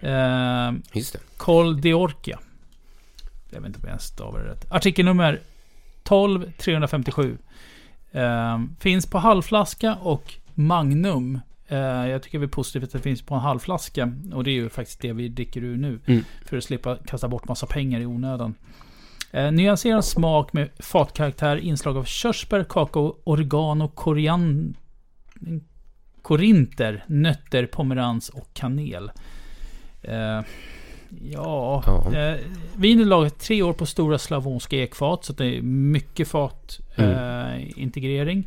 Eh, 0.00 0.72
Just 0.92 1.12
det. 1.12 1.18
Col 1.36 1.80
d'Orcia. 1.80 2.38
Jag 3.50 3.60
vet 3.60 3.66
inte 3.66 3.78
om 3.82 3.88
jag 3.88 4.00
stavar 4.02 4.40
det 4.40 4.50
rätt. 4.50 4.66
Artikelnummer 4.72 5.40
12357. 6.02 7.38
Eh, 8.12 8.60
finns 8.80 9.06
på 9.06 9.18
halvflaska 9.18 9.94
och 9.94 10.34
Magnum. 10.54 11.40
Eh, 11.68 11.78
jag 11.78 12.22
tycker 12.22 12.38
det 12.38 12.44
är 12.44 12.48
positivt 12.48 12.84
att 12.84 12.92
det 12.92 12.98
finns 12.98 13.22
på 13.22 13.34
en 13.34 13.40
halvflaska. 13.40 14.12
Och 14.32 14.44
det 14.44 14.50
är 14.50 14.54
ju 14.54 14.68
faktiskt 14.68 15.00
det 15.00 15.12
vi 15.12 15.28
dricker 15.28 15.64
ur 15.64 15.76
nu. 15.76 16.00
Mm. 16.06 16.24
För 16.44 16.56
att 16.56 16.64
slippa 16.64 16.96
kasta 16.96 17.28
bort 17.28 17.48
massa 17.48 17.66
pengar 17.66 18.00
i 18.00 18.06
onödan. 18.06 18.54
Eh, 19.30 19.52
nyanserad 19.52 20.04
smak 20.04 20.52
med 20.52 20.68
fatkaraktär, 20.78 21.56
inslag 21.56 21.96
av 21.96 22.04
körsbär, 22.04 22.64
kakao, 22.64 23.16
oregano, 23.24 23.88
korian... 23.88 24.74
korinter, 26.22 27.04
nötter, 27.06 27.66
pomerans 27.66 28.28
och 28.28 28.48
kanel. 28.54 29.10
Eh, 30.02 30.40
ja... 31.20 31.82
Ja. 31.86 32.14
Eh, 32.18 32.38
vinet 32.76 33.04
är 33.04 33.08
lagrat 33.08 33.38
tre 33.38 33.62
år 33.62 33.72
på 33.72 33.86
stora 33.86 34.18
slavonska 34.18 34.76
ekfat, 34.76 35.24
så 35.24 35.32
att 35.32 35.38
det 35.38 35.46
är 35.58 35.62
mycket 35.62 36.28
fat 36.28 36.78
Mm. 36.96 37.10
eh, 37.10 37.68
integrering. 37.82 38.46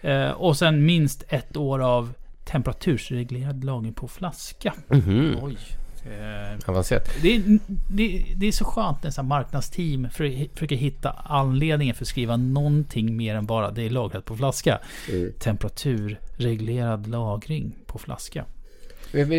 Eh, 0.00 0.30
och 0.30 0.56
sen 0.56 0.86
minst 0.86 1.24
ett 1.28 1.56
år 1.56 1.78
av 1.82 2.12
temperatursreglerad 2.44 3.64
lagring 3.64 3.92
på 3.92 4.08
flaska. 4.08 4.74
Mhm. 4.88 5.36
Oj. 5.42 5.56
Eh, 6.04 6.68
Avancerat. 6.68 7.08
det, 7.22 7.36
är, 7.36 7.42
det, 7.90 8.24
det 8.36 8.46
är 8.46 8.52
så 8.52 8.64
skönt 8.64 9.02
när 9.02 9.22
marknadsteam 9.22 10.10
för, 10.10 10.54
försöker 10.54 10.76
hitta 10.76 11.10
anledningen 11.10 11.94
för 11.94 12.04
att 12.04 12.08
skriva 12.08 12.36
någonting 12.36 13.16
mer 13.16 13.34
än 13.34 13.46
bara 13.46 13.70
det 13.70 13.82
är 13.82 13.90
lagrat 13.90 14.24
på 14.24 14.36
flaska. 14.36 14.78
Mm. 15.12 15.32
Temperaturreglerad 15.38 17.06
lagring 17.06 17.74
på 17.86 17.98
flaska. 17.98 18.44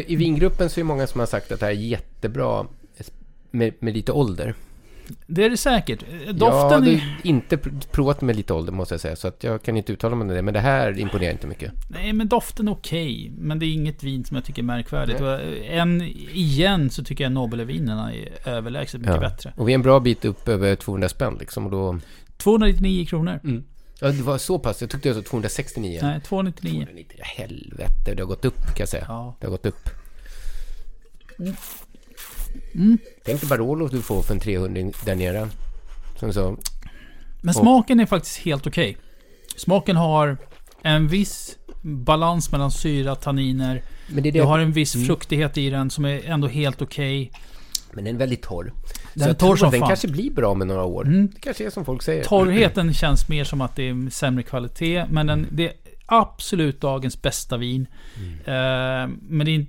I 0.08 0.16
vingruppen 0.16 0.70
så 0.70 0.80
är 0.80 0.84
det 0.84 0.88
många 0.88 1.08
som 1.08 1.20
har 1.20 1.28
sagt 1.28 1.52
att 1.52 1.60
det 1.60 1.66
här 1.66 1.74
är 1.74 1.78
jättebra 1.78 2.66
med, 3.52 3.74
med 3.80 3.94
lite 3.94 4.12
ålder. 4.12 4.56
Det 5.28 5.44
är 5.46 5.50
det 5.50 5.58
säkert. 5.58 6.04
Eh, 6.04 6.26
jag 6.26 6.36
Doften 6.36 6.84
har 6.84 6.90
är... 6.90 7.18
inte 7.24 7.56
pr- 7.56 7.88
provat 7.92 8.22
med 8.22 8.36
lite 8.36 8.54
ålder 8.54 8.72
måste 8.72 8.94
jag 8.94 9.02
säga. 9.02 9.16
Så 9.16 9.28
att 9.28 9.44
jag 9.44 9.64
kan 9.64 9.78
inte 9.78 9.94
uttala 9.94 10.16
mig 10.16 10.22
om 10.28 10.36
det. 10.36 10.42
Men 10.42 10.54
det 10.54 10.60
här 10.60 11.00
imponerar 11.00 11.32
inte 11.32 11.48
mycket. 11.48 11.72
Nej, 11.90 12.14
men 12.14 12.28
doften 12.28 12.68
är 12.68 12.72
okej. 12.72 13.32
Men 13.38 13.60
det 13.60 13.66
är 13.66 13.74
inget 13.74 14.04
vin 14.04 14.26
som 14.26 14.36
jag 14.36 14.46
tycker 14.46 14.62
är 14.62 14.66
märkvärdigt. 14.66 15.22
Och 15.22 15.40
en, 15.66 16.02
igen 16.34 16.90
så 16.90 17.04
tycker 17.04 17.24
jag 17.24 17.32
Nobelvinerna 17.34 18.14
är 18.14 18.30
överlägset 18.46 19.02
mycket 19.02 19.20
bättre. 19.20 19.54
Och 19.58 19.68
vi 19.68 19.74
är 19.74 19.76
en 19.76 19.82
bra 19.82 20.00
bit 20.00 20.26
upp 20.26 20.48
över 20.48 20.76
200 20.76 21.10
spänn 21.10 21.38
liksom. 21.40 21.66
Och 21.66 21.72
då... 21.72 22.00
299 22.38 23.06
kronor. 23.06 23.40
Mm. 23.44 23.64
Ja, 24.04 24.12
det 24.12 24.24
var 24.24 24.38
så 24.38 24.60
pass. 24.60 24.82
Jag 24.82 24.90
tyckte 24.90 25.10
det 25.10 25.16
var 25.16 25.22
269. 25.22 26.00
Nej, 26.02 26.22
299. 26.22 26.72
299. 26.72 27.20
Helvete, 27.24 28.14
det 28.16 28.22
har 28.22 28.28
gått 28.28 28.46
upp 28.46 28.58
kan 28.66 28.76
jag 28.78 28.90
säga. 28.90 29.06
Ja. 29.08 29.36
Det 29.40 29.46
har 29.48 29.52
gått 29.52 29.66
upp. 29.66 29.90
Mm. 32.76 32.98
Tänk 33.26 33.40
dig 33.42 33.50
Barolo 33.50 33.88
du 33.88 34.02
får 34.02 34.22
för 34.22 34.34
en 34.34 34.40
300 34.40 34.92
där 35.06 35.16
nere. 35.16 35.50
Som 36.20 36.34
så. 36.34 36.58
Men 37.42 37.50
Och- 37.50 37.56
smaken 37.56 38.00
är 38.00 38.06
faktiskt 38.06 38.38
helt 38.38 38.68
okej. 38.68 38.98
Smaken 39.58 39.96
har 39.96 40.38
en 40.82 41.08
viss 41.08 41.58
balans 41.82 42.52
mellan 42.52 42.72
syra, 42.72 43.16
tanniner. 43.16 43.84
Men 44.08 44.24
det 44.24 44.32
det- 44.32 44.40
Du 44.40 44.46
har 44.46 44.60
en 44.60 44.72
viss 44.72 44.96
Mm. 44.96 45.08
fruktighet 45.08 45.58
i 45.58 45.70
den 45.70 45.90
som 45.90 46.06
är 46.06 46.26
ändå 46.26 46.48
helt 46.48 46.82
okej. 46.82 47.32
Men 47.92 48.04
den 48.04 48.16
är 48.16 48.20
väldigt 48.20 48.42
torr. 48.42 48.74
Den 49.14 49.30
är 49.30 49.34
torr 49.34 49.56
som 49.56 49.72
den 49.72 49.80
fan. 49.80 49.90
kanske 49.90 50.08
blir 50.08 50.32
bra 50.32 50.54
med 50.54 50.68
några 50.68 50.84
år. 50.84 51.08
Mm. 51.08 51.30
Det 51.34 51.40
kanske 51.40 51.66
är 51.66 51.70
som 51.70 51.86
folk 51.86 52.02
säger. 52.02 52.24
Torrheten 52.24 52.94
känns 52.94 53.30
mer 53.30 53.44
som 53.44 53.62
att 53.62 53.76
det 53.76 53.90
är 53.90 54.10
sämre 54.10 54.44
kvalitet. 54.44 55.06
Men 55.10 55.28
den, 55.28 55.48
det 55.52 55.68
är 55.68 55.74
absolut 56.06 56.82
dagens 56.82 57.22
bästa 57.22 57.58
vin. 57.58 57.88
Eh, 58.46 58.54
men 59.22 59.46
det 59.46 59.56
är, 59.56 59.66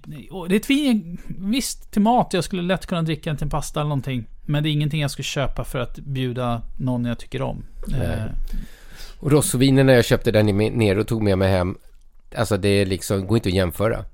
det 0.49 0.55
är 0.55 0.61
ett 0.61 0.71
vin, 0.71 1.19
visst 1.27 1.93
till 1.93 2.03
mat. 2.03 2.33
Jag 2.33 2.45
skulle 2.45 2.63
lätt 2.63 2.87
kunna 2.87 3.03
dricka 3.03 3.31
den 3.31 3.37
till 3.37 3.45
en 3.45 3.51
pasta 3.51 3.81
eller 3.81 3.89
någonting. 3.89 4.25
Men 4.43 4.63
det 4.63 4.69
är 4.69 4.71
ingenting 4.71 5.01
jag 5.01 5.11
skulle 5.11 5.25
köpa 5.25 5.65
för 5.65 5.79
att 5.79 5.99
bjuda 5.99 6.63
någon 6.77 7.05
jag 7.05 7.19
tycker 7.19 7.43
om. 7.43 7.65
Nej. 7.87 8.23
Och 9.19 9.31
Rossovinerna 9.31 9.93
jag 9.93 10.05
köpte 10.05 10.31
där 10.31 10.43
nere 10.43 11.01
och 11.01 11.07
tog 11.07 11.23
med 11.23 11.39
mig 11.39 11.51
hem, 11.51 11.79
alltså 12.37 12.57
det 12.57 12.69
är 12.69 12.87
liksom, 12.87 13.27
går 13.27 13.37
inte 13.37 13.49
att 13.49 13.55
jämföra. 13.55 14.05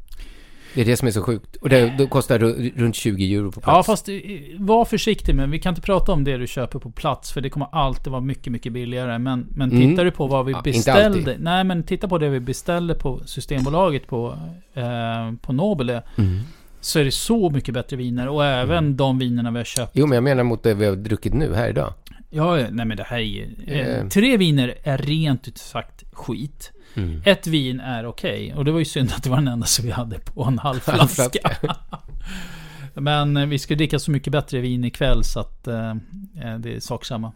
Det 0.75 0.81
är 0.81 0.85
det 0.85 0.97
som 0.97 1.09
är 1.09 1.13
så 1.13 1.23
sjukt. 1.23 1.57
Och 1.57 1.69
det, 1.69 1.95
det 1.99 2.07
kostar 2.07 2.39
ru- 2.39 2.73
runt 2.77 2.95
20 2.97 3.35
euro 3.35 3.53
på 3.53 3.61
plats. 3.61 3.77
Ja, 3.77 3.83
fast 3.83 4.09
eh, 4.09 4.15
var 4.59 4.85
försiktig 4.85 5.35
men 5.35 5.51
vi 5.51 5.59
kan 5.59 5.71
inte 5.71 5.81
prata 5.83 6.13
om 6.13 6.25
det 6.25 6.37
du 6.37 6.47
köper 6.47 6.79
på 6.79 6.91
plats 6.91 7.33
för 7.33 7.41
det 7.41 7.51
kommer 7.51 7.69
alltid 7.73 8.11
vara 8.11 8.21
mycket, 8.23 8.53
mycket 8.53 8.73
billigare. 8.73 9.19
Men, 9.19 9.47
men 9.51 9.71
Mm. 9.73 9.89
tittar 9.91 10.05
du 10.05 10.11
på 10.11 10.27
vad 10.27 10.47
vi 10.47 10.53
Ja, 10.53 10.61
beställde. 10.65 11.37
Nej, 11.39 11.65
men 11.65 11.83
titta 11.83 12.09
på 12.09 12.19
det 12.19 12.29
vi 12.29 12.41
beställde 12.41 12.95
på 12.95 13.21
Systembolaget 13.27 14.07
på, 14.07 14.39
eh, 14.75 15.33
på 15.43 15.53
Nobile. 15.53 16.03
Mm. 16.19 16.39
Så 16.81 16.99
är 16.99 17.05
det 17.05 17.11
så 17.11 17.51
mycket 17.51 17.75
bättre 17.75 17.97
viner 17.97 18.29
och 18.29 18.45
även 18.45 18.97
de 18.97 19.19
vinerna 19.19 19.51
vi 19.51 19.57
har 19.57 19.65
köpt. 19.65 19.91
Jo, 19.95 20.07
men 20.07 20.15
jag 20.17 20.25
menar 20.25 20.43
mot 20.45 20.63
det 20.63 20.75
vi 20.75 20.87
har 20.87 20.97
druckit 20.97 21.35
nu 21.35 21.55
här 21.55 21.69
idag. 21.69 21.93
Ja, 22.31 22.57
nej 22.71 22.87
men 22.87 22.97
det 22.97 23.03
här 23.07 23.17
är 23.19 23.23
ju... 23.23 23.49
Eh, 23.67 23.79
Eh. 23.99 24.09
tre 24.09 24.37
viner 24.37 24.75
är 24.83 24.99
rent 24.99 25.49
ut 25.49 25.59
sagt 25.59 26.05
skit. 26.13 26.73
Mm. 26.95 27.23
Ett 27.25 27.47
vin 27.47 27.81
är 27.81 28.07
okej. 28.07 28.55
Och 28.57 28.65
det 28.65 28.73
var 28.73 28.79
ju 28.79 28.85
synd 28.85 29.13
att 29.17 29.23
det 29.23 29.31
var 29.31 29.37
den 29.37 29.49
enda 29.49 29.67
som 29.67 29.85
vi 29.85 29.91
hade 29.91 30.19
på 30.19 30.45
en 30.45 30.59
halv 30.59 30.81
flaska. 30.85 31.57
Men 32.95 33.37
eh, 33.37 33.47
vi 33.47 33.59
ska 33.59 33.75
dricka 33.75 33.99
så 33.99 34.11
mycket 34.11 34.33
bättre 34.33 34.61
vin 34.61 34.85
ikväll 34.85 35.25
så 35.25 35.41
att 35.41 35.67
eh, 35.67 35.91
eh, 35.91 36.59
det 36.59 36.75
är 36.77 36.81
sak 36.81 37.05
samma. 37.05 37.33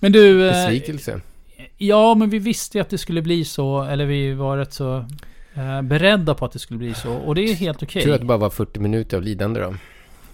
Men 0.00 0.12
du... 0.12 0.46
Eh, 0.48 0.52
Besvikelse. 0.52 1.20
ja, 1.76 2.14
men 2.14 2.30
vi 2.30 2.38
visste 2.38 2.78
ju 2.78 2.82
att 2.82 2.90
det 2.90 2.98
skulle 2.98 3.22
bli 3.22 3.44
så. 3.44 3.82
Eller 3.82 4.06
vi 4.06 4.34
var 4.34 4.56
rätt 4.56 4.72
så 4.72 5.04
eh, 5.54 5.82
beredda 5.82 6.34
på 6.34 6.44
att 6.44 6.52
det 6.52 6.58
skulle 6.58 6.78
bli 6.78 6.94
så. 6.94 7.12
Och 7.12 7.34
det 7.34 7.42
är 7.42 7.54
helt 7.54 7.82
okej. 7.82 8.02
Tror 8.02 8.14
att 8.14 8.20
det 8.20 8.26
bara 8.26 8.38
var 8.38 8.50
40 8.50 8.80
minuter 8.80 9.16
av 9.16 9.22
lidande 9.22 9.60
då. 9.60 9.74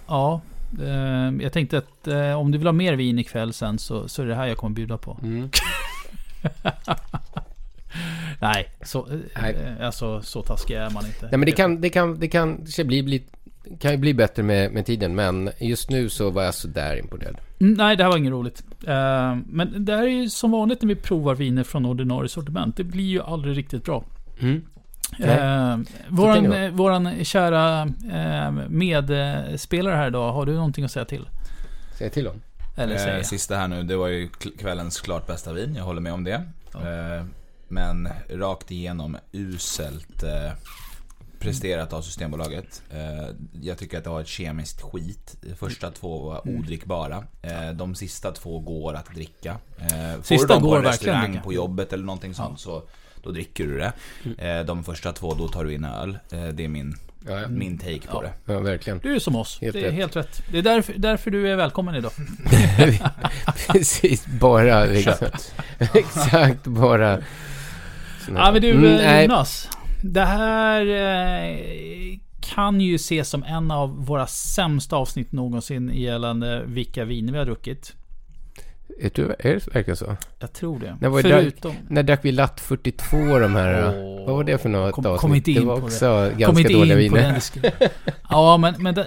Ja. 0.06 0.40
Eh, 0.82 1.42
jag 1.42 1.52
tänkte 1.52 1.78
att 1.78 2.08
eh, 2.08 2.32
om 2.40 2.50
du 2.52 2.58
vill 2.58 2.66
ha 2.66 2.72
mer 2.72 2.94
vin 2.94 3.18
ikväll 3.18 3.52
sen 3.52 3.78
så, 3.78 4.08
så 4.08 4.22
är 4.22 4.26
det 4.26 4.34
här 4.34 4.46
jag 4.46 4.56
kommer 4.56 4.74
bjuda 4.74 4.96
på. 4.98 5.18
Mm. 5.22 5.50
Nej, 8.40 8.68
så, 8.82 8.98
eh, 8.98 9.18
Nej. 9.42 9.56
Alltså, 9.80 10.22
så 10.22 10.42
taskig 10.42 10.74
är 10.74 10.90
man 10.90 11.06
inte. 11.06 11.22
Nej, 11.22 11.38
men 11.38 11.46
det 11.46 11.52
kan, 11.52 11.80
det 11.80 11.90
kan, 11.90 12.20
det 12.20 12.28
kanske 12.28 12.84
bli, 12.84 13.02
bli, 13.02 13.22
kan 13.80 13.90
ju 13.90 13.96
bli 13.96 14.14
bättre 14.14 14.42
med, 14.42 14.72
med 14.72 14.86
tiden, 14.86 15.14
men 15.14 15.50
just 15.58 15.90
nu 15.90 16.08
så 16.08 16.30
var 16.30 16.42
jag 16.42 16.54
sådär 16.54 16.98
imponerad. 16.98 17.36
Mm, 17.60 17.74
Nej, 17.74 17.96
det 17.96 18.02
här 18.02 18.10
var 18.10 18.18
inget 18.18 18.32
roligt. 18.32 18.62
Eh, 18.86 19.36
men 19.46 19.84
det 19.84 19.96
här 19.96 20.02
är 20.02 20.08
ju 20.08 20.28
som 20.28 20.50
vanligt 20.50 20.82
när 20.82 20.88
vi 20.88 20.96
provar 20.96 21.34
viner 21.34 21.64
från 21.64 21.86
ordinarie 21.86 22.28
sortiment. 22.28 22.76
Det 22.76 22.84
blir 22.84 23.04
ju 23.04 23.22
aldrig 23.22 23.56
riktigt 23.56 23.84
bra. 23.84 24.04
Mm. 24.40 24.62
Eh, 25.18 25.78
våran, 26.08 26.34
kan 26.74 27.04
det 27.04 27.10
eh, 27.10 27.22
kära 27.22 27.82
eh, 28.12 28.50
medspelare 28.68 29.94
här 29.94 30.06
idag, 30.06 30.32
har 30.32 30.46
du 30.46 30.54
någonting 30.54 30.84
att 30.84 30.90
säga 30.90 31.04
till? 31.04 31.28
Säg 31.98 32.10
till 32.10 32.26
honom. 32.26 32.42
Eller 32.76 32.98
säga? 32.98 33.16
Eh, 33.16 33.22
sista 33.22 33.56
här 33.56 33.68
nu, 33.68 33.82
det 33.82 33.96
var 33.96 34.08
ju 34.08 34.28
kvällens 34.58 35.00
klart 35.00 35.26
bästa 35.26 35.52
vin, 35.52 35.74
jag 35.76 35.84
håller 35.84 36.00
med 36.00 36.12
om 36.12 36.24
det. 36.24 36.42
Eh, 36.74 37.24
men 37.68 38.08
rakt 38.30 38.70
igenom 38.70 39.16
uselt 39.32 40.22
eh, 40.22 40.52
presterat 41.38 41.92
av 41.92 42.02
Systembolaget. 42.02 42.82
Eh, 42.90 43.28
jag 43.62 43.78
tycker 43.78 43.98
att 43.98 44.04
det 44.04 44.10
har 44.10 44.20
ett 44.20 44.26
kemiskt 44.28 44.80
skit. 44.82 45.36
De 45.42 45.54
första 45.54 45.90
två 45.90 46.18
var 46.24 46.42
Mm. 46.44 46.60
odrickbara. 46.60 47.24
Eh, 47.42 47.70
de 47.74 47.94
sista 47.94 48.32
två 48.32 48.58
går 48.60 48.94
att 48.94 49.14
dricka. 49.14 49.56
Eh, 49.78 50.16
får 50.16 50.22
Sista 50.22 50.46
du 50.46 50.52
dem 50.54 50.62
på 50.62 50.68
går 50.68 50.76
en 50.78 50.84
restaurang 50.84 51.40
på 51.44 51.52
jobbet 51.52 51.92
eller 51.92 52.04
någonting 52.04 52.34
sånt 52.34 52.60
så 52.60 52.82
då 53.22 53.30
dricker 53.30 53.66
du 53.66 53.78
det. 53.78 53.92
Mm. 54.24 54.38
Eh, 54.38 54.64
de 54.66 54.84
första 54.84 55.12
två, 55.12 55.34
då 55.34 55.48
tar 55.48 55.64
du 55.64 55.74
in 55.74 55.84
öl. 55.84 56.18
Eh, 56.32 56.44
det 56.48 56.64
är 56.64 56.68
min, 56.68 56.96
Ja, 57.28 57.40
ja. 57.40 57.48
min 57.48 57.78
take 57.78 58.06
på 58.10 58.22
det. 58.22 58.32
ja 58.44 58.60
verkligen. 58.60 58.98
Du 58.98 59.14
är 59.14 59.18
som 59.18 59.36
oss. 59.36 59.58
Helt 59.60 59.72
det 59.72 59.80
är 59.80 59.84
rätt. 59.84 59.94
helt 59.94 60.16
rätt. 60.16 60.42
Det 60.50 60.58
är 60.58 60.62
därför, 60.62 60.94
därför 60.96 61.30
du 61.30 61.48
är 61.52 61.56
välkommen 61.56 61.94
idag. 61.94 62.12
Precis, 63.68 64.26
bara 64.26 64.84
liksom. 64.84 65.28
Exakt, 65.94 66.64
bara... 66.66 67.18
Ja 68.34 68.52
men 68.52 68.62
du 68.62 68.70
Mm, 68.70 68.82
nej. 68.96 69.24
Jonas. 69.26 69.68
Det 70.02 70.24
här 70.24 70.86
eh, 70.86 72.18
kan 72.40 72.80
ju 72.80 72.94
ses 72.94 73.28
som 73.28 73.42
en 73.42 73.70
av 73.70 74.06
våra 74.06 74.26
sämsta 74.26 74.96
avsnitt 74.96 75.32
någonsin 75.32 75.90
gällande 75.94 76.62
vilka 76.66 77.04
viner 77.04 77.32
vi 77.32 77.38
har 77.38 77.44
druckit. 77.44 77.92
Är 79.00 79.10
det, 79.14 79.74
verkligen 79.74 79.96
så? 79.96 80.16
Jag 80.38 80.52
tror 80.52 80.78
det. 80.80 80.96
När, 81.00 81.08
var 81.08 81.22
Förutom... 81.22 81.70
drack, 81.72 81.82
när 81.88 82.02
drack 82.02 82.20
vi 82.24 82.32
Latt 82.32 82.60
42 82.60 83.38
de 83.38 83.54
här? 83.54 83.88
Åh. 84.04 84.26
vad 84.26 84.36
var 84.36 84.44
det 84.44 84.58
för 84.58 84.68
något 84.68 84.92
Kom- 84.94 85.06
avsnitt? 85.06 85.20
kom 85.20 85.34
inte 85.34 85.50
in 85.52 85.60
det 85.60 85.64
var 85.66 85.74
på 85.74 85.80
det. 85.80 85.86
också 85.86 86.30
Kom 86.30 86.38
ganska 86.38 86.60
inte 86.60 86.72
dåliga 86.72 87.00
in 87.00 87.10
på 87.10 87.14
viner. 87.16 87.26
den 87.26 87.34
diskussionen. 87.34 87.72
Ja, 88.30 88.56
men, 88.56 88.74
men 88.78 88.94
det, 88.94 89.06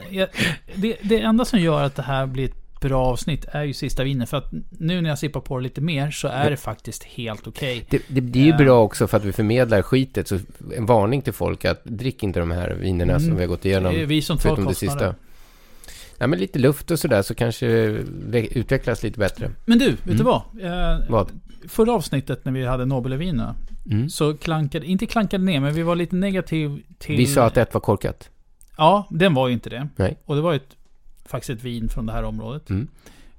det, 0.76 0.98
det 1.02 1.22
enda 1.22 1.46
som 1.46 1.60
gör 1.60 1.84
att 1.84 1.96
det 1.96 2.02
här 2.02 2.26
blir 2.26 2.46
ett 2.46 2.69
bra 2.80 3.06
avsnitt 3.06 3.46
är 3.52 3.64
ju 3.64 3.74
sista 3.74 4.04
vinen. 4.04 4.28
För 4.28 4.38
att 4.38 4.52
nu 4.70 5.02
när 5.02 5.10
jag 5.10 5.20
sippar 5.20 5.40
på 5.42 5.58
det 5.58 5.64
lite 5.64 5.82
mer 5.82 6.12
så 6.12 6.28
är 6.28 6.50
det 6.50 6.58
faktiskt 6.58 7.04
helt 7.04 7.48
okej. 7.48 7.86
Det, 7.90 8.02
det, 8.08 8.22
det 8.22 8.40
är 8.40 8.44
ju 8.44 8.52
Eh. 8.52 8.58
bra 8.58 8.84
också 8.84 9.08
för 9.08 9.18
att 9.18 9.24
vi 9.26 9.32
förmedlar 9.32 9.82
skitet. 9.82 10.28
Så 10.28 10.40
en 10.78 10.86
varning 10.86 11.22
till 11.22 11.34
folk 11.34 11.66
att 11.66 11.84
drick 11.86 12.24
inte 12.24 12.40
de 12.40 12.52
här 12.52 12.70
vinerna 12.74 13.14
Mm. 13.14 13.26
som 13.26 13.36
vi 13.36 13.42
har 13.42 13.48
gått 13.48 13.66
igenom. 13.66 13.94
Det 13.94 14.02
är 14.02 14.06
vi 14.06 14.22
som 14.22 14.38
tar 14.38 14.42
Förutom 14.42 14.64
det 14.66 14.70
kostnaden. 14.70 14.98
sista. 15.14 15.16
Ja, 16.18 16.28
men 16.28 16.40
lite 16.40 16.60
luft 16.60 16.92
och 16.92 17.00
sådär 17.00 17.22
så 17.22 17.36
kanske 17.36 17.68
det 18.30 18.58
utvecklas 18.58 19.04
lite 19.04 19.20
bättre. 19.20 19.52
Men 19.66 19.80
du, 19.80 19.90
vet 19.92 20.06
Mm. 20.06 20.18
du 20.18 20.24
vad? 20.24 20.42
Eh, 20.62 21.00
Vad? 21.10 21.32
Förra 21.68 21.94
avsnittet 21.94 22.46
när 22.46 22.52
vi 22.52 22.66
hade 22.66 22.86
Nobelvinerna 22.86 23.56
Mm. 23.92 24.10
så 24.10 24.38
klankade, 24.38 24.86
inte 24.86 25.06
klankade 25.06 25.44
ner, 25.44 25.60
men 25.60 25.74
vi 25.74 25.82
var 25.84 25.96
lite 25.96 26.16
negativ 26.16 26.82
till... 27.00 27.18
Vi 27.18 27.26
sa 27.26 27.44
att 27.46 27.58
ett 27.58 27.74
var 27.74 27.82
korkat. 27.82 28.30
Ja, 28.78 29.08
den 29.10 29.34
var 29.34 29.48
ju 29.48 29.54
inte 29.54 29.70
det. 29.70 29.88
Nej. 29.96 30.18
Och 30.26 30.36
det 30.36 30.42
var 30.42 30.54
ett, 30.54 30.76
faktiskt 31.30 31.50
ett 31.50 31.64
vin 31.64 31.90
från 31.90 32.06
det 32.06 32.12
här 32.14 32.24
området. 32.24 32.70
Mm. 32.70 32.88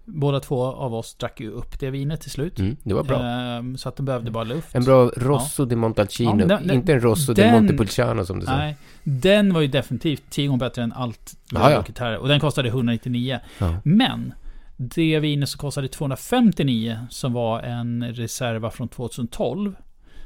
Båda 0.05 0.41
två 0.41 0.62
av 0.64 0.95
oss 0.95 1.14
drack 1.14 1.41
ju 1.41 1.51
upp 1.51 1.78
det 1.80 1.91
vinet 1.91 2.20
till 2.20 2.30
slut. 2.30 2.59
Mm, 2.59 2.76
det 2.82 2.95
var 2.95 3.05
bra. 3.05 3.22
Ehm, 3.22 3.76
så 3.76 3.88
att 3.88 3.97
det 3.97 4.03
behövde 4.03 4.30
bara 4.30 4.45
luft. 4.45 4.74
En 4.74 4.84
bra 4.84 5.11
Rosso 5.16 5.64
di 5.64 5.76
Montalcino. 5.76 6.30
Ja, 6.41 6.47
den- 6.47 6.66
den- 6.66 6.70
inte 6.76 6.93
en 6.93 7.01
Rosso 7.01 7.32
di 7.32 7.43
den- 7.43 7.53
Montepulciano 7.53 8.24
som 8.26 8.41
du 8.41 8.47
sa. 8.47 8.57
Nej, 8.57 8.76
den 9.05 9.55
var 9.55 9.61
ju 9.61 9.66
definitivt 9.66 10.22
tio 10.30 10.47
gånger 10.47 10.59
bättre 10.59 10.82
än 10.82 10.93
allt 10.93 11.36
vi 11.51 11.57
Ja, 11.57 11.61
har 11.62 11.70
ja. 11.70 11.76
druckit 11.76 11.99
här. 11.99 12.16
Och 12.16 12.28
den 12.28 12.41
kostade 12.41 12.68
199. 12.68 13.41
Ja. 13.59 13.74
Men, 13.84 14.34
det 14.76 15.18
vinet 15.20 15.49
som 15.49 15.59
kostade 15.59 15.88
259, 15.88 16.99
som 17.11 17.32
var 17.32 17.61
en 17.61 18.05
reserva 18.14 18.70
från 18.70 18.88
2012, 18.88 19.74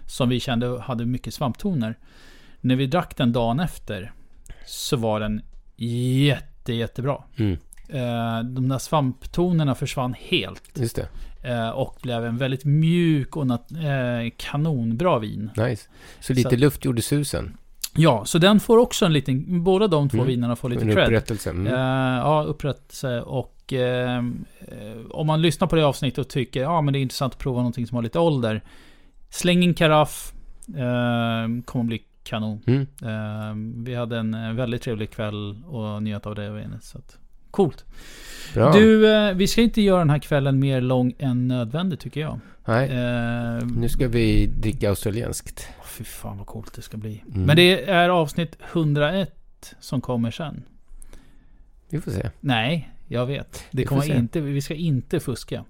som 0.06 0.28
vi 0.28 0.40
kände 0.40 0.80
hade 0.80 1.04
mycket 1.06 1.34
svamptoner. 1.34 1.98
När 2.60 2.76
vi 2.76 2.86
drack 2.86 3.16
den 3.16 3.32
dagen 3.32 3.60
efter, 3.60 4.12
så 4.66 4.96
var 4.96 5.20
den 5.20 5.42
jätte, 5.76 6.46
jättebra. 6.72 7.18
Mm, 7.36 7.58
Eh, 7.88 8.40
De 8.44 8.68
där 8.68 8.78
svamptonerna 8.78 9.74
försvann 9.74 10.14
helt. 10.18 10.62
just 10.74 10.96
det. 10.96 11.08
eh, 11.50 11.68
Och 11.70 11.96
blev 12.02 12.24
en 12.24 12.36
väldigt 12.38 12.64
mjuk 12.64 13.36
och 13.36 13.46
eh, 13.76 14.30
kanonbra 14.36 15.18
vin. 15.18 15.50
Nice. 15.56 15.88
Så 16.20 16.32
lite 16.32 16.50
Så- 16.50 16.56
luft 16.56 16.84
gjorde 16.84 17.02
susen. 17.02 17.56
Ja, 17.96 18.24
så 18.24 18.38
den 18.38 18.60
får 18.60 18.78
också 18.78 19.06
en 19.06 19.12
liten... 19.12 19.64
Båda 19.64 19.86
de 19.86 20.08
två 20.08 20.16
Mm. 20.16 20.26
vinerna 20.28 20.56
får 20.56 20.68
lite 20.68 20.82
En 20.84 20.92
cred. 20.92 21.04
upprättelse. 21.04 21.50
Mm. 21.50 21.72
Ja, 21.72 22.44
upprättelse 22.48 23.20
och 23.22 23.72
eh, 23.72 24.18
eh, 24.18 24.22
om 25.10 25.26
man 25.26 25.42
lyssnar 25.42 25.68
på 25.68 25.76
det 25.76 25.86
avsnittet 25.86 26.18
och 26.18 26.28
tycker 26.28 26.60
ja 26.62 26.80
men 26.80 26.92
det 26.92 26.98
är 26.98 27.00
intressant 27.02 27.32
att 27.32 27.38
prova 27.38 27.56
någonting 27.58 27.86
som 27.86 27.94
har 27.96 28.02
lite 28.02 28.18
ålder. 28.18 28.62
Släng 29.30 29.62
in 29.62 29.74
karaff. 29.74 30.32
Eh, 30.68 31.62
kommer 31.64 31.84
bli 31.84 32.02
kanon. 32.24 32.60
Mm. 32.66 32.86
Eh, 33.02 33.84
vi 33.84 33.94
hade 33.94 34.18
en 34.18 34.34
eh, 34.34 34.52
väldigt 34.52 34.82
trevlig 34.82 35.10
kväll 35.10 35.64
och 35.66 36.02
njöt 36.02 36.26
av 36.26 36.34
det 36.34 36.50
vinet. 36.50 36.84
Så 36.84 36.98
att, 36.98 37.18
coolt. 37.50 37.84
Bra. 38.54 38.72
Du, 38.72 39.14
eh, 39.14 39.34
vi 39.34 39.46
ska 39.46 39.62
inte 39.62 39.82
göra 39.82 39.98
den 39.98 40.10
här 40.10 40.18
kvällen 40.18 40.58
mer 40.58 40.80
lång 40.80 41.14
än 41.18 41.48
nödvändigt 41.48 42.00
tycker 42.00 42.20
jag. 42.20 42.40
Nej, 42.66 42.90
Eh, 42.90 43.66
nu 43.66 43.88
ska 43.88 44.08
vi 44.08 44.46
dricka 44.46 44.88
australienskt. 44.88 45.68
Fy 45.84 46.04
fan 46.04 46.38
vad 46.38 46.46
coolt 46.46 46.74
det 46.74 46.82
ska 46.82 46.96
bli. 46.96 47.22
Mm. 47.28 47.42
Men 47.42 47.56
det 47.56 47.90
är 47.90 48.08
avsnitt 48.08 48.58
101 48.72 49.74
som 49.80 50.00
kommer 50.00 50.30
sen. 50.30 50.62
Vi 51.90 52.00
får 52.00 52.10
se. 52.10 52.30
Nej, 52.40 52.90
jag 53.08 53.26
vet. 53.26 53.64
Det 53.70 53.78
Vi 53.78 53.84
kommer 53.84 54.16
inte, 54.16 54.40
vi 54.40 54.60
ska 54.60 54.74
inte 54.74 55.20
fuska. 55.20 55.64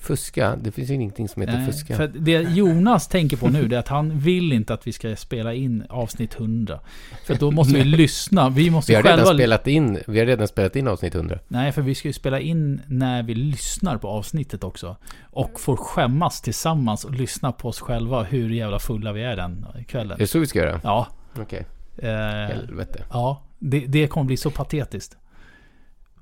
Fuska, 0.00 0.56
det 0.56 0.72
finns 0.72 0.90
ju 0.90 0.94
ingenting 0.94 1.28
som 1.28 1.42
heter 1.42 1.58
Nej, 1.58 1.66
fuska. 1.66 1.96
För 1.96 2.08
det 2.08 2.32
Jonas 2.32 3.08
tänker 3.08 3.36
på 3.36 3.48
nu 3.48 3.64
är 3.64 3.78
att 3.78 3.88
han 3.88 4.18
vill 4.18 4.52
inte 4.52 4.74
att 4.74 4.86
vi 4.86 4.92
ska 4.92 5.16
spela 5.16 5.54
in 5.54 5.84
avsnitt 5.88 6.34
100. 6.34 6.80
För 7.26 7.34
då 7.34 7.50
måste 7.50 7.74
vi 7.74 7.84
lyssna. 7.84 8.48
Vi 8.48 8.70
måste 8.70 8.92
Vi 8.92 8.96
har, 8.96 9.02
redan 9.02 9.18
själva... 9.18 9.34
spelat 9.34 9.66
in, 9.66 9.98
vi 10.06 10.18
har 10.18 10.26
redan 10.26 10.48
spelat 10.48 10.76
in 10.76 10.88
avsnitt 10.88 11.14
100. 11.14 11.38
Nej, 11.48 11.72
för 11.72 11.82
vi 11.82 11.94
ska 11.94 12.08
ju 12.08 12.12
spela 12.12 12.40
in 12.40 12.80
när 12.86 13.22
vi 13.22 13.34
lyssnar 13.34 13.98
på 13.98 14.08
avsnittet 14.08 14.64
också. 14.64 14.96
Och 15.22 15.60
får 15.60 15.76
skämmas 15.76 16.40
tillsammans 16.40 17.04
och 17.04 17.14
lyssna 17.14 17.52
på 17.52 17.68
oss 17.68 17.80
själva 17.80 18.22
hur 18.22 18.50
jävla 18.50 18.78
fulla 18.78 19.12
vi 19.12 19.22
är 19.22 19.36
den 19.36 19.66
kvällen. 19.88 20.12
Är 20.12 20.18
det 20.18 20.26
så 20.26 20.38
vi 20.38 20.46
ska 20.46 20.58
göra? 20.58 20.80
Ja. 20.84 21.06
Okej. 21.38 21.66
Eh, 21.98 22.10
Helvete. 22.10 23.04
Ja, 23.10 23.42
det, 23.58 23.80
det 23.80 24.06
kommer 24.06 24.26
bli 24.26 24.36
så 24.36 24.50
patetiskt. 24.50 25.16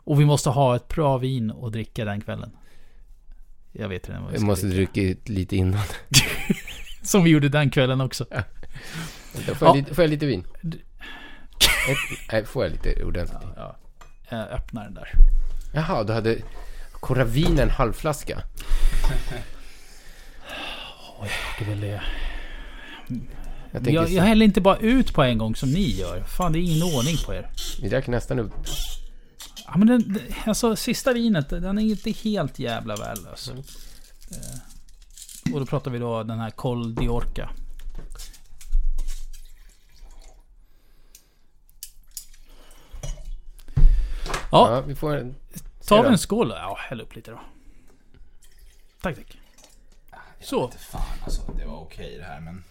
Och 0.04 0.20
vi 0.20 0.24
måste 0.24 0.50
ha 0.50 0.76
ett 0.76 0.88
bra 0.88 1.18
vin 1.18 1.52
att 1.62 1.72
dricka 1.72 2.04
den 2.04 2.20
kvällen. 2.20 2.50
Jag 3.72 3.88
vet 3.88 4.08
redan 4.08 4.22
vad 4.22 4.32
Jag 4.32 4.40
ska 4.40 4.46
måste 4.46 4.66
dricka 4.66 5.20
lite 5.24 5.56
innan. 5.56 5.82
Som 7.02 7.24
vi 7.24 7.30
gjorde 7.30 7.48
den 7.48 7.70
kvällen 7.70 8.00
också. 8.00 8.26
Då 9.46 9.54
får, 9.54 9.68
jag 9.68 9.76
Ja. 9.76 9.78
lite, 9.78 9.94
får 9.94 10.04
jag 10.04 10.10
lite 10.10 10.26
vin? 10.26 10.44
Ett, 11.90 11.98
nej, 12.32 12.44
får 12.44 12.64
jag 12.64 12.72
lite 12.72 13.04
ordentligt? 13.04 13.38
Ja, 13.56 13.76
jag 14.30 14.48
öppnar 14.48 14.84
den 14.84 14.94
där. 14.94 15.08
Jaha, 15.74 16.04
du 16.04 16.12
hade 16.12 16.38
Coravin 16.92 17.58
en 17.58 17.70
halvflaska? 17.70 18.42
jag 21.20 21.30
tycker 21.58 21.70
väl 21.70 21.80
det. 21.80 22.02
Jag 23.72 23.88
Jag, 23.88 24.10
jag, 24.10 24.22
häller 24.22 24.46
inte 24.46 24.60
bara 24.60 24.76
ut 24.76 25.14
på 25.14 25.22
en 25.22 25.38
gång 25.38 25.56
som 25.56 25.70
ni 25.70 25.90
gör. 25.90 26.22
Fan, 26.22 26.52
det 26.52 26.58
är 26.58 26.60
ingen 26.60 26.82
ordning 26.82 27.16
på 27.26 27.34
er. 27.34 27.50
Vi 27.82 27.88
drack 27.88 28.06
nästan 28.06 28.38
upp. 28.38 28.52
Ja, 29.70 29.76
men 29.78 29.88
den, 29.88 30.12
den- 30.12 30.22
alltså 30.46 30.76
sista 30.76 31.12
vinet, 31.12 31.48
den 31.48 31.78
är 31.78 31.82
inte 31.82 32.10
helt 32.10 32.58
jävla 32.58 32.96
värdelös. 32.96 33.48
Mm. 33.50 33.62
Eh, 34.30 35.54
och 35.54 35.60
då 35.60 35.66
pratar 35.66 35.90
vi 35.90 35.98
då 35.98 36.22
den 36.22 36.38
här 36.38 36.50
Col 36.50 36.94
Diorca. 36.94 37.50
Ja, 44.50 44.74
Ja, 44.76 44.80
vi 44.80 44.94
får 44.94 45.16
en... 45.16 45.34
tar 45.86 46.02
vi 46.02 46.08
en 46.08 46.18
skål 46.18 46.48
då? 46.48 46.54
Ja, 46.54 46.76
häll 46.80 47.00
upp 47.00 47.14
lite 47.16 47.30
då. 47.30 47.40
Tack, 49.02 49.16
tack. 49.16 49.38
Så. 50.40 50.64
Inte 50.64 50.78
fan 50.78 51.02
alltså, 51.24 51.52
det 51.58 51.64
var 51.66 51.76
okej 51.80 52.16
det 52.18 52.24
här 52.24 52.40
men... 52.40 52.64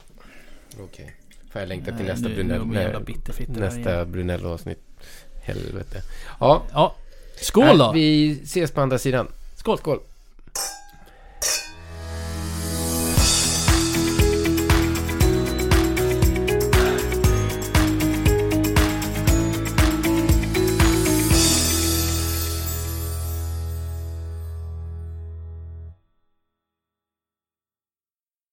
Okej. 0.79 1.15
Får 1.51 1.61
jag 1.61 1.67
längta 1.69 1.97
till 1.97 2.05
nästa. 2.05 2.29
Brunello-avsnitt. 4.05 4.86
Helvete. 5.47 6.03
Ja. 6.39 6.61
Ja. 6.73 6.95
Skål 7.41 7.77
då! 7.77 7.91
Vi 7.91 8.39
ses 8.43 8.71
på 8.71 8.81
andra 8.81 8.97
sidan. 8.97 9.27
Skål! 9.55 9.77
Skål! 9.77 9.99